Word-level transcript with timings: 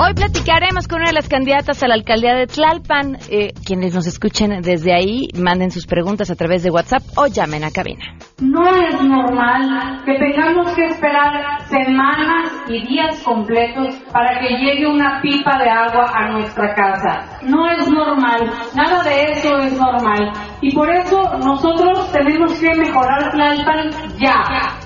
Hoy 0.00 0.14
platicaremos 0.14 0.86
con 0.86 1.00
una 1.00 1.08
de 1.08 1.14
las 1.14 1.28
candidatas 1.28 1.82
a 1.82 1.88
la 1.88 1.94
alcaldía 1.94 2.32
de 2.32 2.46
Tlalpan. 2.46 3.18
Eh, 3.30 3.52
quienes 3.66 3.96
nos 3.96 4.06
escuchen 4.06 4.62
desde 4.62 4.94
ahí, 4.94 5.26
manden 5.34 5.72
sus 5.72 5.88
preguntas 5.88 6.30
a 6.30 6.36
través 6.36 6.62
de 6.62 6.70
WhatsApp 6.70 7.02
o 7.16 7.26
llamen 7.26 7.64
a 7.64 7.72
cabina. 7.72 8.04
No 8.40 8.64
es 8.76 8.94
normal 9.02 10.04
que 10.06 10.14
tengamos 10.14 10.72
que 10.76 10.84
esperar 10.84 11.62
semanas 11.68 12.48
y 12.68 12.86
días 12.86 13.20
completos 13.24 13.96
para 14.12 14.38
que 14.38 14.50
llegue 14.50 14.86
una 14.86 15.20
pipa 15.20 15.58
de 15.58 15.68
agua 15.68 16.12
a 16.14 16.30
nuestra 16.30 16.76
casa. 16.76 17.40
No 17.42 17.68
es 17.68 17.90
normal, 17.90 18.52
nada 18.76 19.02
de 19.02 19.32
eso 19.32 19.58
es 19.58 19.72
normal. 19.72 20.30
Y 20.60 20.76
por 20.76 20.88
eso 20.94 21.20
nosotros 21.44 22.12
tenemos 22.12 22.52
que 22.60 22.72
mejorar 22.76 23.32
Tlalpan 23.32 23.90
ya. 24.16 24.77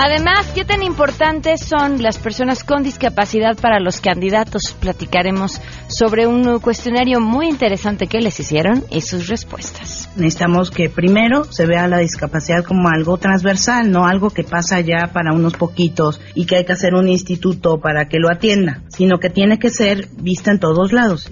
Además, 0.00 0.52
¿qué 0.54 0.64
tan 0.64 0.84
importantes 0.84 1.60
son 1.60 2.00
las 2.00 2.18
personas 2.18 2.62
con 2.62 2.84
discapacidad 2.84 3.56
para 3.56 3.80
los 3.80 4.00
candidatos? 4.00 4.76
Platicaremos 4.78 5.60
sobre 5.88 6.28
un 6.28 6.60
cuestionario 6.60 7.18
muy 7.18 7.48
interesante 7.48 8.06
que 8.06 8.20
les 8.20 8.38
hicieron 8.38 8.84
y 8.90 9.00
sus 9.00 9.26
respuestas. 9.26 10.08
Necesitamos 10.14 10.70
que 10.70 10.88
primero 10.88 11.42
se 11.50 11.66
vea 11.66 11.88
la 11.88 11.98
discapacidad 11.98 12.62
como 12.64 12.88
algo 12.88 13.18
transversal, 13.18 13.90
no 13.90 14.06
algo 14.06 14.30
que 14.30 14.44
pasa 14.44 14.78
ya 14.78 15.10
para 15.12 15.32
unos 15.32 15.54
poquitos 15.54 16.20
y 16.36 16.46
que 16.46 16.58
hay 16.58 16.64
que 16.64 16.74
hacer 16.74 16.94
un 16.94 17.08
instituto 17.08 17.80
para 17.80 18.06
que 18.08 18.20
lo 18.20 18.30
atienda, 18.30 18.82
sino 18.90 19.18
que 19.18 19.30
tiene 19.30 19.58
que 19.58 19.70
ser 19.70 20.06
vista 20.12 20.52
en 20.52 20.60
todos 20.60 20.92
lados. 20.92 21.28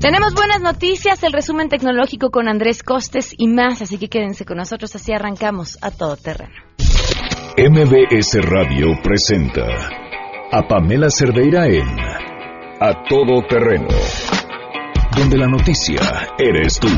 Tenemos 0.00 0.32
buenas 0.32 0.62
noticias, 0.62 1.22
el 1.22 1.34
resumen 1.34 1.68
tecnológico 1.68 2.30
con 2.30 2.48
Andrés 2.48 2.82
Costes 2.82 3.34
y 3.36 3.48
más, 3.48 3.82
así 3.82 3.98
que 3.98 4.08
quédense 4.08 4.46
con 4.46 4.56
nosotros, 4.56 4.96
así 4.96 5.12
arrancamos 5.12 5.76
a 5.82 5.90
todo 5.90 6.16
terreno. 6.16 6.72
MBS 7.54 8.40
Radio 8.48 8.98
presenta 9.02 9.66
a 10.50 10.66
Pamela 10.66 11.10
Cerdeira 11.10 11.66
en 11.68 11.86
A 12.80 13.04
Todo 13.06 13.46
Terreno, 13.46 13.88
donde 15.14 15.36
la 15.36 15.48
noticia 15.48 16.00
eres 16.38 16.80
tú. 16.80 16.88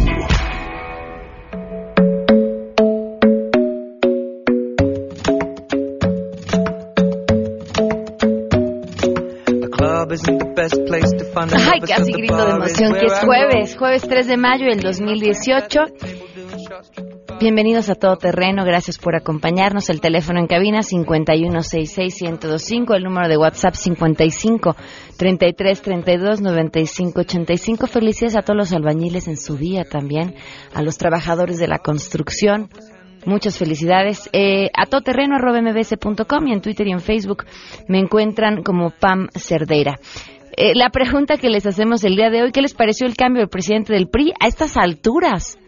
Ay, 11.73 11.81
casi 11.81 12.13
grito 12.13 12.47
de 12.47 12.53
emoción 12.53 12.93
que 12.95 13.07
es 13.07 13.19
jueves, 13.25 13.77
jueves 13.77 14.03
3 14.03 14.27
de 14.29 14.37
mayo 14.37 14.67
del 14.67 14.81
2018. 14.81 15.81
Bienvenidos 17.45 17.91
a 17.91 17.95
Todo 17.95 18.17
Terreno, 18.17 18.65
gracias 18.65 18.97
por 18.97 19.15
acompañarnos. 19.15 19.91
El 19.91 20.01
teléfono 20.01 20.41
en 20.41 20.47
cabina 20.47 20.79
5166125, 20.79 22.97
el 22.97 23.05
número 23.05 23.29
de 23.29 23.37
WhatsApp 23.37 23.75
55 23.75 24.75
33 25.19 25.83
32 25.83 26.41
95 26.41 27.21
85. 27.21 27.87
Felicidades 27.87 28.37
a 28.37 28.41
todos 28.41 28.57
los 28.57 28.73
albañiles 28.73 29.29
en 29.29 29.37
su 29.37 29.59
día 29.59 29.85
también, 29.85 30.37
a 30.73 30.81
los 30.81 30.97
trabajadores 30.97 31.59
de 31.59 31.69
la 31.69 31.81
construcción. 31.81 32.71
Muchas 33.27 33.59
felicidades. 33.59 34.31
Eh, 34.33 34.71
a 34.73 34.87
todoterreno.mbs.com 34.87 36.47
y 36.47 36.53
en 36.55 36.63
Twitter 36.63 36.87
y 36.87 36.93
en 36.93 37.01
Facebook 37.01 37.45
me 37.89 37.99
encuentran 37.99 38.63
como 38.63 38.89
Pam 38.89 39.29
Cerdeira. 39.35 40.01
Eh, 40.57 40.73
la 40.75 40.89
pregunta 40.89 41.37
que 41.37 41.51
les 41.51 41.67
hacemos 41.67 42.05
el 42.05 42.17
día 42.17 42.31
de 42.31 42.43
hoy, 42.43 42.53
¿qué 42.53 42.63
les 42.63 42.73
pareció 42.73 43.07
el 43.07 43.17
cambio 43.17 43.41
del 43.41 43.51
presidente 43.51 43.93
del 43.93 44.09
PRI 44.09 44.33
a 44.41 44.47
estas 44.47 44.79
alturas? 44.79 45.59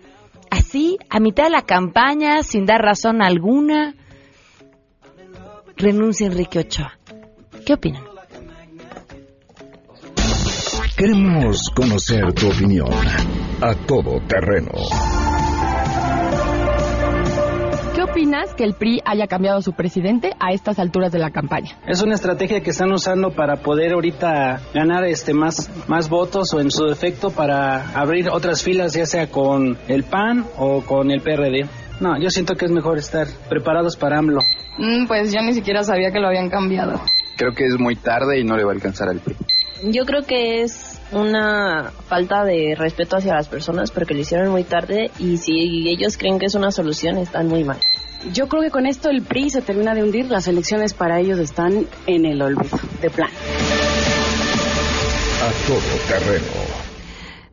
Así, 0.51 0.99
a 1.11 1.21
mitad 1.21 1.45
de 1.45 1.51
la 1.51 1.63
campaña, 1.63 2.43
sin 2.43 2.67
dar 2.67 2.81
razón 2.81 3.23
alguna, 3.23 3.95
renuncia 5.77 6.27
Enrique 6.27 6.61
Ochoa. 6.61 6.99
¿Qué 7.65 7.75
opinan? 7.75 8.03
Queremos 10.97 11.71
conocer 11.75 12.33
tu 12.33 12.49
opinión 12.49 12.89
a 13.61 13.75
todo 13.87 14.19
terreno. 14.27 14.73
¿Qué 18.17 18.23
opinas 18.23 18.55
que 18.55 18.65
el 18.65 18.73
PRI 18.73 19.03
haya 19.05 19.27
cambiado 19.27 19.61
su 19.61 19.75
presidente 19.75 20.33
a 20.41 20.55
estas 20.55 20.79
alturas 20.79 21.13
de 21.13 21.19
la 21.19 21.33
campaña? 21.33 21.77
Es 21.87 22.01
una 22.01 22.15
estrategia 22.15 22.63
que 22.63 22.71
están 22.71 22.91
usando 22.91 23.33
para 23.33 23.57
poder 23.57 23.93
ahorita 23.93 24.59
ganar 24.73 25.05
este 25.05 25.35
más, 25.35 25.71
más 25.87 26.09
votos 26.09 26.55
o 26.55 26.61
en 26.61 26.71
su 26.71 26.87
defecto 26.87 27.29
para 27.29 27.91
abrir 27.93 28.31
otras 28.31 28.63
filas 28.63 28.95
ya 28.95 29.05
sea 29.05 29.27
con 29.27 29.77
el 29.87 30.05
PAN 30.05 30.47
o 30.57 30.81
con 30.81 31.11
el 31.11 31.21
PRD. 31.21 31.69
No, 32.01 32.19
yo 32.19 32.31
siento 32.31 32.55
que 32.55 32.65
es 32.65 32.71
mejor 32.71 32.97
estar 32.97 33.27
preparados 33.51 33.99
para 33.99 34.17
AMLO. 34.17 34.41
Mm, 34.79 35.07
pues 35.07 35.31
yo 35.31 35.43
ni 35.43 35.53
siquiera 35.53 35.85
sabía 35.85 36.11
que 36.11 36.19
lo 36.19 36.29
habían 36.29 36.49
cambiado. 36.49 36.99
Creo 37.37 37.53
que 37.53 37.67
es 37.67 37.79
muy 37.79 37.97
tarde 37.97 38.41
y 38.41 38.45
no 38.45 38.57
le 38.57 38.65
va 38.65 38.71
a 38.71 38.77
alcanzar 38.77 39.11
al 39.11 39.21
PRI. 39.21 39.37
Yo 39.93 40.07
creo 40.07 40.23
que 40.23 40.63
es 40.63 40.86
una 41.13 41.93
falta 42.09 42.45
de 42.45 42.75
respeto 42.77 43.17
hacia 43.17 43.35
las 43.35 43.49
personas 43.49 43.91
porque 43.91 44.15
lo 44.15 44.21
hicieron 44.21 44.51
muy 44.51 44.65
tarde 44.65 45.11
y 45.19 45.37
si 45.37 45.89
ellos 45.89 46.17
creen 46.17 46.39
que 46.39 46.47
es 46.47 46.55
una 46.55 46.71
solución 46.71 47.19
están 47.19 47.49
muy 47.49 47.65
mal. 47.65 47.79
Yo 48.33 48.49
creo 48.49 48.63
que 48.63 48.71
con 48.71 48.87
esto 48.87 49.09
el 49.09 49.23
PRI 49.23 49.51
se 49.51 49.63
termina 49.63 49.95
de 49.95 50.03
hundir, 50.03 50.27
las 50.27 50.49
elecciones 50.49 50.95
para 50.95 51.21
ellos 51.21 51.39
están 51.39 51.87
en 52.07 52.25
el 52.25 52.43
olvido, 52.43 52.79
de 53.01 53.11
plan. 53.11 53.31
A 55.43 55.69
todo 55.69 55.79
terreno. 56.09 56.76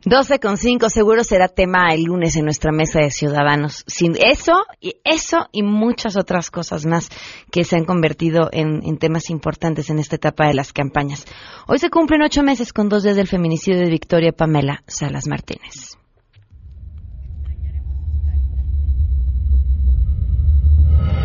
12 0.06 0.38
con 0.38 0.58
5 0.58 0.90
seguro 0.90 1.24
será 1.24 1.48
tema 1.48 1.94
el 1.94 2.02
lunes 2.02 2.36
en 2.36 2.44
nuestra 2.44 2.72
mesa 2.72 3.00
de 3.00 3.10
ciudadanos. 3.10 3.84
Sin 3.86 4.12
eso 4.16 4.66
y 4.78 4.96
eso 5.02 5.48
y 5.50 5.62
muchas 5.62 6.18
otras 6.18 6.50
cosas 6.50 6.84
más 6.84 7.08
que 7.50 7.64
se 7.64 7.76
han 7.76 7.86
convertido 7.86 8.50
en, 8.52 8.98
temas 8.98 9.30
importantes 9.30 9.88
en 9.88 9.98
esta 9.98 10.16
etapa 10.16 10.46
de 10.46 10.52
las 10.52 10.74
campañas. 10.74 11.24
Hoy 11.66 11.78
se 11.78 11.88
cumplen 11.88 12.20
ocho 12.20 12.42
meses 12.42 12.74
con 12.74 12.90
dos 12.90 13.02
días 13.02 13.16
del 13.16 13.28
feminicidio 13.28 13.80
de 13.80 13.88
Victoria 13.88 14.32
Pamela 14.32 14.82
Salas 14.86 15.26
Martínez. 15.26 15.96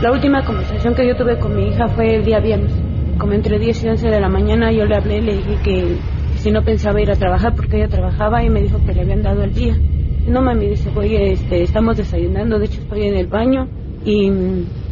La 0.02 0.14
última 0.14 0.46
conversación 0.46 0.96
que 0.96 1.06
yo 1.06 1.18
tuve 1.18 1.38
con 1.38 1.54
mi 1.54 1.68
hija 1.68 1.90
fue 1.90 2.16
el 2.16 2.24
día 2.24 2.40
viernes. 2.40 2.72
Como 3.20 3.34
entre 3.34 3.60
10 3.60 3.84
y 3.84 3.90
11 3.90 4.08
de 4.08 4.22
la 4.22 4.30
mañana 4.30 4.72
yo 4.72 4.86
le 4.86 4.96
hablé, 4.96 5.20
le 5.20 5.36
dije 5.36 5.62
que 5.62 5.98
si 6.40 6.52
no 6.52 6.64
pensaba 6.64 7.02
ir 7.02 7.12
a 7.12 7.16
trabajar 7.16 7.54
porque 7.54 7.78
ella 7.78 7.90
trabajaba 7.90 8.44
y 8.44 8.50
me 8.50 8.62
dijo 8.62 8.80
que 8.86 8.94
le 8.94 9.02
habían 9.02 9.22
dado 9.22 9.44
el 9.44 9.54
día. 9.54 9.78
No 10.28 10.42
mami, 10.42 10.68
dice, 10.68 10.90
oye, 10.96 11.34
este, 11.34 11.64
estamos 11.64 11.98
desayunando, 11.98 12.60
de 12.60 12.66
hecho 12.66 12.82
estoy 12.82 13.04
en 13.04 13.16
el 13.16 13.28
baño 13.28 13.68
y 14.06 14.32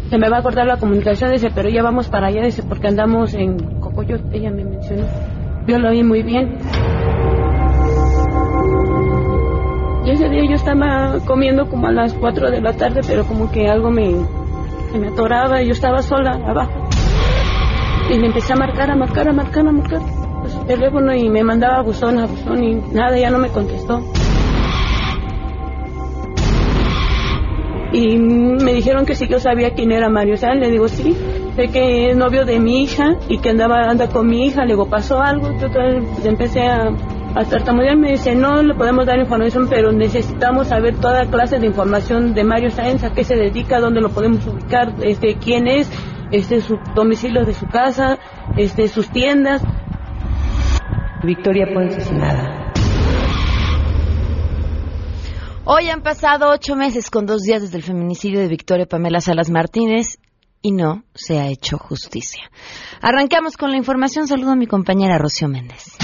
se 0.10 0.18
me 0.18 0.30
va 0.30 0.38
a 0.40 0.44
cortar 0.44 0.68
la 0.68 0.78
comunicación, 0.78 1.32
dice, 1.32 1.50
pero 1.54 1.70
ya 1.70 1.84
vamos 1.84 2.10
para 2.10 2.28
allá, 2.28 2.44
dice, 2.44 2.64
porque 2.64 2.88
andamos 2.88 3.34
en 3.34 3.58
Cocoyot, 3.80 4.34
ella 4.34 4.52
me 4.52 4.66
mencionó. 4.66 5.04
Yo 5.68 5.80
lo 5.80 5.90
oí 5.90 6.04
muy 6.04 6.22
bien. 6.24 6.58
Y 10.06 10.10
ese 10.10 10.30
día 10.30 10.46
yo 10.50 10.56
estaba 10.56 11.20
comiendo 11.26 11.70
como 11.70 11.88
a 11.88 11.92
las 11.92 12.14
4 12.14 12.52
de 12.52 12.62
la 12.62 12.74
tarde, 12.74 13.02
pero 13.06 13.26
como 13.26 13.52
que 13.52 13.68
algo 13.68 13.92
me, 13.92 14.12
se 14.92 15.00
me 15.00 15.08
atoraba, 15.10 15.62
yo 15.62 15.72
estaba 15.72 16.02
sola 16.02 16.40
abajo. 16.46 16.90
Y 18.10 18.18
le 18.18 18.28
empecé 18.28 18.54
a 18.54 18.56
marcar, 18.56 18.90
a 18.90 18.96
marcar, 18.96 19.28
a 19.28 19.34
marcar, 19.34 19.68
a 19.68 19.72
marcar 19.72 20.17
a 20.48 20.50
su 20.50 20.66
teléfono 20.66 21.14
y 21.14 21.30
me 21.30 21.44
mandaba 21.44 21.82
buzón, 21.82 22.18
a 22.18 22.26
buzón 22.26 22.64
y 22.64 22.76
nada, 22.76 23.18
ya 23.18 23.30
no 23.30 23.38
me 23.38 23.50
contestó. 23.50 24.02
Y 27.92 28.18
me 28.18 28.74
dijeron 28.74 29.06
que 29.06 29.16
sí 29.16 29.28
yo 29.28 29.40
sabía 29.40 29.72
quién 29.72 29.92
era 29.92 30.10
Mario 30.10 30.38
San, 30.38 30.60
le 30.60 30.70
digo 30.70 30.88
sí, 30.88 31.16
sé 31.56 31.68
que 31.70 32.12
es 32.12 32.18
novio 32.18 32.46
de 32.46 32.60
mi 32.60 32.84
hija 32.84 33.16
y 33.30 33.40
que 33.40 33.50
andaba 33.50 33.90
anda 33.90 34.08
con 34.08 34.28
mi 34.28 34.46
hija, 34.46 34.64
le 34.64 34.74
digo 34.74 34.90
pasó 34.90 35.22
algo, 35.22 35.48
entonces 35.48 36.04
empecé 36.26 36.68
a, 36.68 36.92
a 37.36 37.46
tartamudear, 37.46 37.96
me 37.96 38.12
dice 38.12 38.36
no 38.36 38.62
le 38.62 38.74
podemos 38.76 39.06
dar 39.06 39.20
información, 39.20 39.68
pero 39.70 39.92
necesitamos 39.92 40.68
saber 40.68 40.96
toda 40.98 41.26
clase 41.28 41.60
de 41.60 41.68
información 41.68 42.34
de 42.34 42.44
Mario 42.44 42.72
Sáenz, 42.72 43.04
a 43.04 43.14
qué 43.14 43.24
se 43.24 43.36
dedica, 43.36 43.80
dónde 43.80 44.02
lo 44.02 44.10
podemos 44.10 44.46
ubicar, 44.46 44.94
este, 45.02 45.36
quién 45.36 45.68
es, 45.68 45.90
este, 46.32 46.62
su 46.62 46.78
domicilio 46.94 47.46
de 47.46 47.54
su 47.54 47.68
casa, 47.68 48.20
este, 48.58 48.88
sus 48.88 49.10
tiendas. 49.10 49.64
Victoria 51.24 51.66
fue 51.74 51.88
asesinada. 51.88 52.74
Hoy 55.66 55.90
han 55.90 56.02
pasado 56.02 56.50
ocho 56.52 56.76
meses 56.76 57.10
con 57.10 57.26
dos 57.26 57.42
días 57.42 57.62
desde 57.62 57.78
el 57.78 57.84
feminicidio 57.84 58.40
de 58.40 58.48
Victoria 58.48 58.86
Pamela 58.86 59.20
Salas 59.20 59.50
Martínez 59.50 60.20
y 60.62 60.72
no 60.72 61.04
se 61.14 61.40
ha 61.40 61.48
hecho 61.48 61.78
justicia. 61.78 62.44
Arrancamos 63.02 63.58
con 63.58 63.72
la 63.72 63.78
información. 63.78 64.28
Saludo 64.28 64.52
a 64.52 64.56
mi 64.56 64.68
compañera 64.68 65.18
Rocío 65.18 65.48
Méndez. 65.48 65.98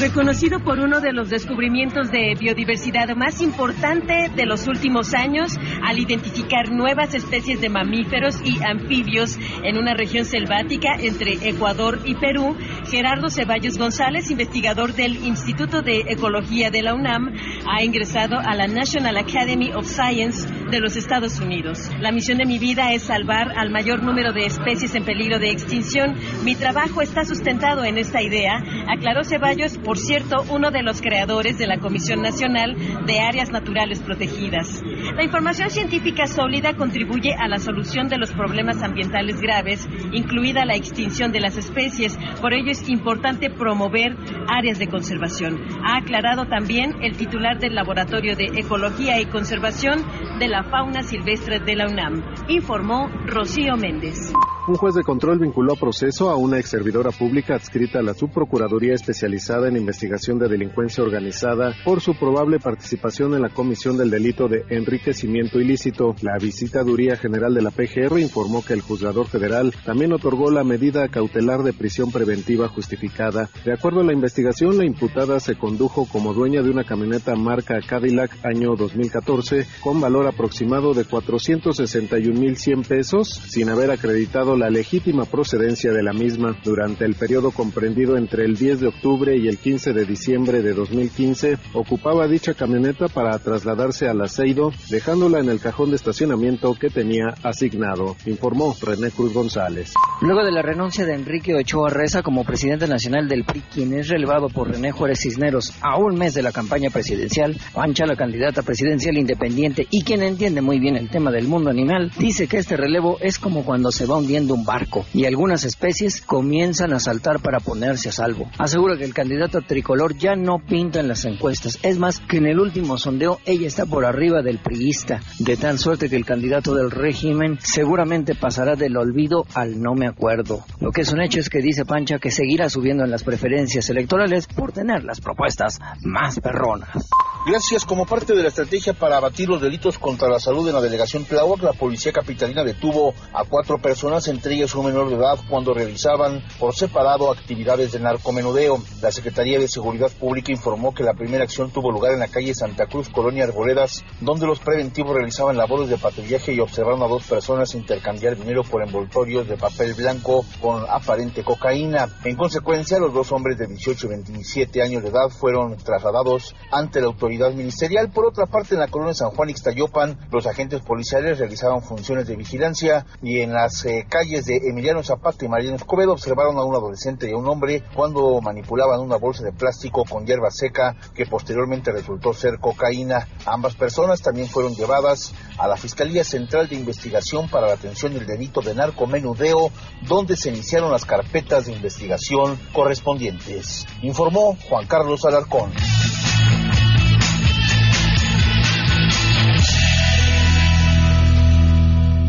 Reconocido 0.00 0.60
por 0.60 0.78
uno 0.78 1.00
de 1.00 1.12
los 1.12 1.28
descubrimientos 1.28 2.12
de 2.12 2.36
biodiversidad 2.38 3.08
más 3.16 3.40
importante 3.40 4.30
de 4.34 4.46
los 4.46 4.68
últimos 4.68 5.12
años, 5.12 5.58
al 5.82 5.98
identificar 5.98 6.70
nuevas 6.70 7.14
especies 7.14 7.60
de 7.60 7.68
mamíferos 7.68 8.40
y 8.44 8.62
anfibios 8.62 9.36
en 9.64 9.76
una 9.76 9.94
región 9.94 10.24
selvática 10.24 10.94
entre 11.00 11.48
Ecuador 11.48 11.98
y 12.04 12.14
Perú, 12.14 12.56
Gerardo 12.88 13.28
Ceballos 13.28 13.76
González, 13.76 14.30
investigador 14.30 14.94
del 14.94 15.16
Instituto 15.16 15.82
de 15.82 16.04
Ecología 16.08 16.70
de 16.70 16.82
la 16.82 16.94
UNAM, 16.94 17.34
ha 17.68 17.82
ingresado 17.82 18.38
a 18.38 18.54
la 18.54 18.68
National 18.68 19.16
Academy 19.16 19.72
of 19.72 19.86
Science 19.86 20.48
de 20.70 20.78
los 20.78 20.96
Estados 20.96 21.40
Unidos. 21.40 21.90
La 21.98 22.12
misión 22.12 22.38
de 22.38 22.46
mi 22.46 22.60
vida 22.60 22.92
es 22.92 23.02
salvar 23.02 23.52
al 23.58 23.70
mayor 23.70 24.04
número 24.04 24.32
de 24.32 24.46
especies 24.46 24.94
en 24.94 25.04
peligro 25.04 25.40
de 25.40 25.50
extinción. 25.50 26.14
Mi 26.44 26.54
trabajo 26.54 27.02
está 27.02 27.24
sustentado 27.24 27.84
en 27.84 27.98
esta 27.98 28.22
idea, 28.22 28.62
aclaró 28.86 29.24
Ceballos 29.24 29.76
por 29.88 29.96
cierto, 29.96 30.44
uno 30.50 30.70
de 30.70 30.82
los 30.82 31.00
creadores 31.00 31.56
de 31.56 31.66
la 31.66 31.78
Comisión 31.78 32.20
Nacional 32.20 32.76
de 33.06 33.20
Áreas 33.20 33.50
Naturales 33.50 34.00
Protegidas. 34.00 34.82
La 35.16 35.24
información 35.24 35.70
científica 35.70 36.26
sólida 36.26 36.76
contribuye 36.76 37.32
a 37.32 37.48
la 37.48 37.58
solución 37.58 38.06
de 38.06 38.18
los 38.18 38.30
problemas 38.32 38.82
ambientales 38.82 39.40
graves, 39.40 39.88
incluida 40.12 40.66
la 40.66 40.76
extinción 40.76 41.32
de 41.32 41.40
las 41.40 41.56
especies. 41.56 42.18
Por 42.42 42.52
ello 42.52 42.70
es 42.70 42.86
importante 42.90 43.48
promover 43.48 44.14
áreas 44.46 44.78
de 44.78 44.88
conservación. 44.88 45.58
Ha 45.82 45.96
aclarado 45.96 46.44
también 46.44 47.02
el 47.02 47.16
titular 47.16 47.58
del 47.58 47.74
Laboratorio 47.74 48.36
de 48.36 48.60
Ecología 48.60 49.18
y 49.22 49.24
Conservación 49.24 50.04
de 50.38 50.48
la 50.48 50.64
Fauna 50.64 51.02
Silvestre 51.02 51.60
de 51.60 51.76
la 51.76 51.86
UNAM, 51.86 52.22
informó 52.48 53.08
Rocío 53.24 53.78
Méndez. 53.78 54.34
Un 54.68 54.74
juez 54.74 54.94
de 54.94 55.02
control 55.02 55.38
vinculó 55.38 55.72
a 55.72 55.76
proceso 55.76 56.28
a 56.28 56.36
una 56.36 56.58
ex 56.58 56.68
servidora 56.68 57.10
pública 57.10 57.54
adscrita 57.54 58.00
a 58.00 58.02
la 58.02 58.12
Subprocuraduría 58.12 58.92
especializada 58.92 59.66
en 59.66 59.77
investigación 59.78 60.38
de 60.38 60.48
delincuencia 60.48 61.02
organizada 61.02 61.74
por 61.84 62.00
su 62.00 62.14
probable 62.14 62.58
participación 62.58 63.34
en 63.34 63.42
la 63.42 63.48
comisión 63.48 63.96
del 63.96 64.10
delito 64.10 64.48
de 64.48 64.64
enriquecimiento 64.68 65.60
ilícito. 65.60 66.14
La 66.22 66.36
visitaduría 66.38 67.16
general 67.16 67.54
de 67.54 67.62
la 67.62 67.70
PGR 67.70 68.18
informó 68.18 68.64
que 68.64 68.74
el 68.74 68.80
juzgador 68.80 69.26
federal 69.26 69.72
también 69.84 70.12
otorgó 70.12 70.50
la 70.50 70.64
medida 70.64 71.08
cautelar 71.08 71.62
de 71.62 71.72
prisión 71.72 72.10
preventiva 72.10 72.68
justificada. 72.68 73.48
De 73.64 73.72
acuerdo 73.72 74.00
a 74.00 74.04
la 74.04 74.12
investigación, 74.12 74.76
la 74.76 74.84
imputada 74.84 75.40
se 75.40 75.56
condujo 75.56 76.06
como 76.06 76.34
dueña 76.34 76.62
de 76.62 76.70
una 76.70 76.84
camioneta 76.84 77.34
marca 77.36 77.80
Cadillac 77.80 78.44
año 78.44 78.74
2014 78.76 79.66
con 79.80 80.00
valor 80.00 80.26
aproximado 80.26 80.94
de 80.94 81.04
461.100 81.04 82.86
pesos 82.86 83.28
sin 83.28 83.68
haber 83.68 83.90
acreditado 83.90 84.56
la 84.56 84.70
legítima 84.70 85.24
procedencia 85.24 85.92
de 85.92 86.02
la 86.02 86.12
misma 86.12 86.56
durante 86.64 87.04
el 87.04 87.14
periodo 87.14 87.50
comprendido 87.50 88.16
entre 88.16 88.44
el 88.44 88.56
10 88.56 88.80
de 88.80 88.88
octubre 88.88 89.36
y 89.36 89.48
el 89.48 89.58
15 89.58 89.67
de 89.68 90.06
diciembre 90.06 90.62
de 90.62 90.72
2015, 90.72 91.58
ocupaba 91.74 92.26
dicha 92.26 92.54
camioneta 92.54 93.06
para 93.08 93.38
trasladarse 93.38 94.08
al 94.08 94.22
Aceido, 94.22 94.72
dejándola 94.88 95.40
en 95.40 95.50
el 95.50 95.60
cajón 95.60 95.90
de 95.90 95.96
estacionamiento 95.96 96.74
que 96.74 96.88
tenía 96.88 97.34
asignado, 97.42 98.16
informó 98.24 98.74
René 98.80 99.10
Cruz 99.10 99.34
González. 99.34 99.92
Luego 100.22 100.42
de 100.42 100.52
la 100.52 100.62
renuncia 100.62 101.04
de 101.04 101.14
Enrique 101.14 101.54
Ochoa 101.54 101.90
Reza 101.90 102.22
como 102.22 102.44
presidente 102.44 102.88
nacional 102.88 103.28
del 103.28 103.44
PRI, 103.44 103.60
quien 103.70 103.92
es 103.92 104.08
relevado 104.08 104.48
por 104.48 104.70
René 104.70 104.90
Juárez 104.90 105.20
Cisneros 105.20 105.74
a 105.82 105.98
un 105.98 106.16
mes 106.16 106.32
de 106.32 106.42
la 106.42 106.50
campaña 106.50 106.88
presidencial, 106.88 107.54
Pancha, 107.74 108.06
la 108.06 108.16
candidata 108.16 108.62
presidencial 108.62 109.18
independiente 109.18 109.86
y 109.90 110.02
quien 110.02 110.22
entiende 110.22 110.62
muy 110.62 110.80
bien 110.80 110.96
el 110.96 111.10
tema 111.10 111.30
del 111.30 111.46
mundo 111.46 111.68
animal, 111.68 112.10
dice 112.18 112.48
que 112.48 112.56
este 112.56 112.78
relevo 112.78 113.18
es 113.20 113.38
como 113.38 113.66
cuando 113.66 113.92
se 113.92 114.06
va 114.06 114.16
hundiendo 114.16 114.54
un 114.54 114.64
barco 114.64 115.04
y 115.12 115.26
algunas 115.26 115.64
especies 115.64 116.22
comienzan 116.22 116.94
a 116.94 117.00
saltar 117.00 117.40
para 117.40 117.60
ponerse 117.60 118.08
a 118.08 118.12
salvo. 118.12 118.48
Asegura 118.58 118.96
que 118.96 119.04
el 119.04 119.12
candidato 119.12 119.57
tricolor 119.64 120.16
ya 120.16 120.36
no 120.36 120.58
pinta 120.58 121.00
en 121.00 121.08
las 121.08 121.24
encuestas. 121.24 121.78
Es 121.82 121.98
más, 121.98 122.20
que 122.20 122.38
en 122.38 122.46
el 122.46 122.60
último 122.60 122.98
sondeo 122.98 123.38
ella 123.46 123.66
está 123.66 123.86
por 123.86 124.04
arriba 124.04 124.42
del 124.42 124.58
priista, 124.58 125.20
de 125.38 125.56
tal 125.56 125.78
suerte 125.78 126.08
que 126.08 126.16
el 126.16 126.24
candidato 126.24 126.74
del 126.74 126.90
régimen 126.90 127.58
seguramente 127.62 128.34
pasará 128.34 128.76
del 128.76 128.96
olvido 128.96 129.46
al 129.54 129.80
no 129.80 129.94
me 129.94 130.06
acuerdo. 130.06 130.64
Lo 130.80 130.90
que 130.90 131.02
es 131.02 131.12
un 131.12 131.20
hecho 131.20 131.40
es 131.40 131.50
que 131.50 131.60
dice 131.60 131.84
Pancha 131.84 132.18
que 132.18 132.30
seguirá 132.30 132.68
subiendo 132.68 133.04
en 133.04 133.10
las 133.10 133.24
preferencias 133.24 133.88
electorales 133.90 134.46
por 134.46 134.72
tener 134.72 135.04
las 135.04 135.20
propuestas 135.20 135.78
más 136.02 136.40
perronas. 136.40 137.08
Gracias. 137.46 137.86
Como 137.86 138.04
parte 138.04 138.34
de 138.34 138.42
la 138.42 138.48
estrategia 138.48 138.92
para 138.92 139.16
abatir 139.16 139.48
los 139.48 139.62
delitos 139.62 139.98
contra 139.98 140.28
la 140.28 140.38
salud 140.38 140.68
en 140.68 140.74
la 140.74 140.82
delegación 140.82 141.24
Tláhuac, 141.24 141.62
la 141.62 141.72
policía 141.72 142.12
capitalina 142.12 142.62
detuvo 142.62 143.14
a 143.32 143.44
cuatro 143.44 143.78
personas, 143.78 144.28
entre 144.28 144.54
ellas 144.54 144.74
un 144.74 144.86
menor 144.86 145.08
de 145.08 145.16
edad, 145.16 145.38
cuando 145.48 145.72
realizaban 145.72 146.42
por 146.58 146.74
separado 146.74 147.32
actividades 147.32 147.92
de 147.92 148.00
narcomenudeo. 148.00 148.82
La 149.00 149.10
Secretaría 149.10 149.47
de 149.56 149.68
Seguridad 149.68 150.10
Pública 150.10 150.52
informó 150.52 150.92
que 150.92 151.02
la 151.02 151.14
primera 151.14 151.44
acción 151.44 151.70
tuvo 151.70 151.90
lugar 151.90 152.12
en 152.12 152.18
la 152.18 152.28
calle 152.28 152.54
Santa 152.54 152.86
Cruz, 152.86 153.08
Colonia 153.08 153.44
Arboledas, 153.44 154.04
donde 154.20 154.46
los 154.46 154.60
preventivos 154.60 155.14
realizaban 155.14 155.56
labores 155.56 155.88
de 155.88 155.96
patrullaje 155.96 156.52
y 156.52 156.60
observaron 156.60 157.02
a 157.02 157.08
dos 157.08 157.24
personas 157.24 157.74
intercambiar 157.74 158.36
dinero 158.36 158.62
por 158.62 158.82
envoltorios 158.82 159.48
de 159.48 159.56
papel 159.56 159.94
blanco 159.94 160.44
con 160.60 160.84
aparente 160.88 161.42
cocaína. 161.42 162.08
En 162.24 162.36
consecuencia, 162.36 162.98
los 162.98 163.14
dos 163.14 163.32
hombres 163.32 163.56
de 163.56 163.66
18 163.66 164.06
y 164.06 164.10
27 164.10 164.82
años 164.82 165.02
de 165.02 165.08
edad 165.08 165.30
fueron 165.30 165.76
trasladados 165.78 166.54
ante 166.70 167.00
la 167.00 167.06
autoridad 167.06 167.52
ministerial. 167.52 168.10
Por 168.10 168.26
otra 168.26 168.46
parte, 168.46 168.74
en 168.74 168.80
la 168.80 168.88
colonia 168.88 169.14
San 169.14 169.30
Juan 169.30 169.48
Ixtayopan, 169.48 170.18
los 170.30 170.46
agentes 170.46 170.82
policiales 170.82 171.38
realizaban 171.38 171.80
funciones 171.80 172.26
de 172.26 172.36
vigilancia 172.36 173.06
y 173.22 173.40
en 173.40 173.54
las 173.54 173.84
eh, 173.86 174.04
calles 174.08 174.44
de 174.44 174.56
Emiliano 174.56 175.02
Zapata 175.02 175.44
y 175.44 175.48
Mariano 175.48 175.76
Escobedo 175.76 176.12
observaron 176.12 176.58
a 176.58 176.64
un 176.64 176.74
adolescente 176.74 177.28
y 177.28 177.32
a 177.32 177.36
un 177.36 177.48
hombre 177.48 177.82
cuando 177.94 178.40
manipulaban 178.40 179.00
una 179.00 179.16
bolsa 179.16 179.27
de 179.36 179.52
plástico 179.52 180.04
con 180.04 180.26
hierba 180.26 180.50
seca 180.50 180.96
que 181.14 181.26
posteriormente 181.26 181.92
resultó 181.92 182.32
ser 182.32 182.58
cocaína. 182.58 183.28
Ambas 183.44 183.74
personas 183.76 184.22
también 184.22 184.48
fueron 184.48 184.74
llevadas 184.74 185.34
a 185.58 185.68
la 185.68 185.76
Fiscalía 185.76 186.24
Central 186.24 186.68
de 186.68 186.76
Investigación 186.76 187.48
para 187.48 187.66
la 187.66 187.74
atención 187.74 188.14
del 188.14 188.26
delito 188.26 188.62
de 188.62 188.74
narcomenudeo, 188.74 189.70
donde 190.06 190.36
se 190.36 190.48
iniciaron 190.48 190.90
las 190.90 191.04
carpetas 191.04 191.66
de 191.66 191.72
investigación 191.72 192.58
correspondientes. 192.72 193.86
Informó 194.02 194.56
Juan 194.68 194.86
Carlos 194.86 195.24
Alarcón. 195.24 195.72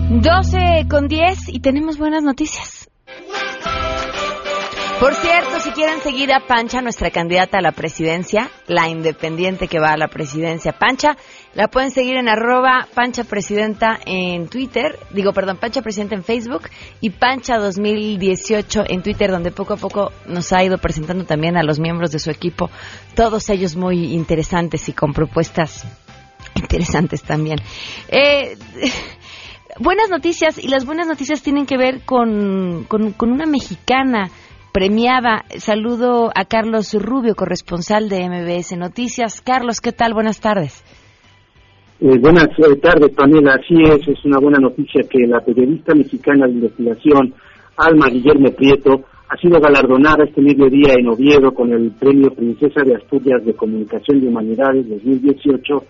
12 0.09 0.87
con 0.89 1.07
10 1.07 1.49
y 1.49 1.59
tenemos 1.59 1.97
buenas 1.97 2.23
noticias. 2.23 2.89
Por 4.99 5.15
cierto, 5.15 5.61
si 5.61 5.71
quieren 5.71 6.01
seguir 6.01 6.33
a 6.33 6.45
Pancha, 6.45 6.81
nuestra 6.81 7.09
candidata 7.09 7.59
a 7.59 7.61
la 7.61 7.71
presidencia, 7.71 8.49
la 8.67 8.89
independiente 8.89 9.69
que 9.69 9.79
va 9.79 9.93
a 9.93 9.97
la 9.97 10.09
presidencia, 10.09 10.73
Pancha, 10.73 11.15
la 11.53 11.69
pueden 11.69 11.91
seguir 11.91 12.17
en 12.17 12.27
arroba 12.27 12.85
Pancha 12.93 13.23
Presidenta 13.23 13.97
en 14.05 14.49
Twitter, 14.49 14.99
digo, 15.11 15.31
perdón, 15.31 15.55
Pancha 15.55 15.81
Presidenta 15.81 16.15
en 16.15 16.25
Facebook 16.25 16.63
y 16.99 17.11
Pancha 17.11 17.57
2018 17.57 18.83
en 18.89 19.01
Twitter, 19.01 19.31
donde 19.31 19.51
poco 19.51 19.75
a 19.75 19.77
poco 19.77 20.11
nos 20.27 20.51
ha 20.51 20.65
ido 20.65 20.77
presentando 20.77 21.23
también 21.23 21.55
a 21.55 21.63
los 21.63 21.79
miembros 21.79 22.11
de 22.11 22.19
su 22.19 22.29
equipo, 22.29 22.69
todos 23.15 23.49
ellos 23.49 23.77
muy 23.77 24.13
interesantes 24.13 24.89
y 24.89 24.93
con 24.93 25.13
propuestas 25.13 25.85
interesantes 26.55 27.23
también. 27.23 27.59
Eh, 28.09 28.57
buenas 29.79 30.09
noticias 30.09 30.57
y 30.57 30.67
las 30.67 30.85
buenas 30.85 31.07
noticias 31.07 31.41
tienen 31.41 31.65
que 31.65 31.77
ver 31.77 32.01
con, 32.01 32.85
con, 32.85 33.31
una 33.31 33.45
mexicana 33.45 34.29
premiada. 34.71 35.45
Saludo 35.57 36.31
a 36.35 36.45
Carlos 36.45 36.93
Rubio, 36.93 37.35
corresponsal 37.35 38.09
de 38.09 38.29
MBS 38.29 38.77
Noticias. 38.77 39.41
Carlos, 39.41 39.81
¿qué 39.81 39.91
tal? 39.91 40.13
Buenas 40.13 40.39
tardes. 40.39 40.83
Eh, 42.01 42.17
buenas 42.19 42.47
eh, 42.57 42.75
tardes, 42.81 43.09
Pamela. 43.15 43.55
Así 43.55 43.75
es, 43.83 44.07
es 44.07 44.23
una 44.25 44.39
buena 44.39 44.59
noticia 44.59 45.03
que 45.09 45.27
la 45.27 45.41
periodista 45.41 45.93
mexicana 45.93 46.47
de 46.47 46.53
investigación, 46.53 47.33
Alma 47.77 48.07
Guillermo 48.07 48.51
Prieto, 48.51 49.03
ha 49.27 49.37
sido 49.37 49.59
galardonada 49.59 50.23
este 50.23 50.41
mediodía 50.41 50.93
en 50.97 51.07
Oviedo 51.07 51.53
con 51.53 51.71
el 51.71 51.91
Premio 51.91 52.31
Princesa 52.33 52.81
de 52.83 52.95
Asturias 52.95 53.45
de 53.45 53.53
Comunicación 53.53 54.23
y 54.23 54.27
Humanidades 54.27 54.89
2018 54.89 55.83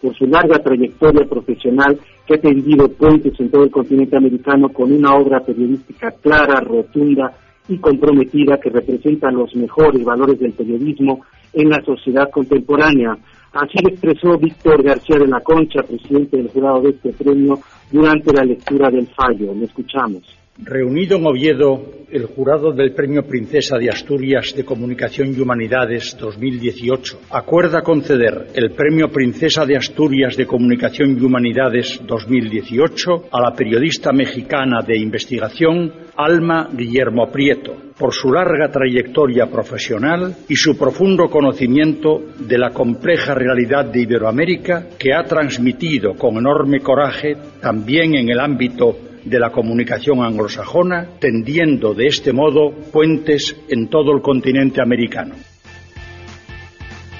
por 0.00 0.14
su 0.14 0.26
larga 0.26 0.58
trayectoria 0.58 1.26
profesional 1.28 1.98
que 2.26 2.34
ha 2.34 2.40
tendido 2.40 2.88
puentes 2.88 3.38
en 3.38 3.50
todo 3.50 3.64
el 3.64 3.70
continente 3.70 4.16
americano 4.16 4.68
con 4.68 4.92
una 4.92 5.14
obra 5.14 5.40
periodística 5.40 6.10
clara, 6.22 6.60
rotunda 6.60 7.32
y 7.68 7.78
comprometida 7.78 8.58
que 8.58 8.70
representa 8.70 9.30
los 9.30 9.54
mejores 9.56 10.04
valores 10.04 10.38
del 10.38 10.52
periodismo 10.52 11.22
en 11.52 11.70
la 11.70 11.82
sociedad 11.82 12.30
contemporánea. 12.30 13.16
Así 13.52 13.78
lo 13.82 13.88
expresó 13.88 14.38
Víctor 14.38 14.82
García 14.82 15.18
de 15.18 15.26
la 15.26 15.40
Concha, 15.40 15.82
presidente 15.82 16.36
del 16.36 16.48
jurado 16.48 16.82
de 16.82 16.90
este 16.90 17.12
premio, 17.12 17.58
durante 17.90 18.32
la 18.32 18.44
lectura 18.44 18.90
del 18.90 19.06
fallo. 19.08 19.54
Le 19.54 19.64
escuchamos. 19.64 20.22
Reunido 20.58 21.18
en 21.18 21.26
Oviedo, 21.26 21.84
el 22.10 22.24
jurado 22.24 22.72
del 22.72 22.92
Premio 22.92 23.22
Princesa 23.24 23.76
de 23.76 23.90
Asturias 23.90 24.54
de 24.56 24.64
Comunicación 24.64 25.34
y 25.36 25.40
Humanidades 25.40 26.16
2018 26.18 27.20
acuerda 27.30 27.82
conceder 27.82 28.46
el 28.54 28.70
Premio 28.70 29.08
Princesa 29.08 29.66
de 29.66 29.76
Asturias 29.76 30.34
de 30.34 30.46
Comunicación 30.46 31.18
y 31.18 31.22
Humanidades 31.22 32.00
2018 32.06 33.24
a 33.30 33.40
la 33.42 33.54
periodista 33.54 34.12
mexicana 34.12 34.80
de 34.80 34.96
investigación 34.96 35.92
Alma 36.16 36.70
Guillermo 36.72 37.30
Prieto 37.30 37.74
por 37.98 38.14
su 38.14 38.32
larga 38.32 38.70
trayectoria 38.70 39.46
profesional 39.50 40.36
y 40.48 40.56
su 40.56 40.78
profundo 40.78 41.28
conocimiento 41.28 42.22
de 42.38 42.56
la 42.56 42.70
compleja 42.70 43.34
realidad 43.34 43.84
de 43.92 44.00
Iberoamérica 44.00 44.86
que 44.98 45.12
ha 45.12 45.24
transmitido 45.24 46.14
con 46.14 46.38
enorme 46.38 46.80
coraje 46.80 47.36
también 47.60 48.14
en 48.14 48.30
el 48.30 48.40
ámbito 48.40 48.96
de 49.26 49.40
la 49.40 49.50
comunicación 49.50 50.22
anglosajona, 50.22 51.18
tendiendo 51.18 51.94
de 51.94 52.06
este 52.06 52.32
modo 52.32 52.70
puentes 52.92 53.56
en 53.68 53.88
todo 53.88 54.12
el 54.12 54.22
continente 54.22 54.80
americano. 54.80 55.34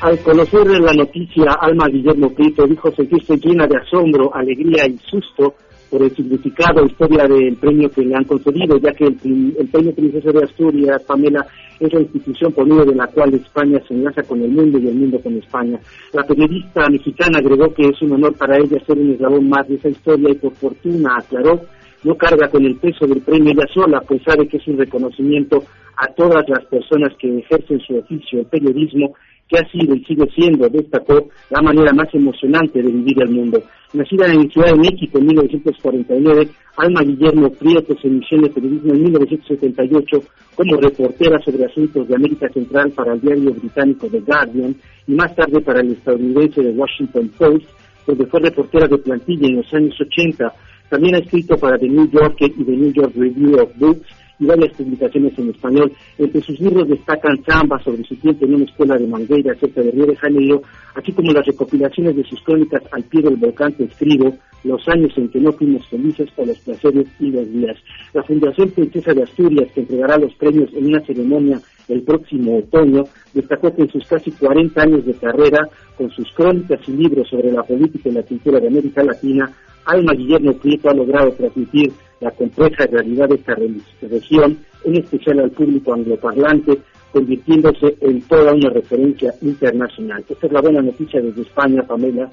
Al 0.01 0.19
conocer 0.21 0.67
la 0.81 0.93
noticia, 0.93 1.53
Alma 1.61 1.89
Guillermo 1.89 2.31
Prieto 2.31 2.67
dijo 2.67 2.93
sentirse 2.93 3.37
llena 3.39 3.67
de 3.67 3.79
asombro, 3.79 4.33
alegría 4.33 4.87
y 4.87 4.99
susto 4.99 5.55
por 5.91 6.03
el 6.03 6.15
significado 6.15 6.83
e 6.83 6.87
historia 6.87 7.27
del 7.27 7.57
premio 7.57 7.91
que 7.91 8.05
le 8.05 8.15
han 8.15 8.25
concedido, 8.25 8.77
ya 8.79 8.93
que 8.93 9.05
el, 9.07 9.57
el 9.59 9.69
Premio 9.69 9.95
Princesa 9.95 10.31
de 10.31 10.45
Asturias, 10.45 11.03
Pamela, 11.05 11.47
es 11.81 11.93
la 11.93 12.01
institución 12.01 12.53
por 12.53 12.67
medio 12.67 12.85
de 12.85 12.95
la 12.95 13.07
cual 13.07 13.35
España 13.35 13.81
se 13.87 13.95
enlaza 13.95 14.23
con 14.23 14.43
el 14.43 14.51
mundo 14.51 14.79
y 14.79 14.89
el 14.89 14.95
mundo 14.95 15.21
con 15.21 15.37
España. 15.37 15.79
La 16.13 16.25
periodista 16.25 16.89
mexicana 16.89 17.39
agregó 17.39 17.73
que 17.75 17.89
es 17.89 18.01
un 18.03 18.13
honor 18.13 18.35
para 18.37 18.59
ella 18.59 18.79
ser 18.87 18.99
un 18.99 19.13
eslabón 19.13 19.49
más 19.49 19.69
de 19.69 19.77
esa 19.77 19.89
historia 19.89 20.31
y 20.31 20.35
por 20.35 20.53
fortuna 20.55 21.17
aclaró 21.19 21.61
no 22.07 22.15
carga 22.17 22.49
con 22.49 22.65
el 22.65 22.77
peso 22.77 23.05
del 23.05 23.21
premio 23.21 23.53
ella 23.53 23.67
sola, 23.75 24.01
pues 24.07 24.23
sabe 24.23 24.47
que 24.47 24.59
es 24.59 24.67
un 24.69 24.79
reconocimiento 24.79 25.65
a 25.97 26.07
todas 26.15 26.49
las 26.49 26.65
personas 26.67 27.13
que 27.19 27.39
ejercen 27.39 27.81
su 27.81 27.97
oficio, 27.97 28.41
el 28.41 28.47
periodismo, 28.47 29.15
que 29.49 29.59
ha 29.59 29.69
sido 29.71 29.95
y 29.95 30.05
sigue 30.05 30.27
siendo, 30.35 30.69
destacó, 30.69 31.29
la 31.51 31.63
manera 31.63 31.93
más 31.93 32.07
emocionante 32.15 32.81
de 32.81 32.93
vivir 32.93 33.23
el 33.23 33.31
mundo. 33.31 33.61
Nacida 33.93 34.27
en 34.27 34.49
Ciudad 34.51 34.73
de 34.73 34.79
México 34.79 35.19
en 35.19 35.27
1949, 35.27 36.49
Alma 36.77 37.03
Guillermo 37.03 37.51
Prieto 37.51 37.97
se 38.01 38.07
inició 38.07 38.39
en 38.39 38.45
el 38.45 38.51
periodismo 38.51 38.95
en 38.95 39.03
1978 39.03 40.21
como 40.55 40.77
reportera 40.77 41.39
sobre 41.45 41.65
asuntos 41.65 42.07
de 42.07 42.15
América 42.15 42.49
Central 42.51 42.93
para 42.93 43.15
el 43.15 43.21
diario 43.21 43.53
británico 43.53 44.07
The 44.09 44.21
Guardian 44.21 44.77
y 45.09 45.13
más 45.13 45.35
tarde 45.35 45.61
para 45.61 45.81
el 45.81 45.93
estadounidense 45.93 46.63
The 46.63 46.71
Washington 46.71 47.31
Post, 47.37 47.67
donde 48.07 48.27
fue 48.27 48.41
reportera 48.41 48.87
de 48.87 48.99
plantilla 48.99 49.49
en 49.49 49.57
los 49.57 49.75
años 49.75 49.95
80 50.01 50.55
también 50.89 51.17
ha 51.17 51.19
escrito 51.19 51.57
para 51.57 51.79
The 51.79 51.89
New 51.89 52.11
Yorker 52.11 52.51
y 52.57 52.65
The 52.65 52.77
New 52.77 52.93
York 52.93 53.13
Review 53.17 53.61
of 53.61 53.71
Books 53.79 54.07
y 54.39 54.47
varias 54.47 54.77
publicaciones 54.77 55.39
en 55.39 55.51
español. 55.51 55.93
Entre 56.19 56.41
sus 56.43 56.61
libros 56.61 56.89
destacan 56.89 57.43
Chamba 57.45 57.83
sobre 57.83 58.05
su 58.05 58.17
tiempo 58.17 58.45
en 58.45 58.55
una 58.55 58.65
escuela 58.65 58.97
de 58.97 59.07
Mangueira 59.07 59.55
cerca 59.55 59.81
de 59.83 59.91
Río 59.91 60.07
de 60.07 60.17
Janeiro, 60.17 60.63
así 60.95 61.13
como 61.13 61.33
las 61.33 61.47
recopilaciones 61.47 62.17
de 62.17 62.25
sus 62.25 62.41
crónicas 62.43 62.83
al 62.93 63.03
pie 63.05 63.23
del 63.23 63.37
volcán 63.37 63.73
que 63.73 63.85
escribo, 63.85 64.37
los 64.65 64.87
años 64.89 65.13
en 65.17 65.29
que 65.29 65.39
no 65.39 65.53
fuimos 65.53 65.87
felices 65.89 66.29
o 66.37 66.45
los 66.45 66.59
placeres 66.59 67.07
y 67.21 67.31
los 67.31 67.51
días. 67.53 67.77
La 68.13 68.23
Fundación 68.25 68.71
Princesa 68.71 69.15
de 69.15 69.23
Asturias, 69.23 69.71
que 69.73 69.81
entregará 69.81 70.19
los 70.19 70.35
premios 70.35 70.73
en 70.75 70.87
una 70.87 71.01
ceremonia 71.03 71.61
el 71.89 72.03
próximo 72.03 72.59
otoño, 72.59 73.05
destacó 73.33 73.75
que 73.75 73.83
en 73.83 73.91
sus 73.91 74.05
casi 74.07 74.33
40 74.33 74.83
años 74.83 75.07
de 75.07 75.15
carrera, 75.15 75.69
con 75.97 76.11
sus 76.11 76.31
crónicas 76.33 76.81
y 76.89 76.93
libros 76.93 77.29
sobre 77.29 77.53
la 77.53 77.63
política 77.63 78.09
y 78.09 78.13
la 78.13 78.23
cultura 78.25 78.59
de 78.59 78.67
América 78.67 79.05
Latina, 79.05 79.53
Alma 79.87 80.13
Guillermo 80.15 80.53
Prieto 80.55 80.91
ha 80.91 80.95
logrado 80.95 81.31
transmitir 81.33 81.93
la 82.21 82.31
compleja 82.31 82.87
realidad 82.87 83.29
de 83.29 83.37
esta 83.37 83.55
región, 83.55 84.59
en 84.85 84.97
especial 84.97 85.41
al 85.41 85.51
público 85.51 85.95
angloparlante, 85.95 86.79
convirtiéndose 87.13 87.97
en 88.01 88.21
toda 88.23 88.53
una 88.53 88.71
referencia 88.71 89.33
internacional. 89.43 90.25
Esta 90.29 90.47
es 90.47 90.53
la 90.53 90.61
buena 90.61 90.83
noticia 90.83 91.21
desde 91.21 91.43
España, 91.43 91.83
Pamela. 91.87 92.31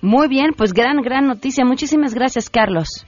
Muy 0.00 0.28
bien, 0.28 0.52
pues 0.56 0.72
gran, 0.72 1.02
gran 1.02 1.26
noticia. 1.26 1.64
Muchísimas 1.64 2.14
gracias, 2.14 2.48
Carlos. 2.48 3.04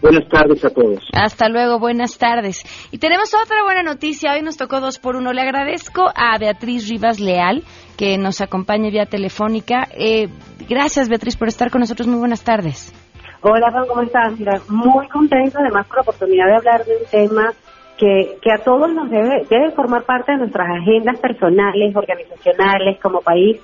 Buenas 0.00 0.28
tardes 0.28 0.64
a 0.64 0.70
todos. 0.70 1.00
Hasta 1.12 1.48
luego, 1.48 1.80
buenas 1.80 2.18
tardes. 2.18 2.64
Y 2.92 2.98
tenemos 2.98 3.34
otra 3.34 3.64
buena 3.64 3.82
noticia. 3.82 4.32
Hoy 4.32 4.42
nos 4.42 4.56
tocó 4.56 4.80
dos 4.80 4.98
por 5.00 5.16
uno. 5.16 5.32
Le 5.32 5.42
agradezco 5.42 6.04
a 6.14 6.38
Beatriz 6.38 6.88
Rivas 6.88 7.18
Leal 7.18 7.64
que 7.96 8.16
nos 8.16 8.40
acompañe 8.40 8.92
vía 8.92 9.06
telefónica. 9.06 9.88
Eh, 9.90 10.28
gracias, 10.68 11.08
Beatriz, 11.08 11.36
por 11.36 11.48
estar 11.48 11.70
con 11.70 11.80
nosotros. 11.80 12.06
Muy 12.06 12.18
buenas 12.18 12.42
tardes. 12.42 12.92
Hola, 13.40 13.72
¿cómo 13.88 14.02
estás? 14.02 14.38
Mira, 14.38 14.60
muy 14.68 15.06
contenta 15.08 15.60
además 15.60 15.86
por 15.86 15.96
la 15.96 16.02
oportunidad 16.02 16.46
de 16.46 16.56
hablar 16.56 16.84
de 16.84 16.96
un 16.96 17.04
tema 17.10 17.52
que, 17.96 18.36
que 18.42 18.52
a 18.52 18.58
todos 18.58 18.92
nos 18.92 19.10
debe, 19.10 19.46
debe 19.48 19.70
formar 19.72 20.02
parte 20.04 20.32
de 20.32 20.38
nuestras 20.38 20.68
agendas 20.80 21.18
personales, 21.20 21.94
organizacionales, 21.94 22.98
como 23.00 23.20
país, 23.20 23.60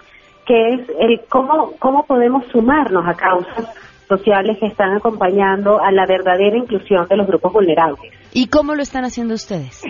que 0.47 0.75
es 0.75 0.81
el 1.01 1.23
cómo, 1.29 1.73
cómo 1.79 2.05
podemos 2.07 2.45
sumarnos 2.53 3.05
a 3.07 3.15
causas 3.15 3.67
sociales 4.09 4.59
que 4.59 4.67
están 4.67 4.97
acompañando 4.97 5.81
a 5.81 5.91
la 5.91 6.07
verdadera 6.07 6.57
inclusión 6.57 7.07
de 7.09 7.17
los 7.17 7.27
grupos 7.27 7.53
vulnerables. 7.53 8.13
¿Y 8.33 8.49
cómo 8.49 8.75
lo 8.75 8.83
están 8.83 9.05
haciendo 9.05 9.35
ustedes? 9.35 9.83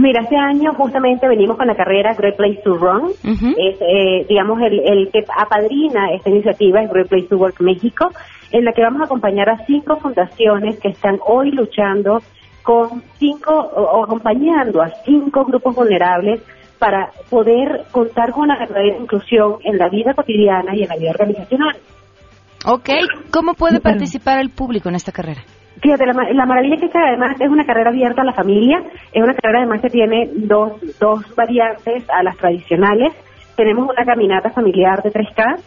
Mira, 0.00 0.22
este 0.22 0.36
año 0.36 0.74
justamente 0.74 1.26
venimos 1.26 1.56
con 1.56 1.66
la 1.66 1.74
carrera 1.74 2.14
Great 2.14 2.36
Place 2.36 2.60
to 2.62 2.76
Run. 2.76 3.10
es, 3.10 3.76
eh, 3.80 4.26
digamos, 4.28 4.60
el, 4.62 4.78
el 4.78 5.10
que 5.10 5.24
apadrina 5.36 6.12
esta 6.12 6.30
iniciativa 6.30 6.80
es 6.80 6.90
Great 6.90 7.08
Place 7.08 7.26
to 7.26 7.36
Work 7.36 7.60
México, 7.60 8.12
en 8.52 8.64
la 8.64 8.72
que 8.72 8.82
vamos 8.82 9.00
a 9.00 9.06
acompañar 9.06 9.50
a 9.50 9.66
cinco 9.66 9.96
fundaciones 9.96 10.78
que 10.78 10.90
están 10.90 11.18
hoy 11.26 11.50
luchando 11.50 12.22
con 12.62 13.02
cinco, 13.18 13.52
o, 13.52 14.04
acompañando 14.04 14.82
a 14.82 14.90
cinco 15.04 15.44
grupos 15.44 15.74
vulnerables 15.74 16.42
para 16.78 17.10
poder 17.28 17.86
contar 17.90 18.30
con 18.30 18.44
una 18.44 18.56
verdadera 18.56 18.98
inclusión 18.98 19.56
en 19.64 19.78
la 19.78 19.88
vida 19.88 20.14
cotidiana 20.14 20.76
y 20.76 20.84
en 20.84 20.88
la 20.90 20.96
vida 20.96 21.10
organizacional. 21.10 21.76
Ok, 22.66 22.90
¿cómo 23.32 23.54
puede 23.54 23.80
participar 23.80 24.38
el 24.38 24.50
público 24.50 24.88
en 24.88 24.94
esta 24.94 25.10
carrera? 25.10 25.42
Fíjate, 25.80 26.06
la, 26.06 26.12
la, 26.12 26.46
maravilla 26.46 26.74
es 26.74 26.90
que 26.90 26.98
además 26.98 27.40
es 27.40 27.48
una 27.48 27.64
carrera 27.64 27.90
abierta 27.90 28.22
a 28.22 28.24
la 28.24 28.32
familia, 28.32 28.82
es 29.12 29.22
una 29.22 29.34
carrera 29.34 29.60
además 29.60 29.80
que 29.80 29.90
tiene 29.90 30.28
dos, 30.34 30.72
dos 30.98 31.34
variantes 31.36 32.08
a 32.10 32.22
las 32.22 32.36
tradicionales. 32.36 33.12
Tenemos 33.56 33.88
una 33.88 34.04
caminata 34.04 34.50
familiar 34.50 35.02
de 35.02 35.12
3K, 35.12 35.60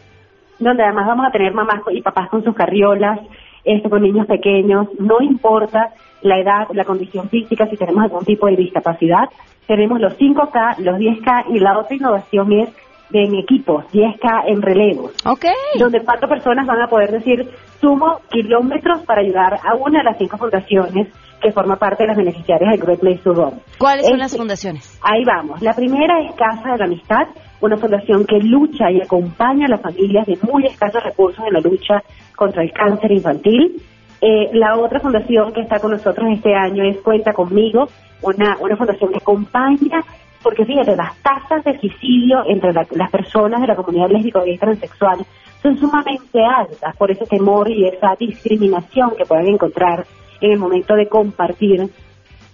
donde 0.59 0.83
además 0.83 1.07
vamos 1.07 1.27
a 1.27 1.31
tener 1.31 1.53
mamás 1.53 1.81
y 1.91 2.01
papás 2.01 2.29
con 2.29 2.43
sus 2.43 2.55
carriolas, 2.55 3.19
esto 3.63 3.89
con 3.89 4.01
niños 4.01 4.27
pequeños, 4.27 4.87
no 4.99 5.21
importa 5.21 5.91
la 6.21 6.39
edad, 6.39 6.67
la 6.73 6.83
condición 6.83 7.29
física, 7.29 7.67
si 7.67 7.77
tenemos 7.77 8.03
algún 8.03 8.25
tipo 8.25 8.47
de 8.47 8.55
discapacidad. 8.55 9.29
Tenemos 9.67 9.99
los 9.99 10.17
5K, 10.17 10.79
los 10.79 10.97
10K 10.97 11.45
y 11.49 11.59
la 11.59 11.77
otra 11.77 11.95
innovación 11.95 12.51
es 12.53 12.69
en 13.13 13.35
equipos, 13.35 13.85
10K 13.91 14.43
en 14.47 14.61
relevos. 14.61 15.13
Ok. 15.25 15.45
Donde 15.77 16.01
cuatro 16.01 16.27
personas 16.27 16.65
van 16.65 16.81
a 16.81 16.87
poder 16.87 17.11
decir, 17.11 17.49
sumo 17.79 18.21
kilómetros 18.29 19.01
para 19.05 19.21
ayudar 19.21 19.55
a 19.55 19.75
una 19.75 19.99
de 19.99 20.05
las 20.05 20.17
cinco 20.17 20.37
fundaciones 20.37 21.07
que 21.41 21.51
forma 21.51 21.75
parte 21.75 22.03
de 22.03 22.07
las 22.07 22.17
beneficiarias 22.17 22.71
del 22.71 22.81
Great 22.81 22.99
Place 22.99 23.21
to 23.23 23.33
Run. 23.33 23.59
¿Cuáles 23.79 24.07
son 24.07 24.19
las 24.19 24.37
fundaciones? 24.37 24.99
Ahí 25.01 25.23
vamos. 25.25 25.61
La 25.61 25.73
primera 25.73 26.21
es 26.21 26.35
Casa 26.35 26.73
de 26.73 26.77
la 26.77 26.85
Amistad, 26.85 27.27
una 27.61 27.77
fundación 27.77 28.25
que 28.25 28.37
lucha 28.37 28.91
y 28.91 29.01
acompaña 29.01 29.65
a 29.65 29.69
las 29.69 29.81
familias 29.81 30.27
de 30.27 30.37
muy 30.43 30.65
escasos 30.65 31.03
recursos 31.03 31.43
en 31.45 31.53
la 31.53 31.59
lucha 31.59 32.03
contra 32.35 32.63
el 32.63 32.71
cáncer 32.71 33.11
infantil. 33.11 33.81
Eh, 34.21 34.49
la 34.53 34.77
otra 34.77 34.99
fundación 34.99 35.51
que 35.51 35.61
está 35.61 35.79
con 35.79 35.91
nosotros 35.91 36.27
este 36.31 36.53
año 36.53 36.83
es 36.83 36.97
Cuenta 37.01 37.33
Conmigo, 37.33 37.87
una, 38.21 38.55
una 38.59 38.77
fundación 38.77 39.11
que 39.11 39.17
acompaña 39.17 40.01
porque 40.43 40.65
fíjate, 40.65 40.95
las 40.95 41.15
tasas 41.21 41.63
de 41.63 41.79
suicidio 41.79 42.43
entre 42.47 42.73
las 42.73 43.11
personas 43.11 43.61
de 43.61 43.67
la 43.67 43.75
comunidad 43.75 44.09
lésbica 44.09 44.45
y 44.47 44.57
transexual 44.57 45.19
son 45.61 45.77
sumamente 45.77 46.43
altas 46.43 46.95
por 46.97 47.11
ese 47.11 47.25
temor 47.25 47.69
y 47.69 47.87
esa 47.87 48.15
discriminación 48.19 49.11
que 49.15 49.25
pueden 49.25 49.47
encontrar 49.47 50.05
en 50.41 50.51
el 50.51 50.59
momento 50.59 50.95
de 50.95 51.07
compartir 51.07 51.89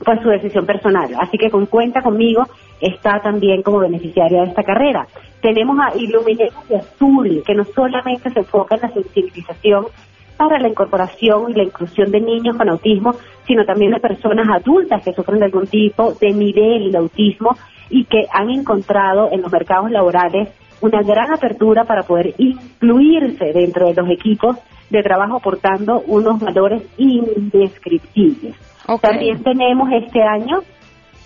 pues 0.03 0.22
su 0.22 0.29
decisión 0.29 0.65
personal. 0.65 1.10
Así 1.20 1.38
que 1.38 1.50
con 1.50 1.65
cuenta 1.65 2.01
conmigo 2.01 2.44
está 2.82 3.20
también 3.22 3.63
como 3.63 3.79
beneficiaria 3.79 4.41
de 4.41 4.50
esta 4.50 4.63
carrera. 4.63 5.08
Tenemos 5.41 5.77
a 5.79 5.96
Iluminemos 5.98 6.67
de 6.67 6.77
Azul, 6.77 7.44
que 7.46 7.56
no 7.56 7.63
solamente 7.63 8.29
se 8.29 8.39
enfoca 8.39 8.75
en 8.75 8.82
la 8.82 8.89
sensibilización 8.91 9.86
para 10.36 10.60
la 10.60 10.67
incorporación 10.67 11.50
y 11.50 11.53
la 11.53 11.63
inclusión 11.63 12.12
de 12.12 12.22
niños 12.22 12.56
con 12.58 12.70
autismo, 12.70 13.15
sino 13.48 13.65
también 13.65 13.91
de 13.91 14.00
personas 14.00 14.48
adultas 14.50 15.03
que 15.03 15.13
sufren 15.13 15.39
de 15.39 15.46
algún 15.46 15.65
tipo 15.65 16.13
de 16.13 16.32
nivel 16.32 16.91
de 16.91 16.98
autismo 16.98 17.58
y 17.89 18.06
que 18.06 18.25
han 18.32 18.50
encontrado 18.50 19.29
en 19.32 19.41
los 19.41 19.51
mercados 19.51 19.91
laborales 19.91 20.50
una 20.82 21.01
gran 21.01 21.34
apertura 21.34 21.86
para 21.86 22.03
poder 22.03 22.34
incluirse 22.38 23.51
dentro 23.53 23.88
de 23.88 23.94
los 23.96 24.10
equipos 24.10 24.58
de 24.89 25.03
trabajo 25.03 25.38
aportando 25.38 26.01
unos 26.08 26.39
valores 26.39 26.84
indescriptibles. 26.98 28.56
También 29.01 29.44
tenemos 29.44 29.89
este 29.91 30.22
año 30.24 30.62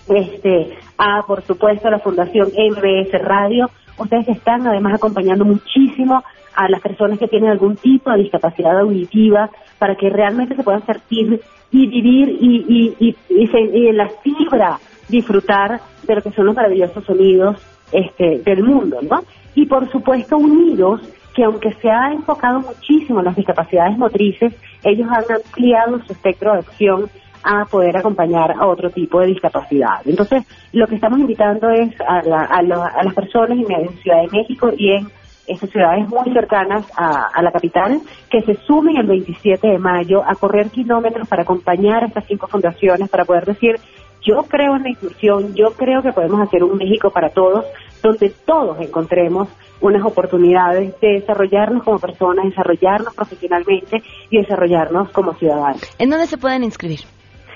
este 0.10 0.78
a 0.98 1.24
por 1.28 1.44
supuesto 1.44 1.90
la 1.90 2.00
Fundación 2.00 2.48
MBS 2.48 3.22
Radio. 3.22 3.70
Ustedes 3.98 4.28
están 4.30 4.66
además 4.66 4.96
acompañando 4.96 5.46
muchísimo 5.46 6.24
a 6.56 6.70
las 6.70 6.82
personas 6.82 7.20
que 7.20 7.28
tienen 7.28 7.52
algún 7.52 7.76
tipo 7.76 8.12
de 8.12 8.18
discapacidad 8.18 8.80
auditiva 8.80 9.50
para 9.78 9.96
que 9.96 10.10
realmente 10.10 10.56
se 10.56 10.64
puedan 10.64 10.86
sentir 10.86 11.42
y 11.72 11.88
vivir 11.88 12.30
y, 12.42 12.96
y, 13.00 13.16
y, 13.30 13.88
en 13.88 13.98
la 13.98 14.10
fibra 14.22 14.80
disfrutar 15.12 15.80
de 16.04 16.16
lo 16.16 16.22
que 16.22 16.32
son 16.32 16.48
los 16.48 16.56
maravillosos 16.56 17.04
sonidos 17.04 17.58
este, 17.92 18.40
del 18.40 18.64
mundo, 18.64 19.00
¿no? 19.02 19.24
Y 19.54 19.66
por 19.66 19.90
supuesto 19.92 20.38
unidos, 20.38 21.02
que 21.36 21.44
aunque 21.44 21.74
se 21.74 21.90
ha 21.90 22.12
enfocado 22.12 22.62
muchísimo 22.62 23.20
en 23.20 23.26
las 23.26 23.36
discapacidades 23.36 23.98
motrices, 23.98 24.54
ellos 24.84 25.08
han 25.10 25.24
ampliado 25.36 26.00
su 26.06 26.14
espectro 26.14 26.54
de 26.54 26.60
acción 26.60 27.10
a 27.44 27.66
poder 27.66 27.98
acompañar 27.98 28.52
a 28.52 28.68
otro 28.68 28.90
tipo 28.90 29.20
de 29.20 29.28
discapacidad. 29.28 30.02
Entonces, 30.06 30.44
lo 30.74 30.88
que 30.88 30.96
estamos 30.96 31.20
invitando 31.20 31.70
es 31.70 31.90
a, 32.02 32.20
a, 32.20 32.62
las 32.62 33.14
personas 33.14 33.58
en 33.58 33.90
Ciudad 34.00 34.22
de 34.22 34.38
México 34.38 34.72
y 34.76 34.92
en 34.92 35.08
esas 35.48 35.70
ciudades 35.70 36.08
muy 36.08 36.32
cercanas 36.34 36.86
a, 36.96 37.42
la 37.42 37.52
capital, 37.52 38.00
que 38.30 38.42
se 38.42 38.56
sumen 38.66 38.98
el 38.98 39.08
27 39.08 39.68
de 39.68 39.80
mayo 39.80 40.24
a 40.26 40.36
correr 40.36 40.70
kilómetros 40.70 41.28
para 41.28 41.44
acompañar 41.44 42.04
a 42.04 42.08
estas 42.08 42.26
cinco 42.28 42.48
fundaciones, 42.48 43.10
para 43.10 43.26
poder 43.26 43.46
decir, 43.46 43.76
yo 44.22 44.44
creo 44.44 44.76
en 44.76 44.84
la 44.84 44.90
inclusión, 44.90 45.54
yo 45.56 45.72
creo 45.72 46.02
que 46.02 46.12
podemos 46.12 46.40
hacer 46.42 46.64
un 46.64 46.78
México 46.78 47.10
para 47.10 47.30
todos, 47.30 47.66
donde 48.02 48.30
todos 48.46 48.80
encontremos 48.80 49.50
unas 49.80 50.04
oportunidades 50.04 51.00
de 51.00 51.14
desarrollarnos 51.14 51.84
como 51.84 52.00
personas, 52.00 52.46
desarrollarnos 52.46 53.14
profesionalmente 53.16 54.04
y 54.30 54.38
desarrollarnos 54.38 55.10
como 55.10 55.34
ciudadanos. 55.34 55.82
¿En 56.00 56.10
dónde 56.10 56.28
se 56.28 56.38
pueden 56.38 56.64
inscribir? 56.64 57.00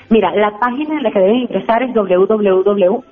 Mira, 0.09 0.35
la 0.35 0.59
página 0.59 0.97
en 0.97 1.03
la 1.03 1.11
que 1.11 1.19
deben 1.19 1.37
ingresar 1.37 1.81
es 1.83 1.93
www.meta.mx 1.93 3.05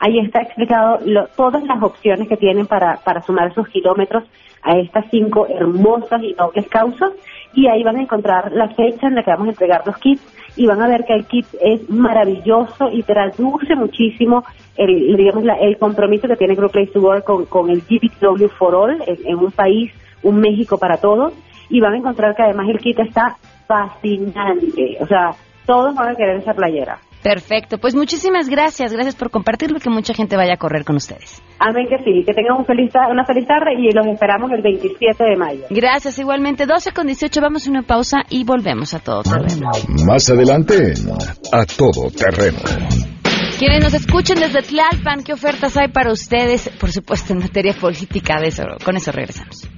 Ahí 0.00 0.20
está 0.20 0.42
explicado 0.42 1.00
todas 1.36 1.64
las 1.64 1.82
opciones 1.82 2.28
que 2.28 2.36
tienen 2.36 2.66
para, 2.66 2.98
para 2.98 3.20
sumar 3.20 3.52
sus 3.52 3.68
kilómetros 3.68 4.22
a 4.62 4.78
estas 4.78 5.06
cinco 5.10 5.46
hermosas 5.48 6.22
y 6.22 6.34
nobles 6.34 6.68
causas 6.68 7.10
y 7.52 7.66
ahí 7.66 7.82
van 7.82 7.96
a 7.96 8.02
encontrar 8.02 8.52
la 8.52 8.68
fecha 8.68 9.08
en 9.08 9.16
la 9.16 9.24
que 9.24 9.30
vamos 9.30 9.48
a 9.48 9.50
entregar 9.50 9.82
los 9.84 9.96
kits 9.98 10.22
y 10.58 10.66
van 10.66 10.82
a 10.82 10.88
ver 10.88 11.04
que 11.04 11.14
el 11.14 11.24
kit 11.24 11.46
es 11.60 11.88
maravilloso 11.88 12.90
y 12.92 13.04
traduce 13.04 13.76
muchísimo 13.76 14.44
el, 14.76 15.16
digamos, 15.16 15.44
el 15.60 15.78
compromiso 15.78 16.26
que 16.26 16.36
tiene 16.36 16.56
Group 16.56 16.72
Place 16.72 16.90
to 16.92 17.00
Work 17.00 17.24
con, 17.24 17.46
con 17.46 17.70
el 17.70 17.80
GPW 17.82 18.48
for 18.58 18.74
All 18.74 19.02
en 19.06 19.38
un 19.38 19.52
país, 19.52 19.92
un 20.24 20.40
México 20.40 20.76
para 20.76 20.96
todos 20.96 21.32
y 21.70 21.80
van 21.80 21.94
a 21.94 21.98
encontrar 21.98 22.34
que 22.34 22.42
además 22.42 22.68
el 22.68 22.78
kit 22.78 22.98
está 22.98 23.36
fascinante, 23.68 24.96
o 25.00 25.06
sea, 25.06 25.32
todos 25.64 25.94
van 25.94 26.08
a 26.08 26.14
querer 26.16 26.38
esa 26.38 26.54
playera. 26.54 26.98
Perfecto, 27.22 27.78
pues 27.78 27.94
muchísimas 27.94 28.48
gracias, 28.48 28.92
gracias 28.92 29.16
por 29.16 29.30
compartirlo, 29.30 29.80
que 29.80 29.90
mucha 29.90 30.14
gente 30.14 30.36
vaya 30.36 30.54
a 30.54 30.56
correr 30.56 30.84
con 30.84 30.96
ustedes. 30.96 31.42
Amén 31.58 31.86
que 31.88 31.98
sí, 32.04 32.24
que 32.24 32.32
tengan 32.32 32.58
un 32.58 32.64
feliz, 32.64 32.92
una 33.10 33.24
feliz 33.24 33.46
tarde 33.46 33.74
y 33.76 33.92
los 33.92 34.06
esperamos 34.06 34.50
el 34.52 34.62
27 34.62 35.24
de 35.24 35.36
mayo. 35.36 35.64
Gracias, 35.70 36.18
igualmente, 36.18 36.66
12 36.66 36.92
con 36.92 37.06
18, 37.06 37.40
vamos 37.40 37.66
a 37.66 37.70
una 37.70 37.82
pausa 37.82 38.18
y 38.30 38.44
volvemos 38.44 38.94
a 38.94 39.00
todo 39.00 39.22
terreno. 39.22 39.70
Más 40.06 40.30
adelante, 40.30 40.94
a 41.52 41.64
todo 41.64 42.10
terreno. 42.10 43.17
Quienes 43.58 43.82
nos 43.82 43.92
escuchen 43.92 44.38
desde 44.38 44.62
Tlalpan, 44.62 45.22
¿qué 45.24 45.32
ofertas 45.32 45.76
hay 45.76 45.88
para 45.88 46.12
ustedes? 46.12 46.70
Por 46.78 46.92
supuesto, 46.92 47.32
en 47.32 47.40
materia 47.40 47.74
política, 47.74 48.40
de 48.40 48.50
eso, 48.50 48.62
con 48.84 48.96
eso 48.96 49.10
regresamos. 49.10 49.68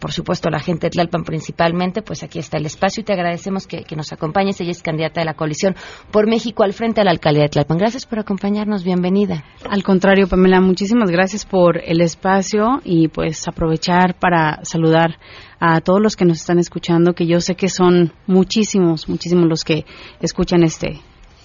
por 0.00 0.12
supuesto, 0.12 0.48
a 0.48 0.50
la 0.50 0.60
gente 0.60 0.86
de 0.86 0.90
Tlalpan 0.90 1.24
principalmente, 1.24 2.02
pues 2.02 2.22
aquí 2.22 2.38
está 2.38 2.58
el 2.58 2.66
espacio 2.66 3.02
y 3.02 3.04
te 3.04 3.12
agradecemos 3.12 3.66
que, 3.66 3.84
nos 3.94 4.12
acompañes. 4.12 4.60
Ella 4.60 4.72
es 4.72 4.82
candidata 4.82 5.20
de 5.20 5.26
la 5.26 5.34
coalición 5.34 5.76
por 6.10 6.26
México 6.26 6.64
al 6.64 6.72
frente 6.72 7.00
a 7.00 7.04
la 7.04 7.10
alcaldía 7.10 7.44
de 7.44 7.48
Tlalpan. 7.50 7.78
Gracias 7.78 8.06
por 8.06 8.18
acompañarnos, 8.18 8.84
bienvenida. 8.84 9.44
Al 9.68 9.82
contrario, 9.82 10.26
Pamela, 10.26 10.60
muchísimas 10.60 11.10
gracias 11.10 11.44
por 11.44 11.80
el 11.84 12.00
espacio 12.00 12.80
y 12.84 13.08
pues 13.08 13.46
aprovechar 13.46 14.18
para 14.18 14.60
saludar 14.64 15.18
a 15.60 15.80
todos 15.80 16.00
los 16.00 16.16
que 16.16 16.24
nos 16.24 16.38
están 16.40 16.58
escuchando, 16.58 17.14
que 17.14 17.26
yo 17.26 17.40
sé 17.40 17.54
que 17.54 17.68
son 17.68 18.12
muchísimos, 18.26 19.08
muchísimos 19.08 19.46
los 19.46 19.64
que 19.64 19.84
escuchan 20.20 20.62
este 20.62 21.00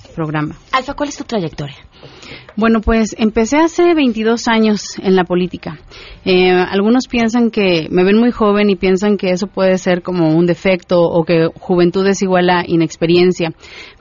programa. 0.09 0.55
Alfa, 0.71 0.93
¿cuál 0.93 1.09
es 1.09 1.17
tu 1.17 1.23
trayectoria? 1.23 1.77
Bueno, 2.55 2.81
pues 2.81 3.15
empecé 3.17 3.57
hace 3.57 3.93
22 3.93 4.47
años 4.47 4.97
en 5.01 5.15
la 5.15 5.23
política. 5.23 5.79
Eh, 6.25 6.51
algunos 6.51 7.07
piensan 7.07 7.51
que 7.51 7.87
me 7.89 8.03
ven 8.03 8.17
muy 8.17 8.31
joven 8.31 8.69
y 8.69 8.75
piensan 8.75 9.17
que 9.17 9.31
eso 9.31 9.47
puede 9.47 9.77
ser 9.77 10.01
como 10.01 10.35
un 10.35 10.45
defecto 10.45 11.01
o 11.01 11.23
que 11.23 11.47
juventud 11.59 12.05
es 12.07 12.21
igual 12.21 12.49
a 12.49 12.63
inexperiencia. 12.67 13.53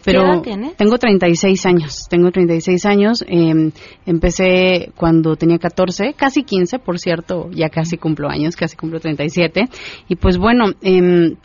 Pero 0.04 0.22
¿Qué 0.22 0.28
edad 0.28 0.42
tienes? 0.42 0.76
tengo 0.76 0.98
36 0.98 1.66
años. 1.66 2.06
Tengo 2.08 2.30
36 2.30 2.84
años. 2.86 3.24
Eh, 3.28 3.70
empecé 4.06 4.90
cuando 4.96 5.36
tenía 5.36 5.58
14, 5.58 6.14
casi 6.14 6.42
15, 6.42 6.78
por 6.78 6.98
cierto. 6.98 7.50
Ya 7.52 7.68
casi 7.68 7.96
cumplo 7.96 8.28
años, 8.28 8.56
casi 8.56 8.76
cumplo 8.76 8.98
37. 8.98 9.66
Y 10.08 10.16
pues 10.16 10.38
bueno, 10.38 10.72
eh, 10.82 11.36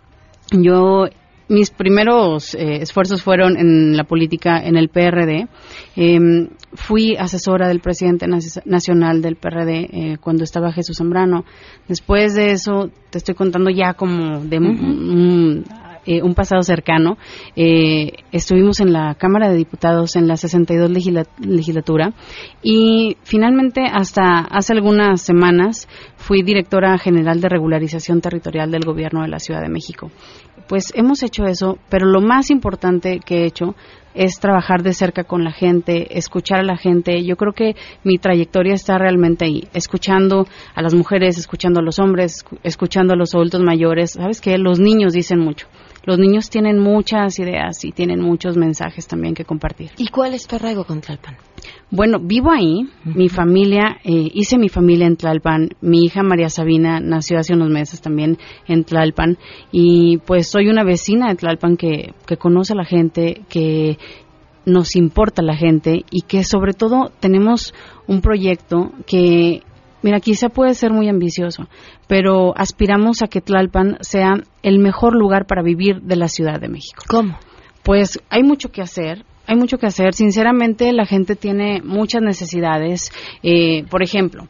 yo 0.51 1.05
mis 1.49 1.71
primeros 1.71 2.55
eh, 2.55 2.81
esfuerzos 2.81 3.21
fueron 3.21 3.57
en 3.57 3.97
la 3.97 4.05
política 4.05 4.59
en 4.63 4.77
el 4.77 4.89
PRD. 4.89 5.47
Em, 5.95 6.49
fui 6.73 7.15
asesora 7.17 7.67
del 7.67 7.79
presidente 7.79 8.27
nacional 8.65 9.21
del 9.21 9.35
PRD 9.35 9.89
eh, 9.91 10.17
cuando 10.19 10.43
estaba 10.43 10.71
Jesús 10.71 10.97
Zambrano. 10.97 11.45
Después 11.87 12.33
de 12.33 12.51
eso, 12.51 12.89
te 13.09 13.17
estoy 13.17 13.35
contando 13.35 13.69
ya 13.69 13.93
como 13.93 14.39
de 14.39 14.57
eh, 16.05 16.21
un 16.21 16.33
pasado 16.33 16.61
cercano. 16.63 17.17
estuvimos 17.55 18.79
en 18.79 18.91
la 18.91 19.15
Cámara 19.15 19.49
de 19.49 19.55
Diputados 19.57 20.15
en 20.15 20.27
la 20.27 20.35
62 20.35 20.89
legislatura 21.39 22.13
y 22.61 23.17
finalmente 23.23 23.83
hasta 23.85 24.39
hace 24.39 24.73
algunas 24.73 25.21
semanas 25.21 25.87
fui 26.15 26.41
directora 26.41 26.97
general 26.97 27.39
de 27.39 27.49
regularización 27.49 28.21
territorial 28.21 28.71
del 28.71 28.83
gobierno 28.85 29.21
de 29.21 29.29
la 29.29 29.39
Ciudad 29.39 29.61
de 29.61 29.69
México 29.69 30.09
pues 30.67 30.91
hemos 30.95 31.23
hecho 31.23 31.45
eso, 31.45 31.77
pero 31.89 32.05
lo 32.05 32.21
más 32.21 32.49
importante 32.49 33.19
que 33.19 33.43
he 33.43 33.45
hecho 33.45 33.75
es 34.13 34.39
trabajar 34.39 34.83
de 34.83 34.93
cerca 34.93 35.23
con 35.23 35.43
la 35.43 35.51
gente, 35.51 36.17
escuchar 36.17 36.59
a 36.59 36.63
la 36.63 36.77
gente. 36.77 37.23
Yo 37.23 37.35
creo 37.35 37.53
que 37.53 37.75
mi 38.03 38.17
trayectoria 38.17 38.73
está 38.73 38.97
realmente 38.97 39.45
ahí, 39.45 39.67
escuchando 39.73 40.47
a 40.75 40.81
las 40.81 40.93
mujeres, 40.93 41.37
escuchando 41.37 41.79
a 41.79 41.83
los 41.83 41.99
hombres, 41.99 42.45
escuchando 42.63 43.13
a 43.13 43.17
los 43.17 43.33
adultos 43.33 43.61
mayores. 43.61 44.11
¿Sabes 44.11 44.41
qué? 44.41 44.57
Los 44.57 44.79
niños 44.79 45.13
dicen 45.13 45.39
mucho. 45.39 45.67
Los 46.05 46.19
niños 46.19 46.49
tienen 46.49 46.79
muchas 46.79 47.39
ideas 47.39 47.83
y 47.85 47.91
tienen 47.91 48.19
muchos 48.19 48.57
mensajes 48.57 49.07
también 49.07 49.33
que 49.33 49.45
compartir. 49.45 49.91
¿Y 49.97 50.07
cuál 50.07 50.33
es 50.33 50.45
tu 50.47 50.57
arraigo 50.57 50.83
con 50.83 50.99
Tlalpan? 50.99 51.37
Bueno, 51.89 52.19
vivo 52.19 52.51
ahí. 52.51 52.89
Mi 53.05 53.29
familia, 53.29 53.97
eh, 54.03 54.29
hice 54.33 54.57
mi 54.57 54.67
familia 54.67 55.07
en 55.07 55.15
Tlalpan. 55.15 55.69
Mi 55.79 56.03
hija 56.03 56.21
María 56.21 56.49
Sabina 56.49 56.99
nació 56.99 57.39
hace 57.39 57.53
unos 57.53 57.69
meses 57.69 58.01
también 58.01 58.37
en 58.67 58.83
Tlalpan. 58.83 59.37
Y 59.71 60.17
pues 60.17 60.49
soy 60.49 60.67
una 60.67 60.83
vecina 60.83 61.29
de 61.29 61.35
Tlalpan 61.35 61.77
que, 61.77 62.13
que 62.25 62.35
conoce 62.35 62.73
a 62.73 62.77
la 62.77 62.85
gente, 62.85 63.43
que 63.47 63.97
nos 64.65 64.95
importa 64.95 65.41
la 65.41 65.55
gente 65.55 66.03
y 66.09 66.21
que 66.21 66.43
sobre 66.43 66.73
todo 66.73 67.11
tenemos 67.19 67.73
un 68.07 68.21
proyecto 68.21 68.91
que 69.05 69.61
Mira, 70.03 70.19
quizá 70.19 70.49
puede 70.49 70.75
ser 70.75 70.91
muy 70.91 71.09
ambicioso, 71.09 71.67
pero 72.07 72.53
aspiramos 72.55 73.23
a 73.23 73.27
que 73.27 73.41
Tlalpan 73.41 73.97
sea 74.01 74.33
el 74.61 74.77
mejor 74.79 75.15
lugar 75.15 75.45
para 75.47 75.63
vivir 75.63 76.01
de 76.01 76.15
la 76.17 76.27
Ciudad 76.27 76.59
de 76.59 76.67
México. 76.67 77.03
¿Cómo? 77.07 77.37
Pues 77.83 78.19
hay 78.29 78.43
mucho 78.43 78.69
que 78.69 78.81
hacer. 78.81 79.25
Hay 79.47 79.55
mucho 79.57 79.77
que 79.77 79.87
hacer. 79.87 80.13
Sinceramente, 80.13 80.91
la 80.93 81.05
gente 81.05 81.35
tiene 81.35 81.81
muchas 81.83 82.21
necesidades. 82.21 83.11
Eh, 83.43 83.83
por 83.89 84.01
ejemplo, 84.03 84.47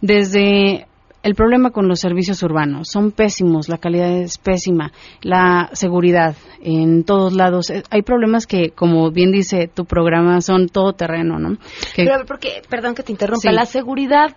desde 0.00 0.86
el 1.22 1.34
problema 1.36 1.70
con 1.70 1.86
los 1.86 2.00
servicios 2.00 2.42
urbanos 2.42 2.88
son 2.90 3.12
pésimos, 3.12 3.68
la 3.68 3.78
calidad 3.78 4.10
es 4.10 4.38
pésima, 4.38 4.90
la 5.20 5.70
seguridad 5.72 6.34
en 6.60 7.04
todos 7.04 7.32
lados. 7.34 7.70
Eh, 7.70 7.84
Hay 7.90 8.02
problemas 8.02 8.48
que, 8.48 8.70
como 8.70 9.12
bien 9.12 9.30
dice 9.30 9.68
tu 9.72 9.84
programa, 9.84 10.40
son 10.40 10.66
todo 10.68 10.92
terreno, 10.94 11.38
¿no? 11.38 11.56
Que- 11.94 12.04
Pero 12.04 12.24
porque, 12.26 12.62
perdón 12.68 12.96
que 12.96 13.04
te 13.04 13.12
interrumpa, 13.12 13.48
Sí. 13.50 13.54
la 13.54 13.66
seguridad 13.66 14.34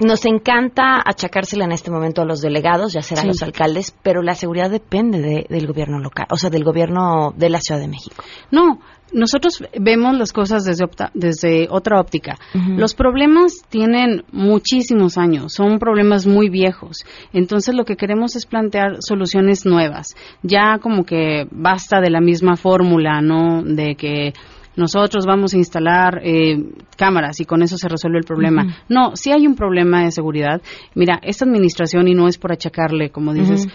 nos 0.00 0.24
encanta 0.24 1.00
achacársela 1.04 1.64
en 1.64 1.72
este 1.72 1.90
momento 1.90 2.22
a 2.22 2.24
los 2.24 2.40
delegados, 2.40 2.92
ya 2.92 3.02
serán 3.02 3.22
Sí. 3.24 3.28
los 3.28 3.42
alcaldes, 3.42 3.94
pero 4.02 4.22
la 4.22 4.34
seguridad 4.34 4.70
depende 4.70 5.20
de- 5.20 5.46
del 5.48 5.66
gobierno 5.66 5.98
local, 5.98 6.26
o 6.30 6.36
sea, 6.36 6.50
del 6.50 6.64
gobierno 6.64 7.32
de 7.36 7.50
la 7.50 7.60
Ciudad 7.60 7.80
de 7.80 7.88
México. 7.88 8.22
No, 8.50 8.80
nosotros 9.12 9.62
vemos 9.78 10.16
las 10.16 10.32
cosas 10.32 10.64
desde, 10.64 10.84
opta- 10.84 11.10
desde 11.14 11.66
otra 11.68 12.00
óptica. 12.00 12.36
Los 12.76 12.94
problemas 12.94 13.54
tienen 13.68 14.22
muchísimos 14.32 15.18
años, 15.18 15.52
son 15.52 15.78
problemas 15.78 16.26
muy 16.26 16.48
viejos. 16.48 17.04
Entonces 17.32 17.74
lo 17.74 17.84
que 17.84 17.96
queremos 17.96 18.36
es 18.36 18.46
plantear 18.46 18.96
soluciones 19.00 19.66
nuevas. 19.66 20.14
Ya 20.42 20.78
como 20.80 21.04
que 21.04 21.46
basta 21.50 22.00
de 22.00 22.10
la 22.10 22.20
misma 22.20 22.56
fórmula, 22.56 23.20
¿no? 23.20 23.62
De 23.64 23.96
que 23.96 24.32
nosotros 24.76 25.26
vamos 25.26 25.54
a 25.54 25.58
instalar 25.58 26.20
eh, 26.22 26.56
cámaras 26.96 27.40
y 27.40 27.44
con 27.44 27.62
eso 27.62 27.76
se 27.76 27.88
resuelve 27.88 28.18
el 28.18 28.24
problema. 28.24 28.82
No, 28.88 29.16
sí 29.16 29.32
hay 29.32 29.46
un 29.46 29.54
problema 29.54 30.04
de 30.04 30.10
seguridad. 30.10 30.62
Mira, 30.94 31.18
esta 31.22 31.44
administración, 31.44 32.08
y 32.08 32.14
no 32.14 32.28
es 32.28 32.38
por 32.38 32.52
achacarle, 32.52 33.10
como 33.10 33.34
dices. 33.34 33.66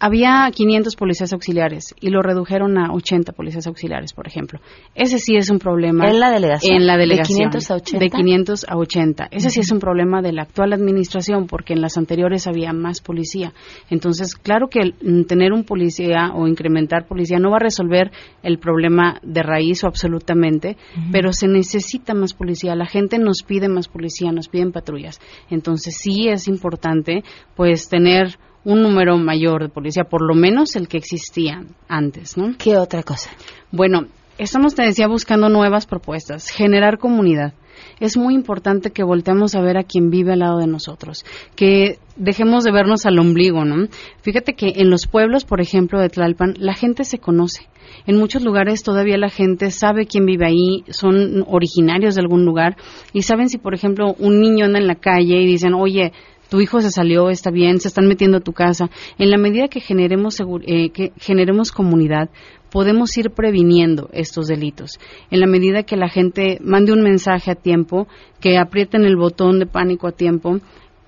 Había 0.00 0.50
500 0.50 0.96
policías 0.96 1.32
auxiliares 1.34 1.94
y 2.00 2.08
lo 2.08 2.22
redujeron 2.22 2.78
a 2.78 2.90
80 2.90 3.32
policías 3.32 3.66
auxiliares, 3.66 4.14
por 4.14 4.26
ejemplo. 4.26 4.58
Ese 4.94 5.18
sí 5.18 5.36
es 5.36 5.50
un 5.50 5.58
problema. 5.58 6.08
¿En 6.08 6.18
la 6.18 6.30
delegación? 6.30 6.74
En 6.74 6.86
la 6.86 6.94
¿De 6.94 7.00
delegación. 7.00 7.50
500 7.50 7.70
a 7.70 7.74
80? 7.74 8.04
De 8.04 8.10
500 8.10 8.66
a 8.66 8.76
80. 8.78 9.28
Ese 9.30 9.50
sí 9.50 9.60
es 9.60 9.70
un 9.70 9.78
problema 9.78 10.22
de 10.22 10.32
la 10.32 10.42
actual 10.42 10.72
administración 10.72 11.46
porque 11.46 11.74
en 11.74 11.82
las 11.82 11.98
anteriores 11.98 12.46
había 12.46 12.72
más 12.72 13.02
policía. 13.02 13.52
Entonces, 13.90 14.34
claro 14.36 14.68
que 14.68 14.80
el, 14.80 14.94
mm, 15.02 15.24
tener 15.24 15.52
un 15.52 15.64
policía 15.64 16.32
o 16.34 16.48
incrementar 16.48 17.06
policía 17.06 17.38
no 17.38 17.50
va 17.50 17.56
a 17.56 17.64
resolver 17.64 18.10
el 18.42 18.58
problema 18.58 19.20
de 19.22 19.42
raíz 19.42 19.84
o 19.84 19.86
absolutamente, 19.86 20.78
pero 21.12 21.34
se 21.34 21.46
necesita 21.46 22.14
más 22.14 22.32
policía. 22.32 22.74
La 22.74 22.86
gente 22.86 23.18
nos 23.18 23.42
pide 23.42 23.68
más 23.68 23.88
policía, 23.88 24.32
nos 24.32 24.48
piden 24.48 24.72
patrullas. 24.72 25.20
Entonces, 25.50 25.94
sí 25.98 26.28
es 26.28 26.48
importante 26.48 27.22
pues 27.54 27.90
tener 27.90 28.38
un 28.64 28.82
número 28.82 29.16
mayor 29.16 29.62
de 29.62 29.68
policía, 29.68 30.04
por 30.04 30.22
lo 30.22 30.34
menos 30.34 30.76
el 30.76 30.88
que 30.88 30.98
existía 30.98 31.64
antes, 31.88 32.36
¿no? 32.36 32.54
¿Qué 32.58 32.76
otra 32.76 33.02
cosa? 33.02 33.30
Bueno, 33.72 34.06
estamos, 34.38 34.74
te 34.74 34.82
decía, 34.82 35.06
buscando 35.06 35.48
nuevas 35.48 35.86
propuestas, 35.86 36.50
generar 36.50 36.98
comunidad. 36.98 37.54
Es 37.98 38.16
muy 38.16 38.34
importante 38.34 38.90
que 38.90 39.02
volteemos 39.02 39.54
a 39.54 39.60
ver 39.60 39.78
a 39.78 39.84
quien 39.84 40.10
vive 40.10 40.32
al 40.32 40.40
lado 40.40 40.58
de 40.58 40.66
nosotros, 40.66 41.24
que 41.56 41.98
dejemos 42.16 42.64
de 42.64 42.72
vernos 42.72 43.06
al 43.06 43.18
ombligo, 43.18 43.64
¿no? 43.64 43.88
Fíjate 44.22 44.54
que 44.54 44.74
en 44.76 44.90
los 44.90 45.06
pueblos, 45.06 45.44
por 45.44 45.60
ejemplo, 45.60 46.00
de 46.00 46.08
Tlalpan, 46.08 46.54
la 46.58 46.74
gente 46.74 47.04
se 47.04 47.18
conoce. 47.18 47.68
En 48.06 48.16
muchos 48.16 48.42
lugares 48.42 48.82
todavía 48.82 49.16
la 49.18 49.30
gente 49.30 49.70
sabe 49.70 50.06
quién 50.06 50.24
vive 50.24 50.46
ahí, 50.46 50.84
son 50.90 51.44
originarios 51.46 52.14
de 52.14 52.20
algún 52.20 52.44
lugar 52.44 52.76
y 53.12 53.22
saben 53.22 53.48
si, 53.48 53.58
por 53.58 53.74
ejemplo, 53.74 54.14
un 54.18 54.40
niño 54.40 54.66
anda 54.66 54.78
en 54.78 54.86
la 54.86 54.94
calle 54.94 55.40
y 55.40 55.46
dicen, 55.46 55.74
oye, 55.74 56.12
tu 56.50 56.60
hijo 56.60 56.80
se 56.80 56.90
salió, 56.90 57.30
está 57.30 57.50
bien, 57.50 57.78
se 57.80 57.88
están 57.88 58.06
metiendo 58.06 58.38
a 58.38 58.40
tu 58.40 58.52
casa. 58.52 58.90
En 59.18 59.30
la 59.30 59.38
medida 59.38 59.68
que 59.68 59.80
generemos, 59.80 60.38
eh, 60.66 60.90
que 60.90 61.12
generemos 61.16 61.70
comunidad, 61.70 62.28
podemos 62.70 63.16
ir 63.16 63.30
previniendo 63.30 64.10
estos 64.12 64.48
delitos. 64.48 64.98
En 65.30 65.40
la 65.40 65.46
medida 65.46 65.84
que 65.84 65.96
la 65.96 66.08
gente 66.08 66.58
mande 66.60 66.92
un 66.92 67.02
mensaje 67.02 67.52
a 67.52 67.54
tiempo, 67.54 68.08
que 68.40 68.58
aprieten 68.58 69.04
el 69.04 69.16
botón 69.16 69.60
de 69.60 69.66
pánico 69.66 70.08
a 70.08 70.12
tiempo, 70.12 70.58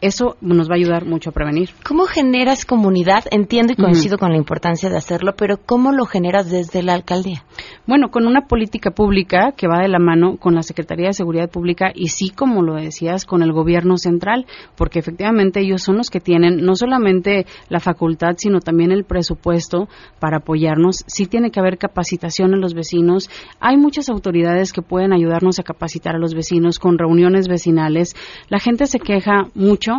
eso 0.02 0.36
nos 0.40 0.68
va 0.68 0.74
a 0.74 0.76
ayudar 0.76 1.06
mucho 1.06 1.30
a 1.30 1.32
prevenir. 1.32 1.70
¿Cómo 1.86 2.04
generas 2.04 2.66
comunidad? 2.66 3.24
Entiendo 3.30 3.72
y 3.72 3.76
coincido 3.76 4.18
con 4.18 4.32
la 4.32 4.36
importancia 4.36 4.90
de 4.90 4.96
hacerlo, 4.96 5.34
pero 5.36 5.58
¿cómo 5.64 5.92
lo 5.92 6.04
generas 6.06 6.50
desde 6.50 6.82
la 6.82 6.92
alcaldía? 6.92 7.44
Bueno, 7.86 8.10
con 8.10 8.26
una 8.26 8.46
política 8.46 8.90
pública 8.90 9.52
que 9.56 9.68
va 9.68 9.80
de 9.80 9.88
la 9.88 9.98
mano 9.98 10.36
con 10.38 10.54
la 10.54 10.62
Secretaría 10.62 11.06
de 11.06 11.12
Seguridad 11.12 11.48
Pública 11.48 11.92
y 11.94 12.08
sí, 12.08 12.30
como 12.30 12.62
lo 12.62 12.74
decías, 12.74 13.24
con 13.24 13.42
el 13.42 13.52
gobierno 13.52 13.96
central, 13.96 14.46
porque 14.76 14.98
efectivamente 14.98 15.60
ellos 15.60 15.82
son 15.82 15.96
los 15.96 16.10
que 16.10 16.20
tienen 16.20 16.64
no 16.64 16.74
solamente 16.74 17.46
la 17.68 17.80
facultad, 17.80 18.34
sino 18.36 18.60
también 18.60 18.90
el 18.90 19.04
presupuesto 19.04 19.88
para 20.18 20.38
apoyarnos. 20.38 21.04
Sí 21.06 21.26
tiene 21.26 21.50
que 21.50 21.60
haber 21.60 21.78
capacitación 21.78 22.54
a 22.54 22.56
los 22.56 22.74
vecinos. 22.74 23.30
Hay 23.60 23.76
muchas 23.76 24.08
autoridades 24.08 24.72
que 24.72 24.82
pueden 24.82 25.12
ayudarnos 25.12 25.60
a 25.60 25.62
capacitar 25.62 26.16
a 26.16 26.18
los 26.18 26.34
vecinos 26.34 26.78
con 26.78 26.98
reuniones 26.98 27.46
vecinales. 27.46 28.14
La 28.48 28.58
gente 28.58 28.86
se 28.86 28.98
queja 28.98 29.48
mucho, 29.54 29.91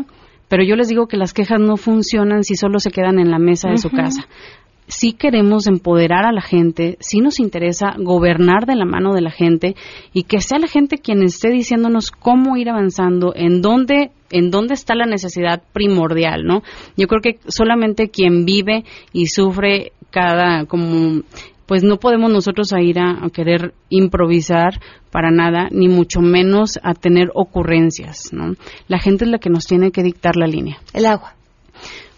pero 0.48 0.64
yo 0.64 0.76
les 0.76 0.88
digo 0.88 1.08
que 1.08 1.18
las 1.18 1.34
quejas 1.34 1.60
no 1.60 1.78
funcionan 1.78 2.44
si 2.44 2.56
solo 2.56 2.80
se 2.80 2.92
quedan 2.92 3.20
en 3.20 3.32
la 3.32 3.40
mesa 3.40 3.70
de 3.70 3.78
su 3.78 3.90
casa 3.90 4.28
sí 4.88 5.14
queremos 5.14 5.68
empoderar 5.68 6.26
a 6.26 6.32
la 6.32 6.42
gente, 6.42 6.98
sí 7.00 7.20
nos 7.20 7.40
interesa 7.40 7.96
gobernar 7.98 8.66
de 8.66 8.76
la 8.76 8.86
mano 8.86 9.14
de 9.14 9.22
la 9.22 9.32
gente 9.32 9.76
y 10.14 10.24
que 10.24 10.42
sea 10.42 10.60
la 10.60 10.68
gente 10.68 10.98
quien 10.98 11.24
esté 11.24 11.50
diciéndonos 11.50 12.12
cómo 12.12 12.58
ir 12.58 12.70
avanzando, 12.70 13.34
en 13.36 13.62
dónde 13.62 14.12
en 14.32 14.50
dónde 14.50 14.74
está 14.74 14.96
la 14.96 15.06
necesidad 15.06 15.62
primordial, 15.74 16.44
¿no? 16.44 16.64
Yo 16.98 17.08
creo 17.08 17.22
que 17.22 17.40
solamente 17.48 18.10
quien 18.10 18.46
vive 18.46 18.84
y 19.12 19.28
sufre 19.28 19.92
cada 20.10 20.66
como 20.66 21.22
pues 21.74 21.84
no 21.84 21.98
podemos 21.98 22.32
nosotros 22.32 22.72
a 22.72 22.82
ir 22.82 23.00
a, 23.00 23.26
a 23.26 23.32
querer 23.32 23.74
improvisar 23.90 24.80
para 25.10 25.32
nada, 25.32 25.70
ni 25.72 25.88
mucho 25.88 26.22
menos 26.22 26.80
a 26.84 26.94
tener 26.94 27.32
ocurrencias, 27.34 28.32
¿no? 28.32 28.54
La 28.88 29.00
gente 29.00 29.26
es 29.26 29.32
la 29.32 29.40
que 29.40 29.50
nos 29.50 29.66
tiene 29.66 29.90
que 29.90 30.04
dictar 30.04 30.36
la 30.36 30.46
línea. 30.46 30.78
El 30.94 31.08
agua. 31.08 31.34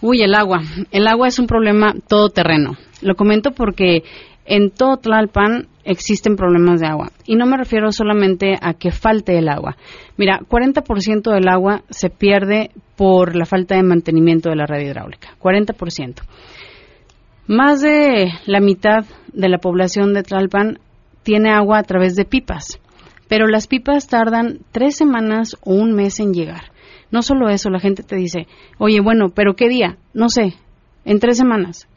Uy, 0.02 0.22
el 0.24 0.36
agua. 0.36 0.60
El 0.92 1.08
agua 1.08 1.30
es 1.30 1.40
un 1.40 1.48
problema 1.48 1.94
todoterreno. 2.06 2.76
Lo 3.02 3.16
comento 3.16 3.52
porque 3.52 4.04
en 4.44 4.72
todo 4.72 4.98
Tlalpan 4.98 5.70
existen 5.86 6.36
problemas 6.36 6.82
de 6.82 6.88
agua. 6.88 7.14
Y 7.26 7.38
no 7.38 7.46
me 7.46 7.56
refiero 7.56 7.94
solamente 7.94 8.56
a 8.62 8.74
que 8.74 8.92
falte 8.92 9.38
el 9.38 9.48
agua. 9.48 9.78
Mira, 10.18 10.42
40% 10.50 11.34
del 11.34 11.48
agua 11.48 11.84
se 11.90 12.10
pierde 12.10 12.72
por 12.98 13.38
la 13.38 13.46
falta 13.46 13.78
de 13.78 13.84
mantenimiento 13.84 14.50
de 14.50 14.58
la 14.58 14.66
red 14.66 14.86
hidráulica. 14.86 15.30
40%. 15.40 16.24
Más 17.48 17.80
de 17.80 18.32
la 18.48 18.60
mitad 18.60 19.06
de 19.32 19.50
la 19.50 19.60
población 19.60 20.16
de 20.16 20.24
Tlalpan 20.24 20.80
tiene 21.22 21.52
agua 21.52 21.78
a 21.78 21.84
través 21.84 22.16
de 22.16 22.26
pipas, 22.26 22.80
pero 23.28 23.46
las 23.46 23.68
pipas 23.68 24.08
tardan 24.08 24.62
tres 24.72 24.96
semanas 24.96 25.56
o 25.64 25.76
un 25.76 25.94
mes 25.94 26.20
en 26.20 26.34
llegar. 26.34 26.72
No 27.12 27.22
solo 27.22 27.50
eso, 27.50 27.70
la 27.70 27.80
gente 27.80 28.02
te 28.02 28.16
dice, 28.16 28.48
oye, 28.80 29.00
bueno, 29.00 29.30
pero 29.30 29.56
¿qué 29.56 29.70
día? 29.70 29.98
No 30.12 30.30
sé, 30.30 30.56
en 31.06 31.20
tres 31.20 31.38
semanas. 31.38 31.88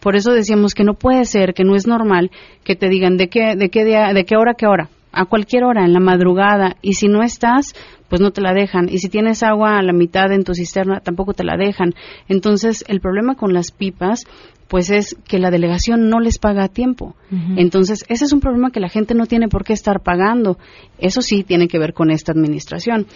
Por 0.00 0.16
eso 0.16 0.32
decíamos 0.32 0.72
que 0.72 0.84
no 0.84 0.94
puede 0.94 1.26
ser, 1.26 1.52
que 1.52 1.64
no 1.64 1.74
es 1.74 1.86
normal 1.86 2.30
que 2.64 2.74
te 2.74 2.88
digan 2.88 3.18
de 3.18 3.28
qué, 3.28 3.54
de 3.54 3.68
qué 3.68 3.84
día, 3.84 4.14
de 4.14 4.24
qué 4.24 4.36
hora, 4.36 4.54
qué 4.54 4.66
hora, 4.66 4.88
a 5.12 5.26
cualquier 5.26 5.64
hora, 5.64 5.84
en 5.84 5.92
la 5.92 6.00
madrugada, 6.00 6.76
y 6.80 6.94
si 6.94 7.08
no 7.08 7.22
estás, 7.22 7.74
pues 8.08 8.20
no 8.20 8.30
te 8.30 8.40
la 8.40 8.52
dejan, 8.52 8.88
y 8.88 8.98
si 8.98 9.08
tienes 9.08 9.42
agua 9.42 9.78
a 9.78 9.82
la 9.82 9.92
mitad 9.92 10.32
en 10.32 10.44
tu 10.44 10.54
cisterna, 10.54 11.00
tampoco 11.00 11.34
te 11.34 11.44
la 11.44 11.56
dejan. 11.56 11.94
Entonces, 12.28 12.84
el 12.88 13.00
problema 13.00 13.34
con 13.34 13.52
las 13.52 13.72
pipas, 13.72 14.24
pues 14.68 14.90
es 14.90 15.16
que 15.26 15.38
la 15.38 15.50
delegación 15.50 16.08
no 16.08 16.20
les 16.20 16.38
paga 16.38 16.64
a 16.64 16.68
tiempo. 16.68 17.14
Entonces, 17.56 18.04
ese 18.08 18.24
es 18.24 18.32
un 18.32 18.40
problema 18.40 18.70
que 18.70 18.80
la 18.80 18.88
gente 18.88 19.14
no 19.14 19.26
tiene 19.26 19.48
por 19.48 19.64
qué 19.64 19.72
estar 19.72 20.02
pagando. 20.02 20.58
Eso 20.98 21.22
sí 21.22 21.44
tiene 21.44 21.68
que 21.68 21.78
ver 21.78 21.92
con 21.92 22.10
esta 22.10 22.32
administración. 22.32 23.06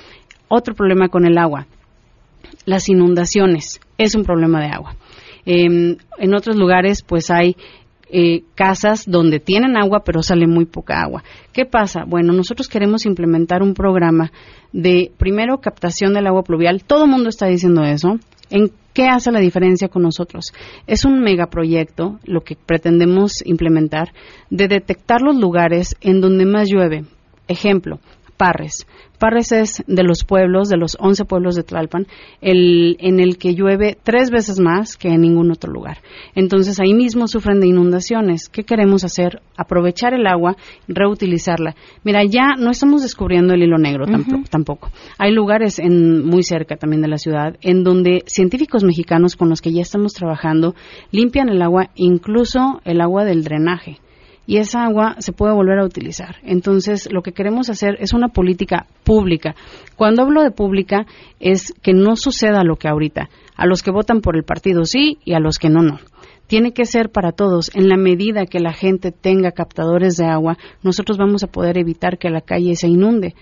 Otro 0.49 0.75
problema 0.75 1.09
con 1.09 1.27
el 1.27 1.39
agua, 1.39 1.67
las 2.67 2.89
inundaciones, 2.89 3.81
es 3.99 4.15
un 4.15 4.25
problema 4.25 4.61
de 4.61 4.69
agua. 4.69 4.97
Em, 5.45 5.97
en 6.19 6.35
otros 6.35 6.57
lugares, 6.57 7.03
pues 7.03 7.31
hay 7.31 7.57
eh, 8.13 8.43
casas 8.57 9.05
donde 9.07 9.39
tienen 9.39 9.77
agua 9.77 10.03
pero 10.05 10.23
sale 10.23 10.47
muy 10.47 10.65
poca 10.65 11.01
agua. 11.01 11.23
¿Qué 11.53 11.65
pasa? 11.65 12.05
Bueno, 12.07 12.33
nosotros 12.33 12.69
queremos 12.69 13.07
implementar 13.07 13.63
un 13.63 13.75
programa 13.75 14.33
de 14.73 15.13
primero 15.17 15.59
captación 15.59 16.15
del 16.15 16.27
agua 16.27 16.43
pluvial. 16.43 16.83
Todo 16.85 17.05
el 17.05 17.11
mundo 17.11 17.29
está 17.29 17.47
diciendo 17.47 17.85
eso. 17.85 18.19
¿En 18.51 18.73
qué 18.93 19.05
hace 19.05 19.33
la 19.33 19.41
diferencia 19.41 19.89
con 19.89 20.03
nosotros? 20.03 20.53
Es 20.87 21.05
un 21.05 21.21
megaproyecto, 21.21 22.19
lo 22.25 22.43
que 22.43 22.57
pretendemos 22.57 23.45
implementar, 23.45 24.13
de 24.51 24.69
detectar 24.69 25.21
los 25.21 25.37
lugares 25.37 25.97
en 26.01 26.21
donde 26.21 26.47
más 26.47 26.69
llueve. 26.69 27.05
Ejemplo, 27.49 27.99
Parres. 28.41 28.87
Parres 29.19 29.53
es 29.53 29.85
de 29.87 30.03
los 30.03 30.25
pueblos, 30.25 30.71
de 30.71 30.79
los 30.79 30.97
11 30.99 31.27
pueblos 31.27 31.57
de 31.57 31.63
Tlalpan, 31.63 32.07
el, 32.41 32.97
en 32.99 33.21
el 33.21 33.37
que 33.37 33.55
llueve 33.55 33.99
tres 34.03 34.31
veces 34.31 34.59
más 34.59 34.97
que 34.97 35.09
en 35.09 35.21
ningún 35.21 35.51
otro 35.51 35.71
lugar. 35.71 35.99
Entonces 36.35 36.81
ahí 36.81 36.95
mismo 36.95 37.29
sufren 37.29 37.61
de 37.61 37.69
inundaciones. 37.69 38.49
¿Qué 38.49 38.65
queremos 38.65 39.05
hacer? 39.05 39.43
Aprovechar 39.59 40.15
el 40.15 40.27
agua, 40.27 40.57
reutilizarla. 40.89 41.75
Mira, 42.03 42.25
ya 42.25 42.57
no 42.59 42.71
estamos 42.71 43.03
descubriendo 43.03 43.53
el 43.53 43.63
hilo 43.63 43.77
negro 43.77 44.07
tampoco. 44.49 44.89
Hay 45.19 45.33
lugares 45.33 45.79
en, 45.79 46.25
muy 46.25 46.43
cerca 46.43 46.77
también 46.77 47.03
de 47.03 47.09
la 47.09 47.19
ciudad 47.19 47.59
en 47.61 47.85
donde 47.85 48.23
científicos 48.25 48.85
mexicanos 48.85 49.37
con 49.37 49.51
los 49.51 49.61
que 49.61 49.71
ya 49.71 49.83
estamos 49.83 50.15
trabajando 50.15 50.75
limpian 51.11 51.51
el 51.51 51.61
agua, 51.61 51.91
incluso 51.95 52.81
el 52.87 53.03
agua 53.03 53.27
del 53.27 53.45
drenaje 53.45 53.99
y 54.51 54.57
esa 54.57 54.83
agua 54.83 55.15
se 55.21 55.31
puede 55.31 55.55
volver 55.55 55.79
a 55.79 55.85
utilizar. 55.85 56.35
Entonces, 56.43 57.09
lo 57.13 57.23
que 57.23 57.31
queremos 57.31 57.71
hacer 57.71 57.97
es 58.01 58.13
una 58.13 58.31
política 58.31 58.89
pública. 59.05 59.55
Cuando 59.95 60.23
hablo 60.23 60.43
de 60.43 60.51
pública 60.51 61.07
es 61.39 61.73
que 61.83 61.93
no 61.93 62.17
suceda 62.17 62.65
lo 62.65 62.75
que 62.75 62.89
ahorita, 62.89 63.31
a 63.55 63.67
los 63.67 63.85
que 63.85 63.93
votan 63.93 64.21
por 64.21 64.37
el 64.37 64.43
partido 64.43 64.87
sí 64.87 65.19
y 65.25 65.35
a 65.35 65.39
los 65.39 65.59
que 65.59 65.71
no, 65.71 65.83
no 65.83 66.01
tiene 66.49 66.73
que 66.73 66.85
ser 66.85 67.11
para 67.11 67.31
todos. 67.31 67.71
En 67.77 67.89
la 67.89 67.97
medida 67.97 68.45
que 68.45 68.59
la 68.59 68.73
gente 68.73 69.13
tenga 69.13 69.53
captadores 69.53 70.17
de 70.17 70.25
agua, 70.25 70.59
nosotros 70.83 71.17
vamos 71.17 71.45
a 71.45 71.47
poder 71.47 71.79
evitar 71.79 72.19
que 72.19 72.29
la 72.29 72.41
calle 72.41 72.75
se 72.75 72.89
inunde 72.89 73.37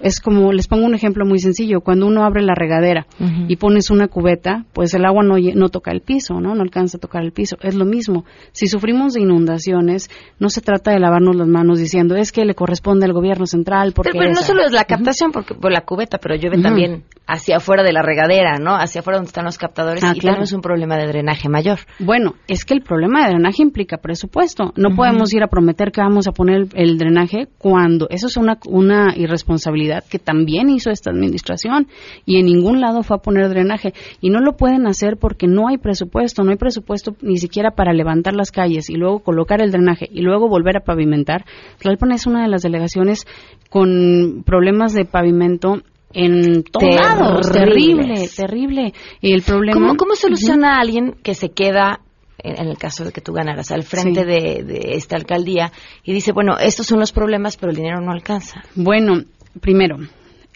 es 0.00 0.20
como, 0.20 0.52
les 0.52 0.66
pongo 0.66 0.86
un 0.86 0.94
ejemplo 0.94 1.24
muy 1.26 1.38
sencillo, 1.38 1.80
cuando 1.80 2.06
uno 2.06 2.24
abre 2.24 2.42
la 2.42 2.54
regadera 2.54 3.06
y 3.48 3.56
pones 3.56 3.90
una 3.90 4.08
cubeta, 4.08 4.64
pues 4.72 4.94
el 4.94 5.04
agua 5.04 5.22
no, 5.22 5.36
no 5.38 5.68
toca 5.68 5.90
el 5.90 6.00
piso, 6.00 6.40
¿no? 6.40 6.54
No 6.54 6.62
alcanza 6.62 6.96
a 6.96 7.00
tocar 7.00 7.22
el 7.22 7.32
piso. 7.32 7.56
Es 7.62 7.74
lo 7.74 7.84
mismo. 7.84 8.24
Si 8.52 8.66
sufrimos 8.66 9.14
de 9.14 9.20
inundaciones, 9.20 10.10
no 10.38 10.48
se 10.48 10.60
trata 10.60 10.92
de 10.92 11.00
lavarnos 11.00 11.36
las 11.36 11.48
manos 11.48 11.78
diciendo, 11.78 12.16
es 12.16 12.32
que 12.32 12.44
le 12.44 12.54
corresponde 12.54 13.06
al 13.06 13.12
gobierno 13.12 13.46
central. 13.46 13.92
Porque 13.94 14.12
pero, 14.12 14.30
no 14.30 14.42
solo 14.42 14.64
es 14.64 14.72
la 14.72 14.84
captación, 14.84 15.32
porque 15.32 15.54
por 15.54 15.72
la 15.72 15.82
cubeta, 15.82 16.18
pero 16.18 16.34
llueve 16.36 16.62
también 16.62 17.04
hacia 17.26 17.58
afuera 17.58 17.82
de 17.82 17.92
la 17.92 18.02
regadera, 18.02 18.58
¿no? 18.58 18.74
Hacia 18.74 19.00
afuera 19.00 19.18
donde 19.18 19.28
están 19.28 19.44
los 19.44 19.58
captadores 19.58 20.02
ah, 20.02 20.12
y 20.14 20.18
claro. 20.18 20.34
tenemos 20.34 20.52
un 20.52 20.62
problema 20.62 20.96
de 20.96 21.06
drenaje 21.06 21.48
mayor. 21.48 21.78
Bueno, 21.98 22.34
es 22.48 22.64
que 22.64 22.74
el 22.74 22.82
problema 22.82 23.22
de 23.22 23.30
drenaje 23.30 23.62
implica 23.62 23.98
presupuesto. 23.98 24.72
No 24.76 24.96
podemos 24.96 25.32
ir 25.32 25.42
a 25.42 25.48
prometer 25.48 25.92
que 25.92 26.00
vamos 26.00 26.26
a 26.26 26.32
poner 26.32 26.66
el, 26.74 26.98
drenaje 26.98 27.48
cuando 27.58 28.08
eso 28.10 28.26
es 28.26 28.36
una, 28.36 28.58
una 28.66 29.14
irresponsabilidad 29.16 29.89
que 30.08 30.18
también 30.18 30.70
hizo 30.70 30.90
esta 30.90 31.10
administración 31.10 31.88
y 32.24 32.38
en 32.38 32.46
ningún 32.46 32.80
lado 32.80 33.02
fue 33.02 33.16
a 33.16 33.20
poner 33.20 33.48
drenaje 33.48 33.92
y 34.20 34.30
no 34.30 34.40
lo 34.40 34.56
pueden 34.56 34.86
hacer 34.86 35.16
porque 35.16 35.46
no 35.46 35.68
hay 35.68 35.78
presupuesto, 35.78 36.42
no 36.44 36.50
hay 36.50 36.56
presupuesto 36.56 37.16
ni 37.20 37.38
siquiera 37.38 37.72
para 37.72 37.92
levantar 37.92 38.34
las 38.34 38.50
calles 38.50 38.90
y 38.90 38.94
luego 38.94 39.20
colocar 39.20 39.60
el 39.60 39.72
drenaje 39.72 40.08
y 40.10 40.22
luego 40.22 40.48
volver 40.48 40.76
a 40.76 40.84
pavimentar. 40.84 41.44
Tlalpan 41.78 42.12
es 42.12 42.26
una 42.26 42.42
de 42.42 42.48
las 42.48 42.62
delegaciones 42.62 43.26
con 43.68 44.42
problemas 44.44 44.92
de 44.92 45.04
pavimento 45.04 45.82
en 46.12 46.64
todos 46.64 46.94
lados, 46.94 47.52
terrible, 47.52 48.28
terrible. 48.34 48.92
Y 49.20 49.32
el 49.32 49.42
problema. 49.42 49.94
¿Cómo, 49.96 50.16
soluciona 50.16 50.76
a 50.76 50.80
alguien 50.80 51.14
que 51.22 51.34
se 51.34 51.50
queda 51.50 52.00
en 52.42 52.66
el 52.66 52.78
caso 52.78 53.04
de 53.04 53.12
que 53.12 53.20
tú 53.20 53.32
ganaras, 53.32 53.70
al 53.70 53.82
frente 53.82 54.24
de, 54.24 54.64
de, 54.64 54.94
esta 54.94 55.16
alcaldía 55.16 55.72
y 56.04 56.12
dice, 56.12 56.32
bueno, 56.32 56.56
estos 56.58 56.86
son 56.86 56.98
los 56.98 57.12
problemas, 57.12 57.56
pero 57.56 57.70
el 57.70 57.76
dinero 57.76 58.00
no 58.00 58.12
alcanza. 58.12 58.62
Bueno, 58.74 59.24
primero, 59.60 59.98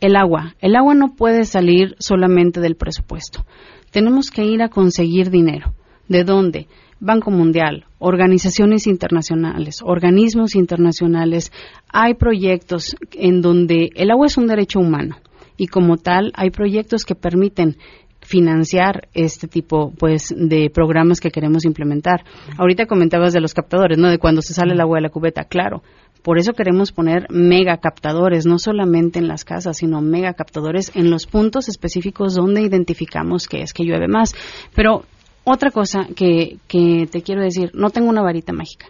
el 0.01 0.17
agua. 0.17 0.55
El 0.61 0.77
agua 0.77 0.95
no 0.95 1.15
puede 1.15 1.45
salir 1.45 1.95
solamente 1.99 2.61
del 2.61 2.77
presupuesto. 2.77 3.45
Tenemos 3.91 4.31
que 4.31 4.45
ir 4.45 4.63
a 4.63 4.69
conseguir 4.69 5.31
dinero. 5.31 5.75
¿De 6.09 6.25
dónde? 6.25 6.67
Banco 7.01 7.31
Mundial, 7.31 7.85
organizaciones 7.99 8.87
internacionales, 8.87 9.81
organismos 9.83 10.55
internacionales. 10.55 11.53
Hay 11.89 12.15
proyectos 12.15 12.97
en 13.13 13.41
donde 13.41 13.91
el 13.95 14.11
agua 14.11 14.27
es 14.27 14.37
un 14.37 14.47
derecho 14.47 14.81
humano 14.81 15.17
y 15.57 15.67
como 15.67 15.97
tal 15.97 16.33
hay 16.35 16.51
proyectos 16.51 17.05
que 17.05 17.15
permiten 17.15 17.77
financiar 18.25 19.09
este 19.13 19.49
tipo 19.49 19.93
pues 19.99 20.35
de 20.37 20.71
programas 20.71 21.21
que 21.21 21.31
queremos 21.31 21.65
implementar. 21.65 22.25
Ahorita 22.57 22.87
comentabas 22.87 23.33
de 23.33 23.41
los 23.41 23.55
captadores, 23.55 23.99
¿no? 23.99 24.09
De 24.09 24.19
cuando 24.19 24.41
se 24.41 24.55
sale 24.55 24.73
el 24.73 24.81
agua 24.81 24.97
de 24.97 25.03
la 25.03 25.11
cubeta, 25.11 25.45
claro. 25.45 25.83
Por 26.25 26.39
eso 26.39 26.55
queremos 26.55 26.91
poner 26.91 27.27
mega 27.29 27.77
captadores, 27.77 28.47
no 28.47 28.59
solamente 28.59 29.19
en 29.19 29.29
las 29.29 29.45
casas, 29.45 29.77
sino 29.77 30.01
mega 30.01 30.33
captadores 30.33 30.91
en 30.95 31.11
los 31.11 31.27
puntos 31.27 31.69
específicos 31.69 32.35
donde 32.35 32.63
identificamos 32.63 33.47
que 33.47 33.61
es 33.61 33.75
que 33.75 33.85
llueve 33.85 34.09
más. 34.09 34.35
Pero 34.75 35.05
otra 35.45 35.71
cosa 35.71 36.07
que, 36.17 36.57
que 36.67 37.07
te 37.13 37.21
quiero 37.21 37.43
decir, 37.43 37.73
no 37.75 37.91
tengo 37.91 38.09
una 38.09 38.23
varita 38.23 38.55
mágica 38.55 38.87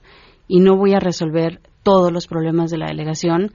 y 0.47 0.61
no 0.61 0.77
voy 0.77 0.95
a 0.95 1.01
resolver 1.01 1.61
todos 1.83 2.13
los 2.13 2.29
problemas 2.29 2.71
de 2.71 2.79
la 2.79 2.87
delegación 2.87 3.51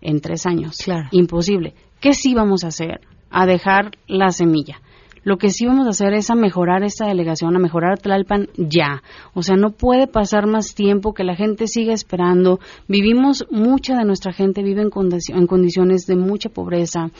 en 0.00 0.20
tres 0.20 0.46
años. 0.46 0.76
Claro. 0.76 1.08
Imposible. 1.10 1.74
¿Qué 2.00 2.14
sí 2.14 2.34
vamos 2.34 2.62
a 2.62 2.68
hacer? 2.68 3.00
A 3.30 3.46
dejar 3.46 3.98
la 4.06 4.30
semilla. 4.30 4.80
Lo 5.24 5.38
que 5.38 5.50
sí 5.50 5.66
vamos 5.66 5.86
a 5.86 5.90
hacer 5.90 6.12
es 6.14 6.30
a 6.30 6.34
mejorar 6.34 6.84
esta 6.84 7.06
delegación, 7.06 7.56
a 7.56 7.58
mejorar 7.58 7.98
Tlalpan 7.98 8.48
ya. 8.56 9.02
O 9.32 9.42
sea, 9.42 9.56
no 9.56 9.70
puede 9.70 10.06
pasar 10.06 10.46
más 10.46 10.74
tiempo 10.74 11.14
que 11.14 11.24
la 11.24 11.34
gente 11.34 11.66
siga 11.66 11.94
esperando. 11.94 12.60
Vivimos, 12.86 13.46
mucha 13.50 13.96
de 13.96 14.04
nuestra 14.04 14.32
gente 14.32 14.62
vive 14.62 14.82
en, 14.82 14.90
en 15.34 15.46
condiciones 15.46 16.06
de 16.06 16.16
mucha 16.16 16.50
pobreza. 16.50 17.10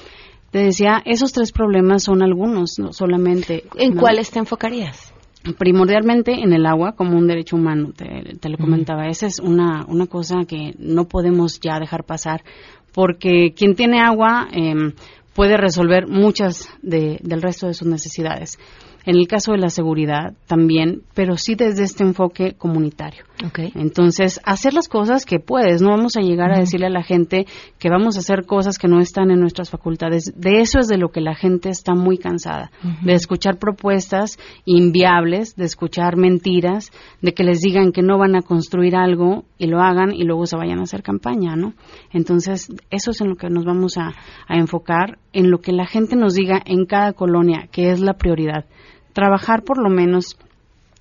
Te 0.51 0.59
decía, 0.59 1.03
esos 1.05 1.33
tres 1.33 1.51
problemas 1.51 2.05
son 2.05 2.23
algunos, 2.23 2.79
no 2.79 2.93
solamente. 2.93 3.65
¿En 3.77 3.97
cuáles 3.97 4.31
te 4.31 4.39
enfocarías? 4.39 5.13
primordialmente 5.53 6.33
en 6.33 6.55
el 6.55 6.65
agua 6.65 6.93
como 6.93 7.19
un 7.19 7.27
derecho 7.27 7.57
humano, 7.57 7.93
te, 7.93 8.49
lo 8.49 8.57
comentaba. 8.57 9.09
Esa 9.09 9.27
es 9.27 9.41
una, 9.41 9.85
una 9.87 10.07
cosa 10.07 10.45
que 10.49 10.75
no 10.79 11.07
podemos 11.07 11.61
ya 11.61 11.79
dejar 11.79 12.05
pasar, 12.05 12.43
porque 12.95 13.53
quien 13.55 13.75
tiene 13.75 14.01
agua, 14.01 14.49
eh, 14.53 14.95
puede 15.35 15.57
resolver 15.57 16.07
muchas 16.07 16.69
de, 16.83 17.19
del 17.23 17.43
resto 17.43 17.67
de 17.67 17.75
sus 17.75 17.89
necesidades. 17.89 18.59
En 19.07 19.17
el 19.17 19.29
caso 19.29 19.53
de 19.53 19.59
la 19.59 19.69
seguridad 19.69 20.35
también, 20.47 21.03
pero 21.15 21.37
sí 21.37 21.55
desde 21.55 21.85
este 21.85 22.05
enfoque 22.05 22.55
comunitario. 22.57 23.25
Entonces, 23.75 24.41
hacer 24.45 24.75
las 24.75 24.89
cosas 24.89 25.27
que 25.27 25.39
puedes. 25.39 25.83
No 25.83 25.91
vamos 25.91 26.17
a 26.17 26.21
llegar 26.21 26.53
a 26.53 26.59
decirle 26.59 26.87
a 26.87 26.91
la 26.91 27.03
gente 27.03 27.47
que 27.79 27.91
vamos 27.91 28.17
a 28.17 28.21
hacer 28.21 28.47
cosas 28.47 28.79
que 28.79 28.89
no 28.89 29.01
están 29.01 29.31
en 29.31 29.41
nuestras 29.41 29.71
facultades. 29.71 30.33
De 30.37 30.61
eso 30.61 30.79
es 30.79 30.89
de 30.89 30.99
lo 30.99 31.11
que 31.11 31.21
la 31.21 31.35
gente 31.35 31.69
está 31.69 31.95
muy 31.95 32.17
cansada. 32.17 32.71
De 33.03 33.13
escuchar 33.13 33.59
propuestas 33.59 34.39
inviables, 34.65 35.57
de 35.57 35.65
escuchar 35.65 36.17
mentiras, 36.17 36.91
de 37.21 37.35
que 37.35 37.45
les 37.45 37.61
digan 37.61 37.93
que 37.93 38.03
no 38.03 38.19
van 38.19 38.37
a 38.37 38.43
construir 38.43 38.97
algo 38.97 39.45
y 39.59 39.67
lo 39.67 39.81
hagan 39.81 40.13
y 40.13 40.25
luego 40.25 40.47
se 40.47 40.57
vayan 40.57 40.79
a 40.79 40.85
hacer 40.85 41.03
campaña, 41.03 41.57
¿no? 41.57 41.75
Entonces, 42.13 42.69
eso 42.91 43.11
es 43.11 43.21
en 43.21 43.29
lo 43.29 43.37
que 43.37 43.51
nos 43.51 43.65
vamos 43.65 43.99
a, 43.99 44.15
a 44.49 44.57
enfocar, 44.57 45.19
en 45.33 45.51
lo 45.51 45.59
que 45.59 45.73
la 45.73 45.87
gente 45.87 46.17
nos 46.17 46.35
diga 46.35 46.63
en 46.65 46.87
cada 46.87 47.13
colonia 47.13 47.69
que 47.71 47.91
es 47.91 48.01
la 48.01 48.15
prioridad 48.15 48.65
trabajar 49.15 49.63
por 49.63 49.79
lo 49.79 49.89
menos 49.89 50.37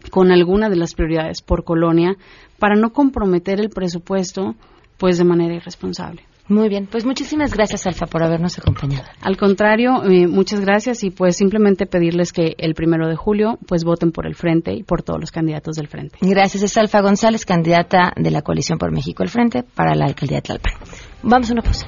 con 0.10 0.32
alguna 0.32 0.70
de 0.70 0.78
las 0.78 0.94
prioridades 0.94 1.42
por 1.42 1.66
colonia 1.66 2.16
para 2.60 2.76
no 2.76 2.94
comprometer 2.94 3.60
el 3.60 3.70
presupuesto 3.70 4.56
pues 4.98 5.18
de 5.18 5.26
manera 5.26 5.56
irresponsable. 5.56 6.24
Muy 6.48 6.68
bien, 6.68 6.88
pues 6.92 7.06
muchísimas 7.06 7.54
gracias 7.54 7.88
Alfa 7.88 8.06
por 8.06 8.22
habernos 8.22 8.60
acompañado. 8.60 9.06
Al 9.22 9.38
contrario, 9.38 10.04
eh, 10.04 10.28
muchas 10.28 10.60
gracias 10.60 11.04
y 11.04 11.10
pues 11.10 11.38
simplemente 11.38 11.86
pedirles 11.86 12.34
que 12.34 12.56
el 12.58 12.74
primero 12.74 13.08
de 13.08 13.16
julio 13.16 13.58
pues 13.66 13.86
voten 13.86 14.12
por 14.12 14.28
el 14.28 14.36
Frente 14.36 14.74
y 14.74 14.84
por 14.84 15.04
todos 15.04 15.22
los 15.22 15.32
candidatos 15.32 15.78
del 15.78 15.88
Frente. 15.88 16.18
Gracias, 16.22 16.64
es 16.64 16.78
Alfa 16.78 17.02
González, 17.02 17.46
candidata 17.46 18.12
de 18.18 18.30
la 18.30 18.42
Coalición 18.42 18.78
por 18.78 18.92
México 18.92 19.24
el 19.24 19.30
Frente 19.30 19.64
para 19.64 19.96
la 19.96 20.06
alcaldía 20.06 20.38
de 20.38 20.42
Tlalpan. 20.42 20.74
Vamos 21.24 21.50
a 21.50 21.54
una 21.54 21.62
pausa. 21.62 21.88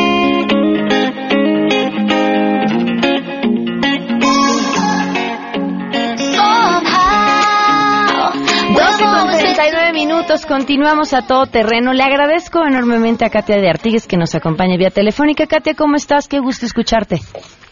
Minutos, 10.31 10.45
continuamos 10.45 11.13
a 11.13 11.27
todo 11.27 11.45
terreno. 11.45 11.93
Le 11.93 12.03
agradezco 12.03 12.65
enormemente 12.65 13.25
a 13.25 13.29
Katia 13.29 13.57
de 13.57 13.69
Artigues 13.69 14.07
que 14.07 14.17
nos 14.17 14.33
acompaña 14.33 14.77
vía 14.77 14.89
telefónica. 14.89 15.45
Katia, 15.45 15.73
¿cómo 15.73 15.95
estás? 15.95 16.27
Qué 16.27 16.39
gusto 16.39 16.65
escucharte. 16.65 17.19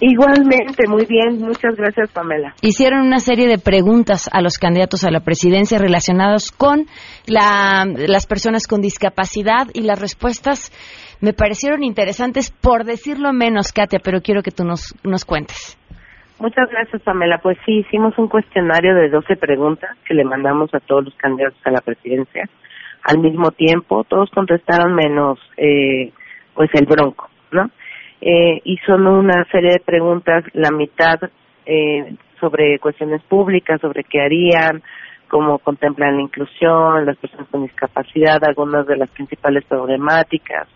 Igualmente, 0.01 0.87
muy 0.87 1.05
bien. 1.05 1.39
Muchas 1.39 1.75
gracias, 1.77 2.11
Pamela. 2.11 2.53
Hicieron 2.61 3.05
una 3.05 3.19
serie 3.19 3.47
de 3.47 3.59
preguntas 3.59 4.29
a 4.31 4.41
los 4.41 4.57
candidatos 4.57 5.03
a 5.05 5.11
la 5.11 5.21
presidencia 5.21 5.77
relacionados 5.77 6.51
con 6.51 6.87
la, 7.27 7.85
las 7.85 8.25
personas 8.27 8.67
con 8.67 8.81
discapacidad 8.81 9.67
y 9.73 9.81
las 9.81 9.99
respuestas 9.99 10.71
me 11.21 11.33
parecieron 11.33 11.83
interesantes, 11.83 12.51
por 12.51 12.83
decirlo 12.83 13.31
menos, 13.31 13.71
Katia, 13.71 13.99
pero 14.03 14.21
quiero 14.21 14.41
que 14.41 14.51
tú 14.51 14.63
nos, 14.65 14.95
nos 15.03 15.23
cuentes. 15.23 15.78
Muchas 16.39 16.69
gracias, 16.69 17.01
Pamela. 17.01 17.39
Pues 17.39 17.57
sí, 17.65 17.79
hicimos 17.79 18.17
un 18.17 18.29
cuestionario 18.29 18.95
de 18.95 19.09
12 19.09 19.35
preguntas 19.35 19.97
que 20.05 20.13
le 20.13 20.23
mandamos 20.23 20.73
a 20.73 20.79
todos 20.79 21.03
los 21.03 21.15
candidatos 21.15 21.59
a 21.65 21.71
la 21.71 21.81
presidencia. 21.81 22.49
Al 23.03 23.19
mismo 23.19 23.51
tiempo, 23.51 24.05
todos 24.05 24.29
contestaron 24.31 24.95
menos, 24.95 25.37
eh, 25.57 26.13
pues 26.53 26.69
el 26.73 26.85
bronco, 26.85 27.29
¿no? 27.51 27.69
Eh, 28.21 28.61
y 28.63 28.77
son 28.85 29.05
una 29.07 29.45
serie 29.51 29.73
de 29.73 29.79
preguntas, 29.79 30.45
la 30.53 30.71
mitad 30.71 31.19
eh, 31.65 32.15
sobre 32.39 32.79
cuestiones 32.79 33.21
públicas, 33.23 33.81
sobre 33.81 34.05
qué 34.05 34.21
harían, 34.21 34.81
cómo 35.27 35.59
contemplan 35.59 36.15
la 36.15 36.21
inclusión, 36.21 37.05
las 37.05 37.17
personas 37.17 37.47
con 37.49 37.63
discapacidad, 37.63 38.43
algunas 38.43 38.87
de 38.87 38.97
las 38.97 39.09
principales 39.09 39.65
problemáticas, 39.65 40.67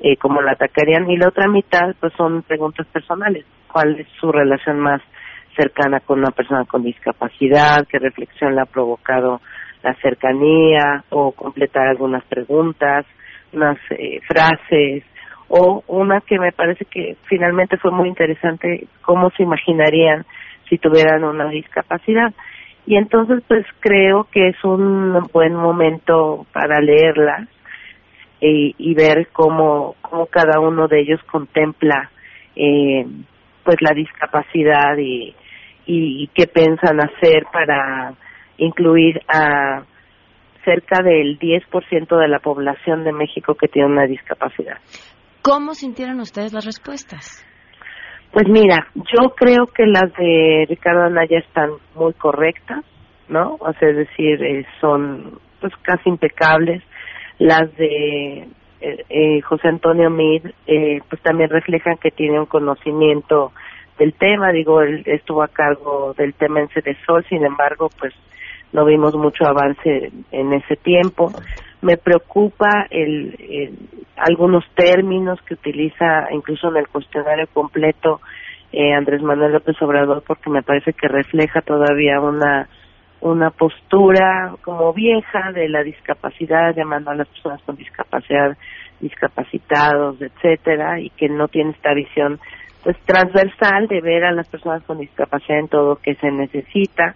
eh, 0.00 0.16
cómo 0.16 0.42
la 0.42 0.52
atacarían, 0.52 1.10
y 1.10 1.16
la 1.16 1.28
otra 1.28 1.48
mitad 1.48 1.94
pues 2.00 2.12
son 2.14 2.42
preguntas 2.42 2.86
personales, 2.88 3.44
cuál 3.72 3.98
es 3.98 4.06
su 4.20 4.30
relación 4.30 4.78
más 4.78 5.00
cercana 5.56 6.00
con 6.00 6.18
una 6.18 6.30
persona 6.30 6.64
con 6.64 6.82
discapacidad, 6.82 7.86
qué 7.88 7.98
reflexión 7.98 8.54
le 8.54 8.60
ha 8.60 8.66
provocado 8.66 9.40
la 9.82 9.94
cercanía 9.96 11.04
o 11.10 11.32
completar 11.32 11.88
algunas 11.88 12.24
preguntas, 12.24 13.06
unas 13.52 13.78
eh, 13.90 14.20
frases 14.26 15.04
o 15.48 15.82
una 15.86 16.20
que 16.20 16.38
me 16.38 16.52
parece 16.52 16.84
que 16.84 17.16
finalmente 17.28 17.76
fue 17.78 17.90
muy 17.90 18.08
interesante, 18.08 18.88
cómo 19.02 19.30
se 19.30 19.44
imaginarían 19.44 20.26
si 20.68 20.78
tuvieran 20.78 21.24
una 21.24 21.48
discapacidad. 21.48 22.34
Y 22.84 22.96
entonces 22.96 23.42
pues 23.46 23.64
creo 23.80 24.26
que 24.30 24.48
es 24.48 24.64
un 24.64 25.28
buen 25.32 25.54
momento 25.54 26.46
para 26.52 26.80
leerlas 26.80 27.48
y, 28.40 28.74
y 28.78 28.94
ver 28.94 29.28
cómo, 29.32 29.96
cómo 30.02 30.26
cada 30.26 30.60
uno 30.60 30.88
de 30.88 31.00
ellos 31.00 31.20
contempla 31.30 32.10
eh, 32.54 33.06
pues 33.64 33.76
la 33.80 33.94
discapacidad 33.94 34.96
y, 34.98 35.34
y, 35.86 36.28
qué 36.28 36.46
piensan 36.46 37.00
hacer 37.00 37.44
para 37.52 38.14
incluir 38.58 39.20
a 39.28 39.82
cerca 40.64 41.02
del 41.02 41.38
10% 41.38 42.18
de 42.18 42.28
la 42.28 42.38
población 42.38 43.04
de 43.04 43.12
México 43.12 43.54
que 43.54 43.68
tiene 43.68 43.88
una 43.88 44.06
discapacidad. 44.06 44.78
¿Cómo 45.42 45.74
sintieron 45.74 46.20
ustedes 46.20 46.52
las 46.52 46.64
respuestas? 46.64 47.44
Pues 48.32 48.48
mira, 48.48 48.88
yo 48.94 49.30
creo 49.36 49.66
que 49.66 49.86
las 49.86 50.12
de 50.18 50.66
Ricardo 50.68 51.04
Anaya 51.04 51.38
están 51.38 51.70
muy 51.94 52.12
correctas, 52.14 52.84
¿no? 53.28 53.56
O 53.60 53.72
sea, 53.74 53.90
es 53.90 53.96
decir, 53.96 54.42
eh, 54.42 54.66
son 54.80 55.38
pues 55.60 55.72
casi 55.82 56.08
impecables 56.08 56.82
las 57.38 57.74
de 57.76 58.48
eh, 58.80 59.04
eh, 59.08 59.40
José 59.42 59.68
Antonio 59.68 60.10
Mid, 60.10 60.46
eh, 60.66 61.00
pues 61.08 61.20
también 61.22 61.50
reflejan 61.50 61.96
que 61.96 62.10
tiene 62.10 62.38
un 62.38 62.46
conocimiento 62.46 63.52
del 63.98 64.12
tema, 64.14 64.52
digo, 64.52 64.82
él 64.82 65.02
estuvo 65.06 65.42
a 65.42 65.48
cargo 65.48 66.14
del 66.16 66.34
tema 66.34 66.60
en 66.60 66.68
Sol, 67.06 67.24
sin 67.28 67.44
embargo, 67.44 67.88
pues 67.98 68.12
no 68.72 68.84
vimos 68.84 69.14
mucho 69.14 69.46
avance 69.46 70.12
en 70.32 70.52
ese 70.52 70.76
tiempo. 70.76 71.32
Me 71.80 71.96
preocupa 71.96 72.86
el, 72.90 73.78
algunos 74.16 74.64
términos 74.74 75.40
que 75.42 75.54
utiliza 75.54 76.28
incluso 76.30 76.68
en 76.68 76.78
el 76.78 76.88
cuestionario 76.88 77.46
completo 77.52 78.20
eh, 78.72 78.92
Andrés 78.92 79.22
Manuel 79.22 79.52
López 79.52 79.80
Obrador 79.80 80.22
porque 80.26 80.50
me 80.50 80.62
parece 80.62 80.92
que 80.92 81.08
refleja 81.08 81.62
todavía 81.62 82.20
una 82.20 82.68
una 83.30 83.50
postura 83.50 84.54
como 84.62 84.92
vieja 84.92 85.52
de 85.52 85.68
la 85.68 85.82
discapacidad, 85.82 86.74
llamando 86.74 87.10
a 87.10 87.14
las 87.14 87.28
personas 87.28 87.60
con 87.62 87.76
discapacidad 87.76 88.56
discapacitados, 89.00 90.20
etcétera, 90.22 91.00
y 91.00 91.10
que 91.10 91.28
no 91.28 91.48
tiene 91.48 91.72
esta 91.72 91.92
visión 91.92 92.40
pues 92.82 92.96
transversal 93.04 93.88
de 93.88 94.00
ver 94.00 94.24
a 94.24 94.32
las 94.32 94.48
personas 94.48 94.82
con 94.84 94.98
discapacidad 94.98 95.58
en 95.58 95.68
todo 95.68 95.90
lo 95.90 95.96
que 95.96 96.14
se 96.14 96.30
necesita. 96.30 97.14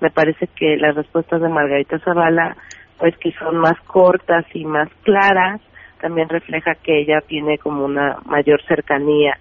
Me 0.00 0.10
parece 0.10 0.46
que 0.46 0.76
las 0.76 0.94
respuestas 0.94 1.42
de 1.42 1.48
Margarita 1.48 1.98
Zavala, 1.98 2.56
pues 2.98 3.16
que 3.18 3.32
son 3.32 3.58
más 3.58 3.78
cortas 3.80 4.46
y 4.54 4.64
más 4.64 4.88
claras, 5.02 5.60
también 6.00 6.28
refleja 6.28 6.76
que 6.76 7.00
ella 7.00 7.20
tiene 7.20 7.58
como 7.58 7.84
una 7.84 8.18
mayor 8.26 8.62
cercanía 8.62 9.36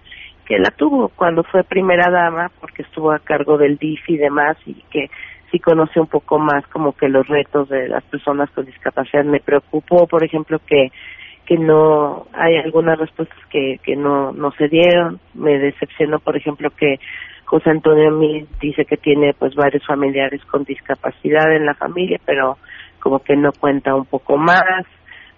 que 0.47 0.57
la 0.57 0.71
tuvo 0.71 1.09
cuando 1.09 1.43
fue 1.43 1.63
primera 1.63 2.09
dama 2.09 2.49
porque 2.59 2.83
estuvo 2.83 3.11
a 3.11 3.19
cargo 3.19 3.57
del 3.57 3.77
DIF 3.77 4.09
y 4.09 4.17
demás 4.17 4.57
y 4.65 4.75
que 4.89 5.09
sí 5.51 5.59
conoce 5.59 5.99
un 5.99 6.07
poco 6.07 6.39
más 6.39 6.65
como 6.67 6.93
que 6.93 7.09
los 7.09 7.27
retos 7.27 7.69
de 7.69 7.87
las 7.87 8.03
personas 8.05 8.49
con 8.51 8.65
discapacidad. 8.65 9.23
Me 9.23 9.39
preocupó, 9.39 10.07
por 10.07 10.23
ejemplo, 10.23 10.59
que 10.65 10.91
que 11.47 11.57
no 11.57 12.27
hay 12.33 12.57
algunas 12.57 12.99
respuestas 12.99 13.37
que, 13.49 13.79
que 13.81 13.95
no, 13.95 14.33
no 14.33 14.51
se 14.51 14.67
dieron. 14.67 15.19
Me 15.33 15.57
decepcionó, 15.57 16.19
por 16.19 16.35
ejemplo, 16.35 16.69
que 16.71 16.99
José 17.45 17.69
Antonio 17.69 18.11
Mil 18.11 18.45
dice 18.59 18.83
que 18.83 18.97
tiene 18.97 19.33
pues 19.33 19.55
varios 19.55 19.85
familiares 19.85 20.43
con 20.43 20.65
discapacidad 20.65 21.49
en 21.55 21.65
la 21.65 21.73
familia, 21.73 22.19
pero 22.25 22.57
como 22.99 23.19
que 23.19 23.37
no 23.37 23.53
cuenta 23.53 23.95
un 23.95 24.05
poco 24.05 24.35
más. 24.37 24.85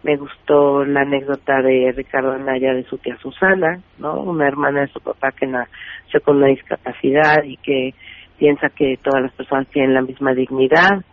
Me 0.02 0.18
gustó 0.18 0.84
la 0.84 1.02
anécdota 1.02 1.62
de 1.62 1.94
Ricardo 1.96 2.32
Anaya 2.32 2.74
de 2.74 2.86
su 2.86 2.98
tía 2.98 3.16
Susana, 3.18 3.80
¿no? 4.00 4.22
Una 4.22 4.48
hermana 4.48 4.82
de 4.82 4.88
su 4.88 5.00
papá 5.02 5.32
que 5.32 5.46
nació 5.46 6.22
con 6.24 6.38
una 6.38 6.48
discapacidad 6.48 7.44
y 7.44 7.58
que 7.58 7.94
piensa 8.40 8.70
que 8.70 8.98
todas 9.04 9.22
las 9.22 9.32
personas 9.34 9.68
tienen 9.68 9.94
la 9.94 10.02
misma 10.02 10.34
dignidad. 10.34 11.04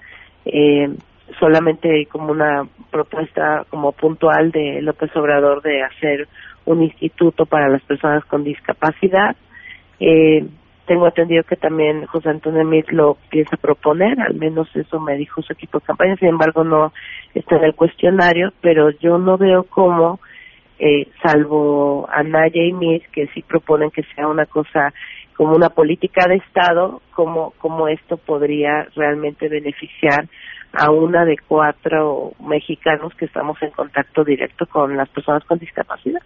Eh, 0.44 0.88
solamente 1.40 2.06
como 2.06 2.30
una 2.30 2.66
propuesta 2.90 3.66
como 3.68 3.92
puntual 3.92 4.52
de 4.52 4.80
López 4.80 5.14
Obrador 5.16 5.60
de 5.62 5.82
hacer 5.82 6.28
un 6.64 6.82
instituto 6.82 7.46
para 7.46 7.68
las 7.68 7.82
personas 7.82 8.24
con 8.24 8.44
discapacidad. 8.44 9.36
Eh, 9.98 10.46
tengo 10.86 11.06
entendido 11.06 11.42
que 11.42 11.56
también 11.56 12.06
José 12.06 12.30
Antonio 12.30 12.64
Mit 12.64 12.88
lo 12.90 13.16
piensa 13.28 13.56
proponer, 13.56 14.20
al 14.20 14.34
menos 14.34 14.68
eso 14.76 15.00
me 15.00 15.16
dijo 15.16 15.42
su 15.42 15.52
equipo 15.52 15.80
de 15.80 15.86
campaña, 15.86 16.16
sin 16.16 16.28
embargo 16.28 16.62
no 16.62 16.92
está 17.34 17.56
en 17.56 17.64
el 17.64 17.74
cuestionario, 17.74 18.52
pero 18.60 18.90
yo 18.90 19.18
no 19.18 19.36
veo 19.36 19.64
cómo, 19.64 20.20
eh, 20.78 21.08
salvo 21.22 22.08
Anaya 22.12 22.62
y 22.62 22.72
Mit, 22.72 23.02
que 23.06 23.26
sí 23.28 23.42
proponen 23.42 23.90
que 23.90 24.04
sea 24.14 24.28
una 24.28 24.46
cosa 24.46 24.92
como 25.36 25.54
una 25.54 25.68
política 25.68 26.26
de 26.28 26.36
Estado, 26.36 27.02
cómo, 27.14 27.52
cómo 27.58 27.88
esto 27.88 28.16
podría 28.16 28.88
realmente 28.94 29.48
beneficiar 29.48 30.28
a 30.72 30.90
una 30.90 31.24
de 31.24 31.36
cuatro 31.46 32.32
mexicanos 32.40 33.12
que 33.18 33.26
estamos 33.26 33.56
en 33.62 33.70
contacto 33.70 34.24
directo 34.24 34.66
con 34.66 34.96
las 34.96 35.08
personas 35.08 35.42
con 35.44 35.58
discapacidad. 35.58 36.20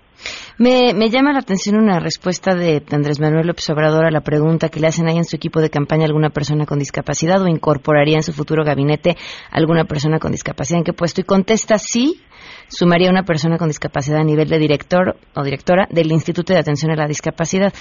Me, 0.59 0.93
me 0.95 1.09
llama 1.09 1.33
la 1.33 1.39
atención 1.39 1.77
una 1.77 2.01
respuesta 2.01 2.55
de 2.55 2.83
Andrés 2.91 3.21
Manuel 3.21 3.47
López 3.47 3.69
Obrador 3.71 4.07
a 4.07 4.11
la 4.11 4.23
pregunta 4.23 4.69
que 4.69 4.81
le 4.81 4.89
hacen 4.89 5.09
ahí 5.09 5.17
en 5.17 5.25
su 5.25 5.37
equipo 5.37 5.61
de 5.61 5.71
campaña 5.71 6.05
alguna 6.05 6.31
persona 6.31 6.67
con 6.67 6.79
discapacidad 6.79 7.41
o 7.43 7.49
incorporaría 7.49 8.17
en 8.17 8.23
su 8.23 8.33
futuro 8.33 8.65
gabinete 8.65 9.17
alguna 9.51 9.85
persona 9.85 10.19
con 10.19 10.33
discapacidad. 10.33 10.79
¿En 10.79 10.85
qué 10.85 10.93
puesto? 10.93 11.21
Y 11.21 11.25
contesta 11.25 11.79
sí, 11.79 12.23
sumaría 12.69 13.11
una 13.11 13.23
persona 13.23 13.57
con 13.57 13.69
discapacidad 13.69 14.21
a 14.21 14.25
nivel 14.25 14.49
de 14.49 14.59
director 14.59 15.17
o 15.35 15.43
directora 15.43 15.87
del 15.91 16.11
Instituto 16.11 16.53
de 16.53 16.59
Atención 16.59 16.91
a 16.91 16.97
la 16.97 17.07
Discapacidad. 17.07 17.73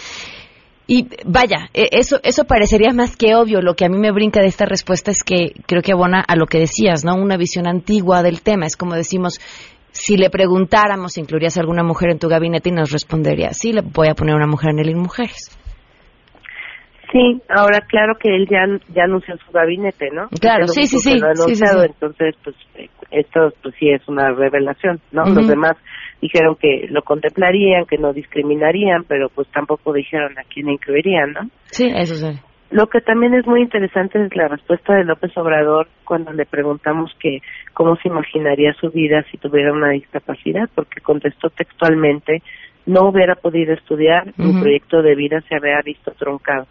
Y 0.92 1.08
vaya, 1.24 1.70
e, 1.72 1.88
eso, 1.92 2.20
eso 2.24 2.46
parecería 2.46 2.92
más 2.94 3.16
que 3.16 3.36
obvio. 3.36 3.62
Lo 3.62 3.76
que 3.76 3.86
a 3.86 3.90
mí 3.90 4.00
me 4.00 4.12
brinca 4.12 4.42
de 4.42 4.48
esta 4.48 4.66
respuesta 4.66 5.12
es 5.12 5.22
que 5.22 5.54
creo 5.68 5.84
que 5.84 5.92
abona 5.92 6.20
a 6.20 6.36
lo 6.36 6.48
que 6.48 6.58
decías, 6.58 7.06
¿no? 7.06 7.14
Una 7.14 7.38
visión 7.38 7.68
antigua 7.68 8.24
del 8.24 8.42
tema. 8.42 8.66
Es 8.66 8.76
como 8.76 8.96
decimos, 8.96 9.40
si 9.92 10.18
le 10.18 10.32
preguntáramos 10.32 11.20
incluirías 11.20 11.58
a 11.58 11.60
alguna 11.60 11.84
mujer 11.84 12.10
en 12.10 12.18
tu 12.18 12.28
gabinete 12.28 12.70
y 12.70 12.72
nos 12.72 12.90
respondería, 12.90 13.54
sí, 13.54 13.72
le 13.72 13.82
voy 13.82 14.08
a 14.08 14.16
poner 14.16 14.34
una 14.34 14.48
mujer 14.48 14.72
en 14.72 14.80
el 14.80 14.96
Mujeres. 14.96 15.52
Sí, 17.12 17.42
ahora 17.50 17.82
claro 17.82 18.14
que 18.20 18.36
él 18.36 18.48
ya, 18.48 18.66
ya 18.94 19.06
anunció 19.06 19.36
su 19.38 19.52
gabinete, 19.52 20.10
¿no? 20.12 20.28
Claro, 20.40 20.68
sí, 20.68 20.84
sí, 20.84 21.00
sí, 21.00 21.14
Entonces, 21.14 22.36
pues 22.44 22.56
esto 23.10 23.52
pues 23.64 23.74
sí 23.80 23.90
es 23.90 24.08
una 24.08 24.30
revelación, 24.32 25.00
¿no? 25.12 25.26
Los 25.26 25.48
demás 25.48 25.76
dijeron 26.22 26.56
que 26.56 26.88
lo 26.90 27.02
contemplarían, 27.02 27.86
que 27.86 27.98
no 27.98 28.14
discriminarían, 28.14 29.06
pero 29.08 29.30
pues 29.30 29.48
tampoco 29.50 29.94
dijeron 29.94 30.38
a 30.38 30.44
quién 30.44 30.70
incluirían, 30.70 31.34
¿no? 31.34 31.50
Sí, 31.72 31.92
eso 31.96 32.16
sí. 32.16 32.40
Lo 32.72 32.86
que 32.86 33.02
también 33.02 33.34
es 33.34 33.48
muy 33.48 33.62
interesante 33.62 34.24
es 34.24 34.36
la 34.36 34.48
respuesta 34.48 34.94
de 34.94 35.04
López 35.04 35.36
Obrador 35.38 35.88
cuando 36.06 36.32
le 36.32 36.46
preguntamos 36.46 37.12
que 37.20 37.40
cómo 37.74 37.96
se 37.96 38.10
imaginaría 38.10 38.74
su 38.74 38.92
vida 38.92 39.26
si 39.32 39.38
tuviera 39.38 39.74
una 39.74 39.90
discapacidad, 39.90 40.70
porque 40.76 41.02
contestó 41.02 41.50
textualmente 41.50 42.44
no 42.86 43.10
hubiera 43.10 43.36
podido 43.36 43.74
estudiar, 43.74 44.34
mi 44.38 44.60
proyecto 44.60 45.02
de 45.02 45.16
vida 45.16 45.42
se 45.48 45.56
había 45.56 45.80
visto 45.84 46.12
truncado. 46.18 46.68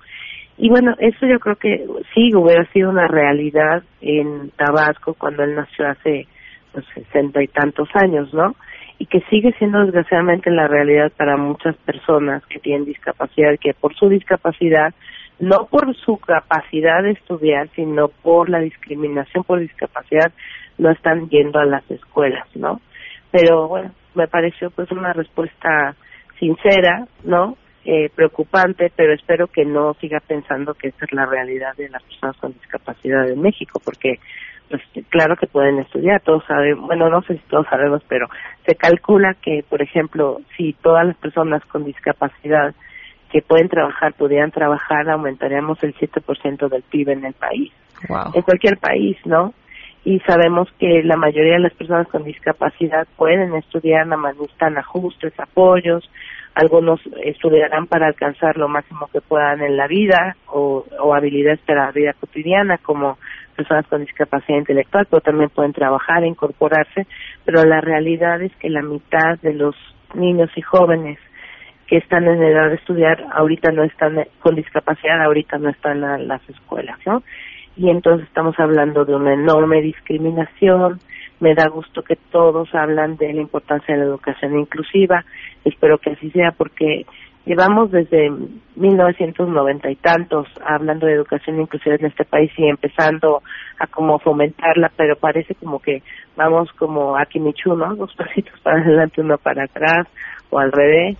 Y 0.58 0.68
bueno, 0.70 0.94
eso 0.98 1.24
yo 1.26 1.38
creo 1.38 1.54
que 1.56 1.86
sí 2.12 2.34
hubiera 2.34 2.64
sido 2.72 2.90
una 2.90 3.06
realidad 3.06 3.84
en 4.00 4.50
Tabasco 4.50 5.14
cuando 5.14 5.44
él 5.44 5.54
nació 5.54 5.88
hace 5.88 6.26
pues, 6.72 6.84
sesenta 6.94 7.40
y 7.42 7.46
tantos 7.46 7.88
años, 7.94 8.34
¿no? 8.34 8.56
Y 8.98 9.06
que 9.06 9.20
sigue 9.30 9.52
siendo 9.52 9.78
desgraciadamente 9.84 10.50
la 10.50 10.66
realidad 10.66 11.12
para 11.16 11.36
muchas 11.36 11.76
personas 11.76 12.44
que 12.46 12.58
tienen 12.58 12.86
discapacidad 12.86 13.56
que 13.60 13.72
por 13.72 13.94
su 13.94 14.08
discapacidad, 14.08 14.92
no 15.38 15.66
por 15.70 15.94
su 15.94 16.16
capacidad 16.16 17.04
de 17.04 17.12
estudiar, 17.12 17.68
sino 17.76 18.08
por 18.08 18.50
la 18.50 18.58
discriminación 18.58 19.44
por 19.44 19.60
discapacidad, 19.60 20.32
no 20.76 20.90
están 20.90 21.28
yendo 21.28 21.60
a 21.60 21.66
las 21.66 21.88
escuelas, 21.88 22.48
¿no? 22.56 22.80
Pero 23.30 23.68
bueno, 23.68 23.92
me 24.16 24.26
pareció 24.26 24.70
pues 24.70 24.90
una 24.90 25.12
respuesta 25.12 25.94
sincera, 26.40 27.06
¿no? 27.22 27.56
Eh, 27.84 28.10
preocupante, 28.14 28.92
pero 28.94 29.14
espero 29.14 29.46
que 29.46 29.64
no 29.64 29.94
siga 29.94 30.20
pensando 30.20 30.74
que 30.74 30.88
esta 30.88 31.06
es 31.06 31.12
la 31.12 31.24
realidad 31.24 31.74
de 31.76 31.88
las 31.88 32.02
personas 32.02 32.36
con 32.36 32.52
discapacidad 32.52 33.26
en 33.30 33.40
México, 33.40 33.80
porque 33.82 34.18
pues 34.68 34.82
claro 35.08 35.36
que 35.36 35.46
pueden 35.46 35.78
estudiar, 35.78 36.20
todos 36.20 36.44
sabemos, 36.44 36.86
bueno, 36.86 37.08
no 37.08 37.22
sé 37.22 37.34
si 37.34 37.42
todos 37.48 37.66
sabemos, 37.70 38.02
pero 38.08 38.26
se 38.66 38.74
calcula 38.74 39.34
que, 39.34 39.64
por 39.66 39.80
ejemplo, 39.80 40.40
si 40.56 40.74
todas 40.74 41.06
las 41.06 41.16
personas 41.16 41.64
con 41.66 41.84
discapacidad 41.84 42.74
que 43.30 43.42
pueden 43.42 43.68
trabajar 43.68 44.12
pudieran 44.14 44.50
trabajar, 44.50 45.08
aumentaríamos 45.08 45.82
el 45.82 45.94
7% 45.94 46.68
del 46.68 46.82
PIB 46.82 47.10
en 47.10 47.24
el 47.24 47.34
país, 47.34 47.72
en 48.34 48.42
cualquier 48.42 48.78
país, 48.78 49.16
¿no? 49.24 49.54
Y 50.04 50.20
sabemos 50.20 50.68
que 50.78 51.02
la 51.02 51.16
mayoría 51.16 51.54
de 51.54 51.60
las 51.60 51.74
personas 51.74 52.08
con 52.08 52.24
discapacidad 52.24 53.06
pueden 53.16 53.54
estudiar, 53.54 54.06
necesitan 54.06 54.78
ajustes, 54.78 55.38
apoyos, 55.38 56.08
algunos 56.58 57.00
estudiarán 57.22 57.86
para 57.86 58.08
alcanzar 58.08 58.56
lo 58.56 58.66
máximo 58.66 59.08
que 59.12 59.20
puedan 59.20 59.62
en 59.62 59.76
la 59.76 59.86
vida 59.86 60.36
o, 60.48 60.84
o 60.98 61.14
habilidades 61.14 61.60
para 61.60 61.86
la 61.86 61.92
vida 61.92 62.14
cotidiana 62.14 62.78
como 62.78 63.16
personas 63.54 63.86
con 63.86 64.00
discapacidad 64.00 64.58
intelectual, 64.58 65.06
pero 65.08 65.20
también 65.20 65.50
pueden 65.50 65.72
trabajar, 65.72 66.24
incorporarse, 66.24 67.06
pero 67.44 67.64
la 67.64 67.80
realidad 67.80 68.42
es 68.42 68.50
que 68.56 68.70
la 68.70 68.82
mitad 68.82 69.38
de 69.40 69.54
los 69.54 69.76
niños 70.14 70.50
y 70.56 70.62
jóvenes 70.62 71.20
que 71.86 71.98
están 71.98 72.26
en 72.26 72.42
edad 72.42 72.70
de 72.70 72.74
estudiar 72.74 73.24
ahorita 73.32 73.70
no 73.70 73.84
están 73.84 74.26
con 74.40 74.56
discapacidad, 74.56 75.22
ahorita 75.22 75.58
no 75.58 75.70
están 75.70 76.02
en 76.02 76.26
las 76.26 76.42
escuelas, 76.48 76.98
¿no? 77.06 77.22
Y 77.76 77.88
entonces 77.88 78.26
estamos 78.26 78.58
hablando 78.58 79.04
de 79.04 79.14
una 79.14 79.32
enorme 79.32 79.80
discriminación, 79.80 80.98
me 81.40 81.54
da 81.54 81.68
gusto 81.68 82.02
que 82.02 82.16
todos 82.16 82.74
hablan 82.74 83.16
de 83.16 83.32
la 83.32 83.40
importancia 83.40 83.94
de 83.94 84.00
la 84.00 84.06
educación 84.06 84.58
inclusiva. 84.58 85.24
Espero 85.64 85.98
que 85.98 86.10
así 86.10 86.30
sea 86.30 86.52
porque 86.52 87.06
llevamos 87.46 87.90
desde 87.90 88.30
1990 88.76 89.90
y 89.90 89.96
tantos 89.96 90.46
hablando 90.64 91.06
de 91.06 91.14
educación 91.14 91.60
inclusiva 91.60 91.96
en 91.96 92.06
este 92.06 92.24
país 92.24 92.50
y 92.56 92.68
empezando 92.68 93.42
a 93.78 93.86
como 93.86 94.18
fomentarla, 94.18 94.90
pero 94.96 95.16
parece 95.16 95.54
como 95.54 95.80
que 95.80 96.02
vamos 96.36 96.70
como 96.72 97.16
a 97.16 97.24
Kimichu, 97.26 97.74
¿no? 97.74 97.94
Dos 97.96 98.14
pasitos 98.16 98.58
para 98.60 98.80
adelante, 98.80 99.20
uno 99.20 99.38
para 99.38 99.64
atrás 99.64 100.06
o 100.50 100.58
al 100.58 100.72
revés. 100.72 101.16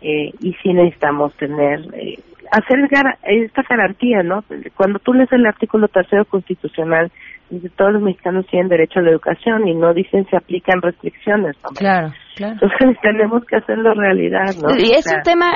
Eh, 0.00 0.32
y 0.40 0.52
sí 0.62 0.72
necesitamos 0.72 1.34
tener 1.34 1.80
eh, 1.94 2.18
hacer 2.50 2.78
esta 3.24 3.62
garantía, 3.68 4.22
¿no? 4.22 4.44
Cuando 4.76 4.98
tú 4.98 5.12
lees 5.12 5.30
el 5.32 5.46
artículo 5.46 5.88
tercero 5.88 6.24
constitucional, 6.24 7.10
dice 7.50 7.70
todos 7.76 7.92
los 7.92 8.02
mexicanos 8.02 8.46
tienen 8.50 8.68
derecho 8.68 9.00
a 9.00 9.02
la 9.02 9.10
educación 9.10 9.66
y 9.68 9.74
no 9.74 9.94
dicen 9.94 10.26
se 10.30 10.36
aplican 10.36 10.80
restricciones. 10.82 11.56
Claro, 11.76 12.12
claro. 12.36 12.54
Entonces 12.54 12.98
tenemos 13.02 13.44
que 13.46 13.56
hacerlo 13.56 13.94
realidad, 13.94 14.54
¿no? 14.62 14.76
Y 14.76 14.92
es 14.92 15.06
un 15.06 15.22
tema, 15.22 15.52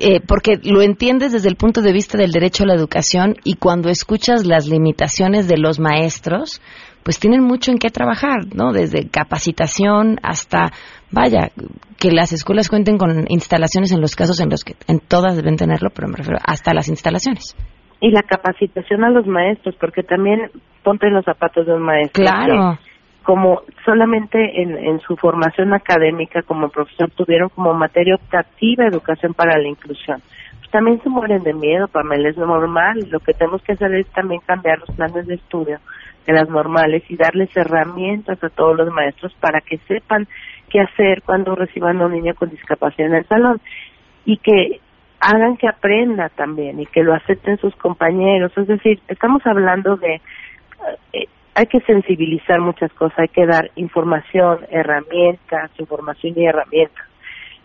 eh, 0.00 0.20
porque 0.26 0.58
lo 0.62 0.82
entiendes 0.82 1.32
desde 1.32 1.48
el 1.48 1.56
punto 1.56 1.82
de 1.82 1.92
vista 1.92 2.18
del 2.18 2.32
derecho 2.32 2.64
a 2.64 2.66
la 2.66 2.74
educación 2.74 3.36
y 3.44 3.54
cuando 3.54 3.88
escuchas 3.88 4.46
las 4.46 4.68
limitaciones 4.68 5.48
de 5.48 5.58
los 5.58 5.78
maestros, 5.78 6.60
pues 7.06 7.20
tienen 7.20 7.44
mucho 7.44 7.70
en 7.70 7.78
qué 7.78 7.90
trabajar, 7.90 8.46
¿no? 8.52 8.72
Desde 8.72 9.08
capacitación 9.08 10.18
hasta, 10.24 10.72
vaya, 11.12 11.50
que 11.98 12.10
las 12.10 12.32
escuelas 12.32 12.68
cuenten 12.68 12.98
con 12.98 13.26
instalaciones 13.28 13.92
en 13.92 14.00
los 14.00 14.16
casos 14.16 14.40
en 14.40 14.50
los 14.50 14.64
que 14.64 14.74
en 14.88 14.98
todas 14.98 15.36
deben 15.36 15.56
tenerlo, 15.56 15.90
pero 15.94 16.08
me 16.08 16.16
refiero 16.16 16.40
hasta 16.44 16.74
las 16.74 16.88
instalaciones. 16.88 17.54
Y 18.00 18.10
la 18.10 18.22
capacitación 18.22 19.04
a 19.04 19.10
los 19.10 19.26
maestros, 19.26 19.74
porque 19.76 20.02
también 20.02 20.50
ponte 20.82 21.06
en 21.06 21.14
los 21.14 21.24
zapatos 21.24 21.66
de 21.66 21.74
un 21.74 21.82
maestro. 21.82 22.22
Claro. 22.22 22.78
como 23.22 23.62
solamente 23.84 24.62
en, 24.62 24.76
en 24.76 25.00
su 25.00 25.16
formación 25.16 25.74
académica 25.74 26.42
como 26.42 26.68
profesor 26.68 27.10
tuvieron 27.10 27.48
como 27.48 27.74
materia 27.74 28.14
optativa 28.14 28.86
educación 28.86 29.34
para 29.34 29.58
la 29.58 29.66
inclusión 29.66 30.22
pues 30.66 30.72
también 30.72 31.00
se 31.00 31.08
mueren 31.08 31.44
de 31.44 31.54
miedo, 31.54 31.86
Pamela, 31.86 32.28
es 32.28 32.36
normal. 32.36 33.06
Lo 33.08 33.20
que 33.20 33.32
tenemos 33.32 33.62
que 33.62 33.72
hacer 33.72 33.94
es 33.94 34.06
también 34.08 34.40
cambiar 34.44 34.80
los 34.80 34.90
planes 34.96 35.26
de 35.28 35.34
estudio 35.34 35.78
de 36.26 36.32
las 36.32 36.48
normales 36.48 37.04
y 37.08 37.16
darles 37.16 37.56
herramientas 37.56 38.42
a 38.42 38.48
todos 38.48 38.76
los 38.76 38.92
maestros 38.92 39.32
para 39.38 39.60
que 39.60 39.78
sepan 39.86 40.26
qué 40.68 40.80
hacer 40.80 41.22
cuando 41.22 41.54
reciban 41.54 42.00
a 42.02 42.06
un 42.06 42.12
niño 42.14 42.34
con 42.34 42.50
discapacidad 42.50 43.06
en 43.06 43.14
el 43.14 43.26
salón 43.26 43.60
y 44.24 44.38
que 44.38 44.80
hagan 45.20 45.56
que 45.56 45.68
aprenda 45.68 46.28
también 46.30 46.80
y 46.80 46.86
que 46.86 47.02
lo 47.02 47.14
acepten 47.14 47.58
sus 47.58 47.74
compañeros. 47.76 48.52
Es 48.56 48.66
decir, 48.66 49.00
estamos 49.08 49.44
hablando 49.46 49.96
de, 49.96 50.20
eh, 51.12 51.26
hay 51.54 51.66
que 51.66 51.80
sensibilizar 51.80 52.60
muchas 52.60 52.92
cosas, 52.92 53.18
hay 53.18 53.28
que 53.28 53.46
dar 53.46 53.70
información, 53.76 54.60
herramientas, 54.70 55.70
información 55.78 56.34
y 56.36 56.46
herramientas. 56.46 57.04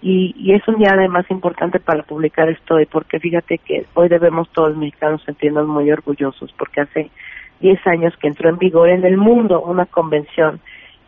Y, 0.02 0.34
y 0.36 0.54
es 0.54 0.68
un 0.68 0.78
día 0.78 0.92
además 0.94 1.26
importante 1.30 1.80
para 1.80 2.04
publicar 2.04 2.50
esto, 2.50 2.78
porque 2.92 3.20
fíjate 3.20 3.60
que 3.60 3.86
hoy 3.94 4.10
debemos 4.10 4.50
todos 4.52 4.70
los 4.70 4.78
mexicanos 4.78 5.22
sentirnos 5.24 5.68
muy 5.68 5.92
orgullosos, 5.92 6.52
porque 6.58 6.82
hace 6.82 7.12
10 7.60 7.86
años 7.86 8.14
que 8.18 8.28
entró 8.28 8.50
en 8.50 8.58
vigor 8.58 8.90
en 8.90 9.06
el 9.06 9.18
mundo 9.18 9.62
una 9.62 9.86
convención 9.86 10.60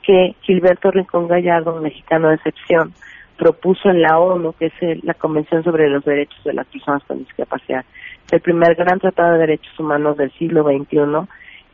que 0.03 0.35
Gilberto 0.41 0.91
Rincón 0.91 1.27
Gallardo, 1.27 1.75
un 1.75 1.83
mexicano 1.83 2.29
de 2.29 2.35
excepción, 2.35 2.93
propuso 3.37 3.89
en 3.89 4.01
la 4.01 4.19
ONU, 4.19 4.53
que 4.53 4.67
es 4.67 5.03
la 5.03 5.13
Convención 5.13 5.63
sobre 5.63 5.89
los 5.89 6.03
Derechos 6.05 6.43
de 6.43 6.53
las 6.53 6.67
Personas 6.67 7.03
con 7.05 7.19
Discapacidad, 7.19 7.85
el 8.31 8.41
primer 8.41 8.75
gran 8.75 8.99
tratado 8.99 9.33
de 9.33 9.39
derechos 9.39 9.79
humanos 9.79 10.17
del 10.17 10.31
siglo 10.33 10.63
XXI 10.63 10.97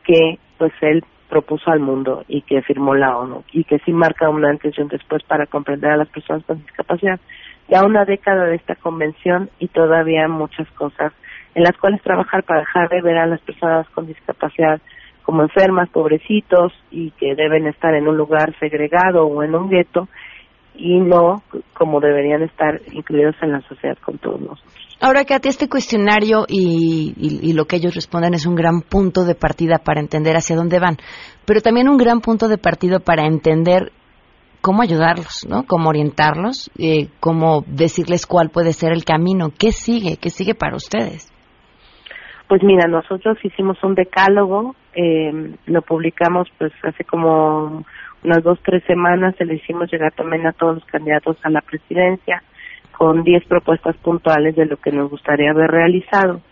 que 0.04 0.38
pues 0.58 0.72
él 0.80 1.04
propuso 1.28 1.70
al 1.70 1.80
mundo 1.80 2.24
y 2.28 2.42
que 2.42 2.60
firmó 2.62 2.94
la 2.94 3.16
ONU 3.16 3.44
y 3.52 3.64
que 3.64 3.78
sí 3.80 3.92
marca 3.92 4.28
un 4.28 4.44
antes 4.44 4.74
después 4.90 5.22
para 5.22 5.46
comprender 5.46 5.92
a 5.92 5.96
las 5.96 6.08
personas 6.08 6.44
con 6.44 6.60
discapacidad. 6.60 7.20
Ya 7.68 7.84
una 7.84 8.04
década 8.04 8.46
de 8.46 8.56
esta 8.56 8.74
convención 8.74 9.48
y 9.60 9.68
todavía 9.68 10.26
muchas 10.26 10.68
cosas 10.72 11.12
en 11.54 11.62
las 11.62 11.76
cuales 11.78 12.02
trabajar 12.02 12.42
para 12.42 12.60
dejar 12.60 12.88
de 12.88 13.00
ver 13.00 13.16
a 13.16 13.26
las 13.26 13.40
personas 13.40 13.88
con 13.90 14.06
discapacidad 14.06 14.80
como 15.22 15.42
enfermas, 15.42 15.88
pobrecitos 15.90 16.72
y 16.90 17.12
que 17.12 17.36
deben 17.36 17.66
estar 17.66 17.94
en 17.94 18.08
un 18.08 18.16
lugar 18.16 18.52
segregado 18.58 19.26
o 19.26 19.42
en 19.42 19.54
un 19.54 19.70
gueto 19.70 20.08
y 20.80 20.98
no 20.98 21.42
como 21.74 22.00
deberían 22.00 22.42
estar 22.42 22.80
incluidos 22.92 23.36
en 23.42 23.52
la 23.52 23.60
sociedad 23.62 23.98
con 23.98 24.18
todos 24.18 24.40
nosotros. 24.40 24.72
Ahora, 25.00 25.24
Katy, 25.24 25.48
este 25.48 25.68
cuestionario 25.68 26.44
y, 26.48 27.14
y, 27.16 27.52
lo 27.54 27.64
que 27.64 27.76
ellos 27.76 27.94
responden 27.94 28.34
es 28.34 28.46
un 28.46 28.54
gran 28.54 28.82
punto 28.82 29.24
de 29.24 29.34
partida 29.34 29.78
para 29.78 30.00
entender 30.00 30.36
hacia 30.36 30.56
dónde 30.56 30.78
van, 30.78 30.96
pero 31.46 31.60
también 31.60 31.88
un 31.88 31.96
gran 31.96 32.20
punto 32.20 32.48
de 32.48 32.58
partida 32.58 32.98
para 32.98 33.26
entender 33.26 33.92
cómo 34.60 34.82
ayudarlos, 34.82 35.46
¿no? 35.48 35.64
Cómo 35.66 35.88
orientarlos, 35.88 36.70
eh, 36.78 37.08
cómo 37.18 37.62
decirles 37.66 38.26
cuál 38.26 38.50
puede 38.50 38.72
ser 38.72 38.92
el 38.92 39.04
camino, 39.04 39.48
qué 39.58 39.72
sigue, 39.72 40.18
qué 40.20 40.28
sigue 40.28 40.54
para 40.54 40.76
ustedes. 40.76 41.32
Pues 42.46 42.62
mira, 42.62 42.86
nosotros 42.88 43.38
hicimos 43.42 43.82
un 43.82 43.94
decálogo, 43.94 44.74
eh, 44.94 45.54
lo 45.66 45.82
publicamos 45.82 46.48
pues 46.58 46.72
hace 46.82 47.04
como 47.04 47.84
unas 48.24 48.42
dos, 48.42 48.58
tres 48.62 48.82
semanas, 48.84 49.34
se 49.36 49.44
le 49.44 49.54
hicimos 49.54 49.90
llegar 49.90 50.12
también 50.12 50.46
a 50.46 50.52
todos 50.52 50.76
los 50.76 50.84
candidatos 50.84 51.36
a 51.42 51.50
la 51.50 51.60
presidencia 51.60 52.42
con 52.92 53.24
diez 53.24 53.44
propuestas 53.46 53.96
puntuales 53.96 54.54
de 54.56 54.66
lo 54.66 54.76
que 54.76 54.92
nos 54.92 55.10
gustaría 55.10 55.50
haber 55.50 55.70
realizado. 55.70 56.42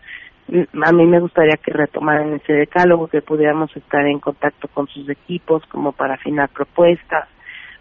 Mm, 0.48 0.82
a 0.82 0.92
mí 0.92 1.06
me 1.06 1.20
gustaría 1.20 1.56
que 1.56 1.72
retomaran 1.72 2.34
ese 2.34 2.54
decálogo, 2.54 3.08
que 3.08 3.20
pudiéramos 3.20 3.76
estar 3.76 4.06
en 4.06 4.18
contacto 4.18 4.68
con 4.68 4.88
sus 4.88 5.08
equipos 5.10 5.62
como 5.66 5.92
para 5.92 6.14
afinar 6.14 6.48
propuestas, 6.48 7.28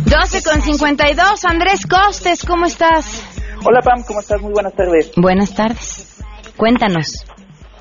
12 0.06 0.44
con 0.44 0.62
52, 0.62 1.44
Andrés 1.46 1.86
Costes, 1.86 2.46
¿cómo 2.46 2.66
estás? 2.66 3.24
Hola 3.66 3.82
Pam, 3.82 4.04
¿cómo 4.08 4.22
estás? 4.22 4.42
Muy 4.42 4.54
buenas 4.54 4.74
tardes. 4.74 5.12
Buenas 5.18 5.54
tardes. 5.54 6.17
Cuéntanos. 6.58 7.26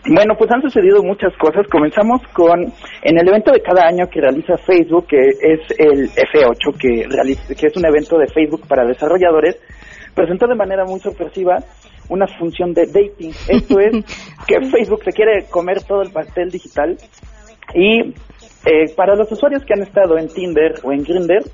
Bueno, 0.08 0.34
pues 0.38 0.50
han 0.52 0.62
sucedido 0.62 1.02
muchas 1.02 1.32
cosas. 1.36 1.66
Comenzamos 1.68 2.20
con 2.32 2.60
en 3.02 3.18
el 3.18 3.28
evento 3.28 3.50
de 3.50 3.60
cada 3.60 3.88
año 3.88 4.06
que 4.08 4.20
realiza 4.20 4.56
Facebook, 4.58 5.06
que 5.08 5.18
es 5.18 5.60
el 5.78 6.08
F8, 6.10 6.78
que, 6.78 7.08
realiza, 7.08 7.54
que 7.54 7.66
es 7.66 7.76
un 7.76 7.86
evento 7.86 8.16
de 8.16 8.28
Facebook 8.28 8.68
para 8.68 8.84
desarrolladores, 8.84 9.56
presentó 10.14 10.46
de 10.46 10.54
manera 10.54 10.84
muy 10.84 11.00
sorpresiva 11.00 11.56
una 12.08 12.26
función 12.38 12.72
de 12.72 12.86
dating. 12.86 13.32
Esto 13.48 13.80
es 13.80 14.04
que 14.46 14.60
Facebook 14.70 15.02
se 15.04 15.12
quiere 15.12 15.46
comer 15.50 15.82
todo 15.82 16.02
el 16.02 16.12
pastel 16.12 16.50
digital 16.50 16.96
y 17.74 18.14
eh, 18.64 18.94
para 18.96 19.16
los 19.16 19.30
usuarios 19.32 19.64
que 19.64 19.74
han 19.74 19.82
estado 19.82 20.18
en 20.18 20.28
Tinder 20.28 20.74
o 20.84 20.92
en 20.92 21.02
Grindr, 21.02 21.44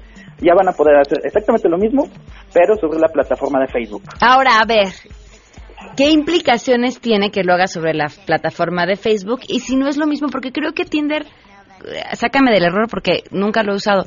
ya 0.41 0.55
van 0.55 0.69
a 0.69 0.73
poder 0.73 0.97
hacer 0.97 1.19
exactamente 1.25 1.69
lo 1.69 1.79
mismo, 1.79 2.09
pero 2.53 2.77
sobre 2.77 2.99
la 2.99 3.09
plataforma 3.09 3.61
de 3.61 3.69
Facebook. 3.69 4.03
Ahora, 4.21 4.61
a 4.61 4.67
ver, 4.67 4.89
¿qué 5.97 6.11
implicaciones 6.11 7.01
tiene 7.01 7.31
que 7.31 7.45
lo 7.45 7.55
haga 7.55 7.67
sobre 7.67 7.95
la 7.95 8.09
plataforma 8.27 8.87
de 8.87 8.97
Facebook? 8.97 9.41
Y 9.49 9.61
si 9.61 9.77
no 9.77 9.89
es 9.89 9.97
lo 9.97 10.07
mismo, 10.07 10.29
porque 10.29 10.53
creo 10.53 10.73
que 10.73 10.85
Tinder, 10.85 11.23
eh, 11.23 12.17
sácame 12.17 12.53
del 12.53 12.65
error 12.65 12.89
porque 12.91 13.25
nunca 13.31 13.63
lo 13.63 13.73
he 13.73 13.77
usado 13.77 14.05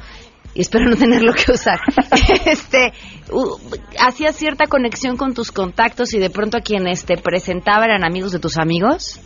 y 0.53 0.61
espero 0.61 0.85
no 0.89 0.95
tenerlo 0.97 1.33
que 1.33 1.51
usar. 1.51 1.79
este, 2.45 2.93
uh, 3.31 3.57
hacía 3.99 4.31
cierta 4.31 4.65
conexión 4.67 5.17
con 5.17 5.33
tus 5.33 5.51
contactos 5.51 6.13
y 6.13 6.19
de 6.19 6.29
pronto 6.29 6.57
a 6.57 6.61
quienes 6.61 7.05
te 7.05 7.17
presentaban 7.17 7.89
eran 7.89 8.03
amigos 8.03 8.31
de 8.31 8.39
tus 8.39 8.57
amigos. 8.57 9.19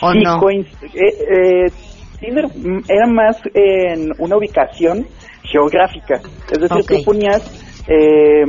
¿O 0.00 0.12
Sí, 0.12 0.18
no? 0.24 0.40
eh, 0.50 0.64
eh, 0.94 1.72
Tinder 2.20 2.46
mm, 2.46 2.84
era 2.88 3.06
más 3.06 3.36
en 3.54 4.10
una 4.18 4.36
ubicación 4.36 5.06
geográfica, 5.44 6.20
es 6.50 6.58
decir, 6.58 6.82
Ok. 6.82 6.88
tú 6.88 7.04
ponías 7.04 7.42
eh, 7.88 8.44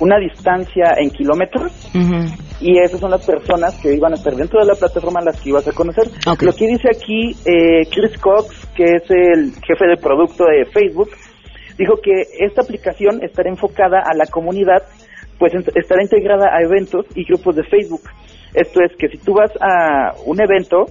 una 0.00 0.18
distancia 0.18 0.94
en 0.98 1.10
kilómetros 1.10 1.72
y 2.60 2.78
esas 2.78 3.00
son 3.00 3.10
las 3.10 3.24
personas 3.24 3.78
que 3.80 3.94
iban 3.94 4.12
a 4.12 4.16
estar 4.16 4.34
dentro 4.34 4.60
de 4.60 4.66
la 4.66 4.74
plataforma 4.74 5.20
las 5.20 5.40
que 5.40 5.50
ibas 5.50 5.66
a 5.68 5.72
conocer. 5.72 6.04
Lo 6.40 6.52
que 6.52 6.66
dice 6.66 6.88
aquí 6.90 7.36
eh, 7.44 7.86
Chris 7.90 8.18
Cox, 8.18 8.66
que 8.74 8.84
es 8.84 9.10
el 9.10 9.52
jefe 9.64 9.86
de 9.86 9.96
producto 9.96 10.44
de 10.44 10.64
Facebook, 10.66 11.10
dijo 11.78 11.94
que 12.02 12.22
esta 12.40 12.62
aplicación 12.62 13.22
estará 13.22 13.50
enfocada 13.50 14.00
a 14.04 14.14
la 14.14 14.26
comunidad, 14.26 14.82
pues 15.38 15.52
estará 15.74 16.02
integrada 16.02 16.48
a 16.54 16.62
eventos 16.62 17.06
y 17.14 17.24
grupos 17.24 17.56
de 17.56 17.64
Facebook. 17.64 18.02
Esto 18.54 18.80
es 18.82 18.96
que 18.96 19.08
si 19.08 19.18
tú 19.18 19.34
vas 19.34 19.52
a 19.60 20.14
un 20.24 20.40
evento, 20.40 20.86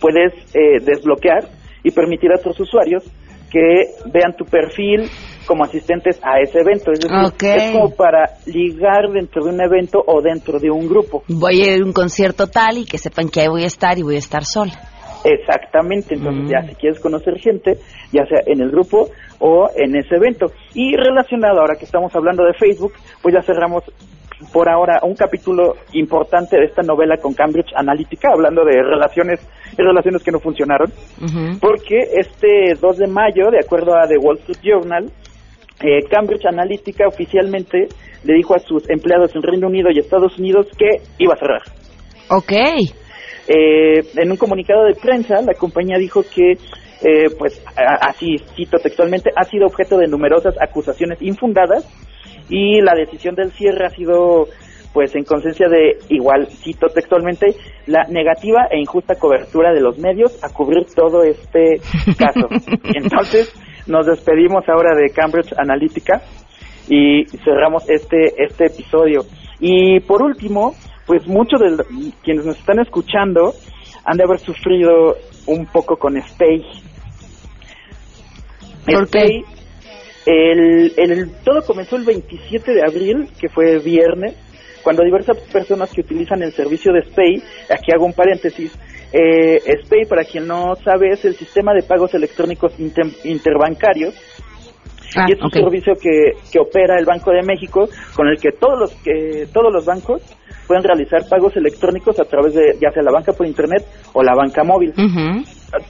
puedes 0.00 0.32
eh, 0.54 0.80
desbloquear 0.84 1.48
y 1.84 1.92
permitir 1.92 2.32
a 2.32 2.36
otros 2.36 2.58
usuarios 2.58 3.04
que 3.50 3.86
vean 4.12 4.36
tu 4.36 4.44
perfil 4.44 5.08
como 5.48 5.64
asistentes 5.64 6.20
a 6.22 6.38
ese 6.40 6.60
evento. 6.60 6.92
Es 6.92 7.00
decir, 7.00 7.16
es 7.56 7.72
como 7.72 7.90
para 7.96 8.24
ligar 8.46 9.10
dentro 9.10 9.42
de 9.42 9.50
un 9.50 9.60
evento 9.62 9.98
o 10.06 10.20
dentro 10.20 10.60
de 10.60 10.70
un 10.70 10.86
grupo. 10.86 11.24
Voy 11.26 11.62
a 11.62 11.74
ir 11.74 11.82
a 11.82 11.84
un 11.86 11.94
concierto 11.94 12.46
tal 12.46 12.76
y 12.78 12.84
que 12.84 12.98
sepan 12.98 13.30
que 13.30 13.40
ahí 13.40 13.48
voy 13.48 13.64
a 13.64 13.66
estar 13.66 13.98
y 13.98 14.02
voy 14.02 14.16
a 14.16 14.18
estar 14.18 14.44
sola. 14.44 14.72
Exactamente, 15.24 16.14
entonces 16.14 16.44
Mm. 16.44 16.48
ya 16.48 16.62
si 16.68 16.74
quieres 16.76 17.00
conocer 17.00 17.38
gente, 17.40 17.78
ya 18.12 18.24
sea 18.26 18.42
en 18.46 18.60
el 18.60 18.70
grupo 18.70 19.08
o 19.40 19.68
en 19.74 19.96
ese 19.96 20.14
evento. 20.16 20.46
Y 20.74 20.94
relacionado, 20.94 21.60
ahora 21.60 21.76
que 21.76 21.86
estamos 21.86 22.14
hablando 22.14 22.44
de 22.44 22.52
Facebook, 22.52 22.92
pues 23.22 23.34
ya 23.34 23.42
cerramos 23.42 23.82
por 24.52 24.68
ahora 24.68 25.00
un 25.02 25.14
capítulo 25.16 25.74
importante 25.94 26.56
de 26.56 26.66
esta 26.66 26.82
novela 26.82 27.16
con 27.16 27.34
Cambridge 27.34 27.72
Analytica, 27.74 28.28
hablando 28.32 28.64
de 28.64 28.80
relaciones 28.82 29.40
y 29.76 29.82
relaciones 29.82 30.22
que 30.22 30.30
no 30.30 30.38
funcionaron, 30.38 30.92
porque 31.60 31.98
este 32.12 32.74
2 32.80 32.98
de 32.98 33.08
mayo, 33.08 33.50
de 33.50 33.58
acuerdo 33.64 33.96
a 33.96 34.06
The 34.06 34.18
Wall 34.18 34.38
Street 34.38 34.60
Journal, 34.62 35.10
eh, 35.82 36.02
Cambridge 36.10 36.46
Analytica 36.46 37.06
oficialmente 37.06 37.88
le 38.24 38.34
dijo 38.34 38.54
a 38.54 38.58
sus 38.58 38.88
empleados 38.90 39.34
en 39.36 39.42
Reino 39.42 39.68
Unido 39.68 39.90
y 39.90 39.98
Estados 39.98 40.38
Unidos 40.38 40.66
que 40.76 41.02
iba 41.18 41.34
a 41.34 41.38
cerrar. 41.38 41.62
Ok. 42.30 42.52
Eh, 43.46 44.00
en 44.16 44.30
un 44.30 44.36
comunicado 44.36 44.84
de 44.84 44.94
prensa, 44.94 45.40
la 45.40 45.54
compañía 45.54 45.96
dijo 45.98 46.22
que, 46.22 46.52
eh, 46.52 47.30
pues, 47.38 47.64
a- 47.76 48.08
así 48.10 48.36
cito 48.56 48.78
textualmente, 48.78 49.30
ha 49.34 49.44
sido 49.44 49.66
objeto 49.66 49.96
de 49.98 50.06
numerosas 50.08 50.54
acusaciones 50.60 51.22
infundadas 51.22 51.86
y 52.50 52.80
la 52.82 52.94
decisión 52.94 53.34
del 53.34 53.52
cierre 53.52 53.86
ha 53.86 53.90
sido, 53.90 54.48
pues, 54.92 55.14
en 55.14 55.24
conciencia 55.24 55.68
de, 55.68 55.96
igual 56.10 56.48
cito 56.48 56.88
textualmente, 56.88 57.54
la 57.86 58.02
negativa 58.10 58.66
e 58.70 58.78
injusta 58.80 59.14
cobertura 59.14 59.72
de 59.72 59.80
los 59.80 59.98
medios 59.98 60.42
a 60.44 60.52
cubrir 60.52 60.84
todo 60.94 61.22
este 61.22 61.76
caso. 62.18 62.48
Entonces, 62.94 63.54
nos 63.88 64.06
despedimos 64.06 64.68
ahora 64.68 64.94
de 64.94 65.10
Cambridge 65.10 65.52
Analytica 65.58 66.22
y 66.88 67.24
cerramos 67.44 67.88
este 67.88 68.42
este 68.42 68.66
episodio. 68.66 69.22
Y 69.60 70.00
por 70.00 70.22
último, 70.22 70.74
pues 71.06 71.26
muchos 71.26 71.60
de 71.60 71.84
quienes 72.22 72.44
nos 72.44 72.56
están 72.58 72.78
escuchando 72.78 73.52
han 74.04 74.16
de 74.16 74.24
haber 74.24 74.38
sufrido 74.38 75.16
un 75.46 75.66
poco 75.66 75.96
con 75.96 76.16
Stay. 76.18 76.62
¿Por 78.86 79.04
Stay, 79.04 79.42
el, 80.26 80.92
el- 80.96 81.30
todo 81.44 81.62
comenzó 81.62 81.96
el 81.96 82.04
27 82.04 82.72
de 82.72 82.82
abril, 82.82 83.28
que 83.40 83.48
fue 83.48 83.78
viernes, 83.80 84.34
cuando 84.82 85.04
diversas 85.04 85.36
personas 85.52 85.92
que 85.92 86.00
utilizan 86.02 86.42
el 86.42 86.52
servicio 86.52 86.92
de 86.92 87.02
Spay, 87.02 87.42
aquí 87.70 87.92
hago 87.94 88.04
un 88.06 88.12
paréntesis, 88.12 88.72
eh, 89.12 89.58
Spay, 89.84 90.04
para 90.08 90.24
quien 90.24 90.46
no 90.46 90.74
sabe, 90.76 91.10
es 91.12 91.24
el 91.24 91.34
sistema 91.34 91.72
de 91.74 91.82
pagos 91.82 92.14
electrónicos 92.14 92.78
inter- 92.78 93.06
interbancarios. 93.24 94.14
Ah, 95.16 95.24
y 95.26 95.32
es 95.32 95.38
un 95.42 95.50
servicio 95.50 95.94
que, 95.94 96.32
que 96.52 96.58
opera 96.58 96.98
el 96.98 97.06
Banco 97.06 97.30
de 97.30 97.42
México 97.42 97.88
con 98.14 98.28
el 98.28 98.38
que 98.38 98.50
todos 98.52 98.78
los 98.78 98.94
que 99.02 99.46
todos 99.54 99.72
los 99.72 99.86
bancos 99.86 100.20
pueden 100.66 100.84
realizar 100.84 101.22
pagos 101.30 101.56
electrónicos 101.56 102.20
a 102.20 102.24
través 102.24 102.52
de 102.52 102.76
ya 102.78 102.90
sea 102.90 103.02
la 103.02 103.10
banca 103.10 103.32
por 103.32 103.46
internet 103.46 103.86
o 104.12 104.22
la 104.22 104.34
banca 104.34 104.62
móvil. 104.64 104.92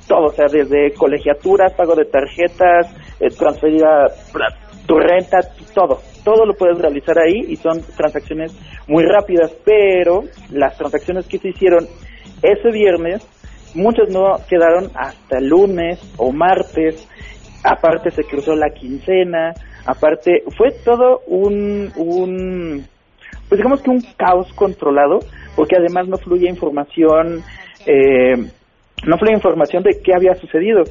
Todo 0.07 0.26
o 0.26 0.32
sea 0.32 0.47
desde 0.47 0.93
colegiaturas 0.95 1.72
pago 1.74 1.97
de 1.97 2.05
tarjetas 2.05 2.86
eh, 3.18 3.26
transferir 3.36 3.84
a- 3.84 4.07
tu 4.89 4.99
renta 4.99 5.39
todo 5.72 6.01
todo 6.24 6.45
lo 6.45 6.55
puedes 6.55 6.78
realizar 6.78 7.16
ahí 7.20 7.45
y 7.47 7.57
son 7.57 7.80
transacciones 7.97 8.59
muy 8.89 9.05
rápidas 9.05 9.55
pero 9.64 10.24
las 10.51 10.76
transacciones 10.76 11.28
que 11.28 11.39
se 11.39 11.51
hicieron 11.51 11.86
ese 12.43 12.70
viernes 12.72 13.24
muchas 13.74 14.09
no 14.11 14.36
quedaron 14.49 14.91
hasta 14.97 15.41
lunes 15.41 16.01
o 16.16 16.32
martes 16.32 17.07
aparte 17.64 18.11
se 18.11 18.24
cruzó 18.24 18.55
la 18.55 18.70
quincena, 18.70 19.53
aparte 19.86 20.43
fue 20.57 20.70
todo 20.84 21.20
un, 21.26 21.91
un 21.97 22.86
pues 23.49 23.59
digamos 23.59 23.82
que 23.82 23.91
un 23.91 24.03
caos 24.16 24.53
controlado, 24.55 25.20
porque 25.57 25.76
además 25.76 26.09
no 26.09 26.16
fluye 26.18 26.49
información, 26.49 27.43
eh, 27.86 28.36
no 29.07 29.18
fluye 29.18 29.34
información 29.34 29.82
de 29.82 30.01
qué 30.03 30.14
había 30.14 30.34
sucedido. 30.34 30.82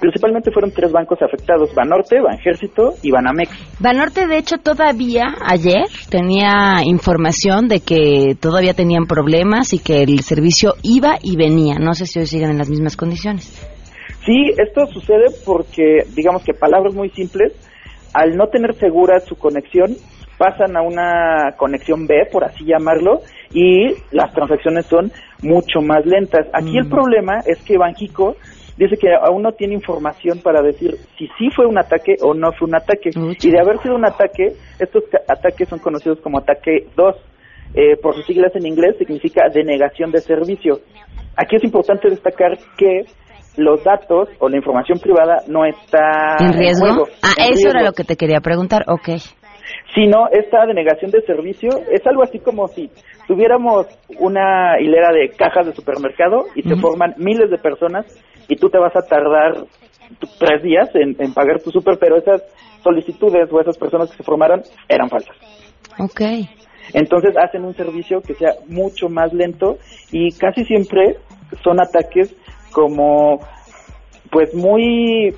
Principalmente 0.00 0.50
fueron 0.50 0.72
tres 0.72 0.90
bancos 0.92 1.18
afectados, 1.22 1.74
Banorte, 1.74 2.20
Banjército 2.20 2.94
y 3.02 3.10
Banamex. 3.10 3.50
Banorte, 3.80 4.26
de 4.26 4.38
hecho, 4.38 4.56
todavía 4.58 5.34
ayer 5.44 5.86
tenía 6.10 6.82
información 6.84 7.68
de 7.68 7.80
que 7.80 8.36
todavía 8.40 8.74
tenían 8.74 9.06
problemas 9.06 9.72
y 9.72 9.78
que 9.78 10.02
el 10.02 10.20
servicio 10.20 10.74
iba 10.82 11.16
y 11.22 11.36
venía. 11.36 11.76
No 11.78 11.94
sé 11.94 12.06
si 12.06 12.18
hoy 12.18 12.26
siguen 12.26 12.50
en 12.50 12.58
las 12.58 12.70
mismas 12.70 12.96
condiciones. 12.96 13.50
Sí, 14.24 14.50
esto 14.56 14.86
sucede 14.92 15.26
porque, 15.44 16.04
digamos 16.14 16.44
que 16.44 16.54
palabras 16.54 16.94
muy 16.94 17.10
simples, 17.10 17.52
al 18.14 18.36
no 18.36 18.46
tener 18.48 18.74
segura 18.74 19.18
su 19.20 19.36
conexión, 19.36 19.96
pasan 20.38 20.76
a 20.76 20.82
una 20.82 21.56
conexión 21.56 22.06
B, 22.06 22.28
por 22.30 22.44
así 22.44 22.64
llamarlo, 22.64 23.20
y 23.52 23.94
las 24.10 24.32
transacciones 24.32 24.86
son 24.86 25.10
mucho 25.42 25.80
más 25.80 26.06
lentas. 26.06 26.46
Aquí 26.52 26.78
el 26.78 26.88
problema 26.88 27.40
es 27.46 27.60
que 27.62 27.78
Banjico 27.78 28.36
dice 28.76 28.96
que 28.96 29.08
aún 29.14 29.42
no 29.42 29.52
tiene 29.52 29.74
información 29.74 30.40
para 30.40 30.62
decir 30.62 30.96
si 31.18 31.26
sí 31.38 31.50
fue 31.54 31.66
un 31.66 31.78
ataque 31.78 32.16
o 32.22 32.34
no 32.34 32.52
fue 32.52 32.68
un 32.68 32.76
ataque. 32.76 33.10
Y 33.14 33.50
de 33.50 33.60
haber 33.60 33.78
sido 33.78 33.94
un 33.94 34.04
ataque, 34.04 34.54
estos 34.78 35.04
ataques 35.28 35.68
son 35.68 35.78
conocidos 35.78 36.20
como 36.20 36.38
ataque 36.38 36.86
2. 36.96 37.16
Eh, 37.74 37.96
por 38.02 38.14
sus 38.14 38.26
siglas 38.26 38.54
en 38.54 38.66
inglés 38.66 38.96
significa 38.98 39.48
denegación 39.48 40.10
de 40.10 40.20
servicio. 40.20 40.80
Aquí 41.36 41.56
es 41.56 41.64
importante 41.64 42.10
destacar 42.10 42.58
que 42.76 43.06
los 43.56 43.82
datos 43.82 44.28
o 44.38 44.48
la 44.48 44.56
información 44.56 44.98
privada 44.98 45.38
no 45.48 45.64
está 45.64 46.36
en 46.38 46.52
riesgo. 46.52 46.86
juego, 46.86 47.08
ah, 47.22 47.32
en 47.38 47.54
eso 47.54 47.68
era 47.68 47.82
lo 47.82 47.92
que 47.92 48.04
te 48.04 48.16
quería 48.16 48.40
preguntar. 48.40 48.84
Ok. 48.88 49.08
sino 49.94 50.28
esta 50.30 50.66
denegación 50.66 51.10
de 51.10 51.22
servicio 51.22 51.70
es 51.90 52.06
algo 52.06 52.22
así 52.22 52.38
como 52.38 52.66
si 52.68 52.90
tuviéramos 53.26 53.86
una 54.18 54.80
hilera 54.80 55.12
de 55.12 55.30
cajas 55.36 55.66
de 55.66 55.72
supermercado 55.72 56.46
y 56.54 56.62
se 56.62 56.76
forman 56.76 57.14
miles 57.18 57.50
de 57.50 57.58
personas 57.58 58.06
y 58.48 58.56
tú 58.56 58.68
te 58.68 58.78
vas 58.78 58.94
a 58.96 59.02
tardar 59.02 59.64
tres 60.38 60.62
días 60.62 60.88
en, 60.94 61.16
en 61.18 61.32
pagar 61.32 61.60
tu 61.60 61.70
super, 61.70 61.98
pero 61.98 62.16
esas 62.16 62.42
solicitudes 62.82 63.50
o 63.52 63.60
esas 63.60 63.78
personas 63.78 64.10
que 64.10 64.16
se 64.16 64.22
formaron 64.22 64.62
eran 64.88 65.08
falsas. 65.08 65.36
Ok. 65.98 66.20
Entonces 66.92 67.36
hacen 67.36 67.64
un 67.64 67.74
servicio 67.74 68.20
que 68.20 68.34
sea 68.34 68.54
mucho 68.66 69.08
más 69.08 69.32
lento 69.32 69.78
y 70.10 70.32
casi 70.32 70.64
siempre 70.64 71.16
son 71.62 71.80
ataques 71.80 72.34
como 72.72 73.40
pues 74.30 74.54
muy 74.54 75.34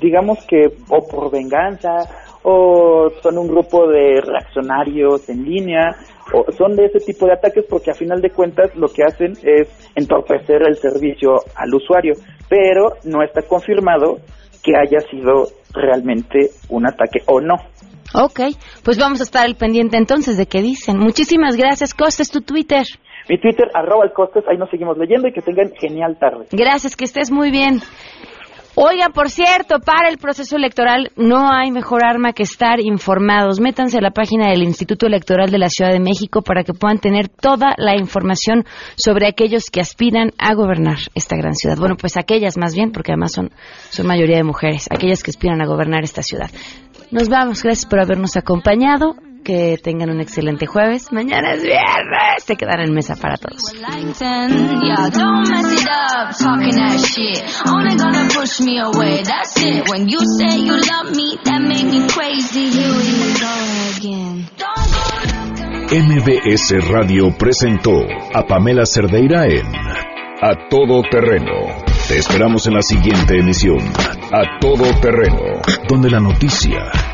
digamos 0.00 0.44
que 0.46 0.66
o 0.88 1.06
por 1.06 1.30
venganza 1.30 2.08
o 2.44 3.10
son 3.22 3.38
un 3.38 3.48
grupo 3.48 3.88
de 3.88 4.20
reaccionarios 4.20 5.28
en 5.28 5.44
línea 5.44 5.96
o 6.32 6.50
son 6.52 6.76
de 6.76 6.84
ese 6.84 7.00
tipo 7.00 7.26
de 7.26 7.32
ataques 7.32 7.64
porque 7.68 7.90
a 7.90 7.94
final 7.94 8.20
de 8.20 8.30
cuentas 8.30 8.74
lo 8.76 8.88
que 8.88 9.02
hacen 9.02 9.32
es 9.42 9.68
entorpecer 9.96 10.62
el 10.66 10.76
servicio 10.76 11.36
al 11.56 11.74
usuario 11.74 12.14
pero 12.48 12.92
no 13.04 13.22
está 13.22 13.42
confirmado 13.42 14.18
que 14.62 14.72
haya 14.76 15.00
sido 15.10 15.48
realmente 15.72 16.50
un 16.68 16.86
ataque 16.86 17.20
o 17.26 17.40
no. 17.40 17.56
Ok, 18.14 18.40
pues 18.84 18.98
vamos 18.98 19.20
a 19.20 19.24
estar 19.24 19.44
al 19.44 19.56
pendiente 19.56 19.96
entonces 19.96 20.36
de 20.36 20.46
qué 20.46 20.62
dicen. 20.62 20.98
Muchísimas 20.98 21.56
gracias, 21.56 21.94
Costes, 21.94 22.30
tu 22.30 22.42
Twitter. 22.42 22.84
Mi 23.28 23.40
Twitter, 23.40 23.68
arroba 23.74 24.04
el 24.04 24.12
costes, 24.12 24.44
ahí 24.48 24.58
nos 24.58 24.70
seguimos 24.70 24.98
leyendo 24.98 25.26
y 25.26 25.32
que 25.32 25.40
tengan 25.40 25.72
genial 25.80 26.16
tarde. 26.18 26.46
Gracias, 26.52 26.94
que 26.94 27.04
estés 27.04 27.30
muy 27.30 27.50
bien. 27.50 27.80
Oigan, 28.76 29.12
por 29.12 29.30
cierto, 29.30 29.78
para 29.78 30.08
el 30.08 30.18
proceso 30.18 30.56
electoral 30.56 31.12
no 31.16 31.48
hay 31.52 31.70
mejor 31.70 32.04
arma 32.04 32.32
que 32.32 32.42
estar 32.42 32.80
informados. 32.80 33.60
Métanse 33.60 33.98
a 33.98 34.00
la 34.00 34.10
página 34.10 34.50
del 34.50 34.64
Instituto 34.64 35.06
Electoral 35.06 35.52
de 35.52 35.58
la 35.58 35.68
Ciudad 35.68 35.92
de 35.92 36.00
México 36.00 36.42
para 36.42 36.64
que 36.64 36.74
puedan 36.74 36.98
tener 36.98 37.28
toda 37.28 37.74
la 37.76 37.94
información 37.96 38.64
sobre 38.96 39.28
aquellos 39.28 39.70
que 39.70 39.80
aspiran 39.80 40.32
a 40.38 40.54
gobernar 40.54 40.98
esta 41.14 41.36
gran 41.36 41.54
ciudad. 41.54 41.76
Bueno, 41.78 41.96
pues 41.96 42.16
aquellas 42.16 42.56
más 42.58 42.74
bien, 42.74 42.90
porque 42.90 43.12
además 43.12 43.32
son, 43.32 43.52
son 43.90 44.08
mayoría 44.08 44.38
de 44.38 44.44
mujeres, 44.44 44.88
aquellas 44.90 45.22
que 45.22 45.30
aspiran 45.30 45.62
a 45.62 45.66
gobernar 45.66 46.02
esta 46.02 46.22
ciudad. 46.22 46.50
Nos 47.12 47.28
vamos, 47.28 47.62
gracias 47.62 47.86
por 47.86 48.00
habernos 48.00 48.36
acompañado. 48.36 49.14
Que 49.44 49.76
tengan 49.76 50.08
un 50.08 50.22
excelente 50.22 50.64
jueves. 50.64 51.12
Mañana 51.12 51.52
es 51.52 51.62
viernes. 51.62 52.46
Te 52.46 52.56
quedan 52.56 52.80
en 52.80 52.94
mesa 52.94 53.14
para 53.14 53.36
todos. 53.36 53.74
MBS 65.92 66.88
Radio 66.88 67.36
presentó 67.38 67.92
a 68.32 68.46
Pamela 68.46 68.86
Cerdeira 68.86 69.44
en 69.46 69.66
A 70.40 70.68
Todo 70.70 71.02
Terreno. 71.10 71.84
Te 72.08 72.18
esperamos 72.18 72.66
en 72.66 72.74
la 72.74 72.82
siguiente 72.82 73.38
emisión, 73.38 73.80
A 74.32 74.58
Todo 74.58 74.84
Terreno, 75.00 75.60
donde 75.86 76.10
la 76.10 76.20
noticia 76.20 77.13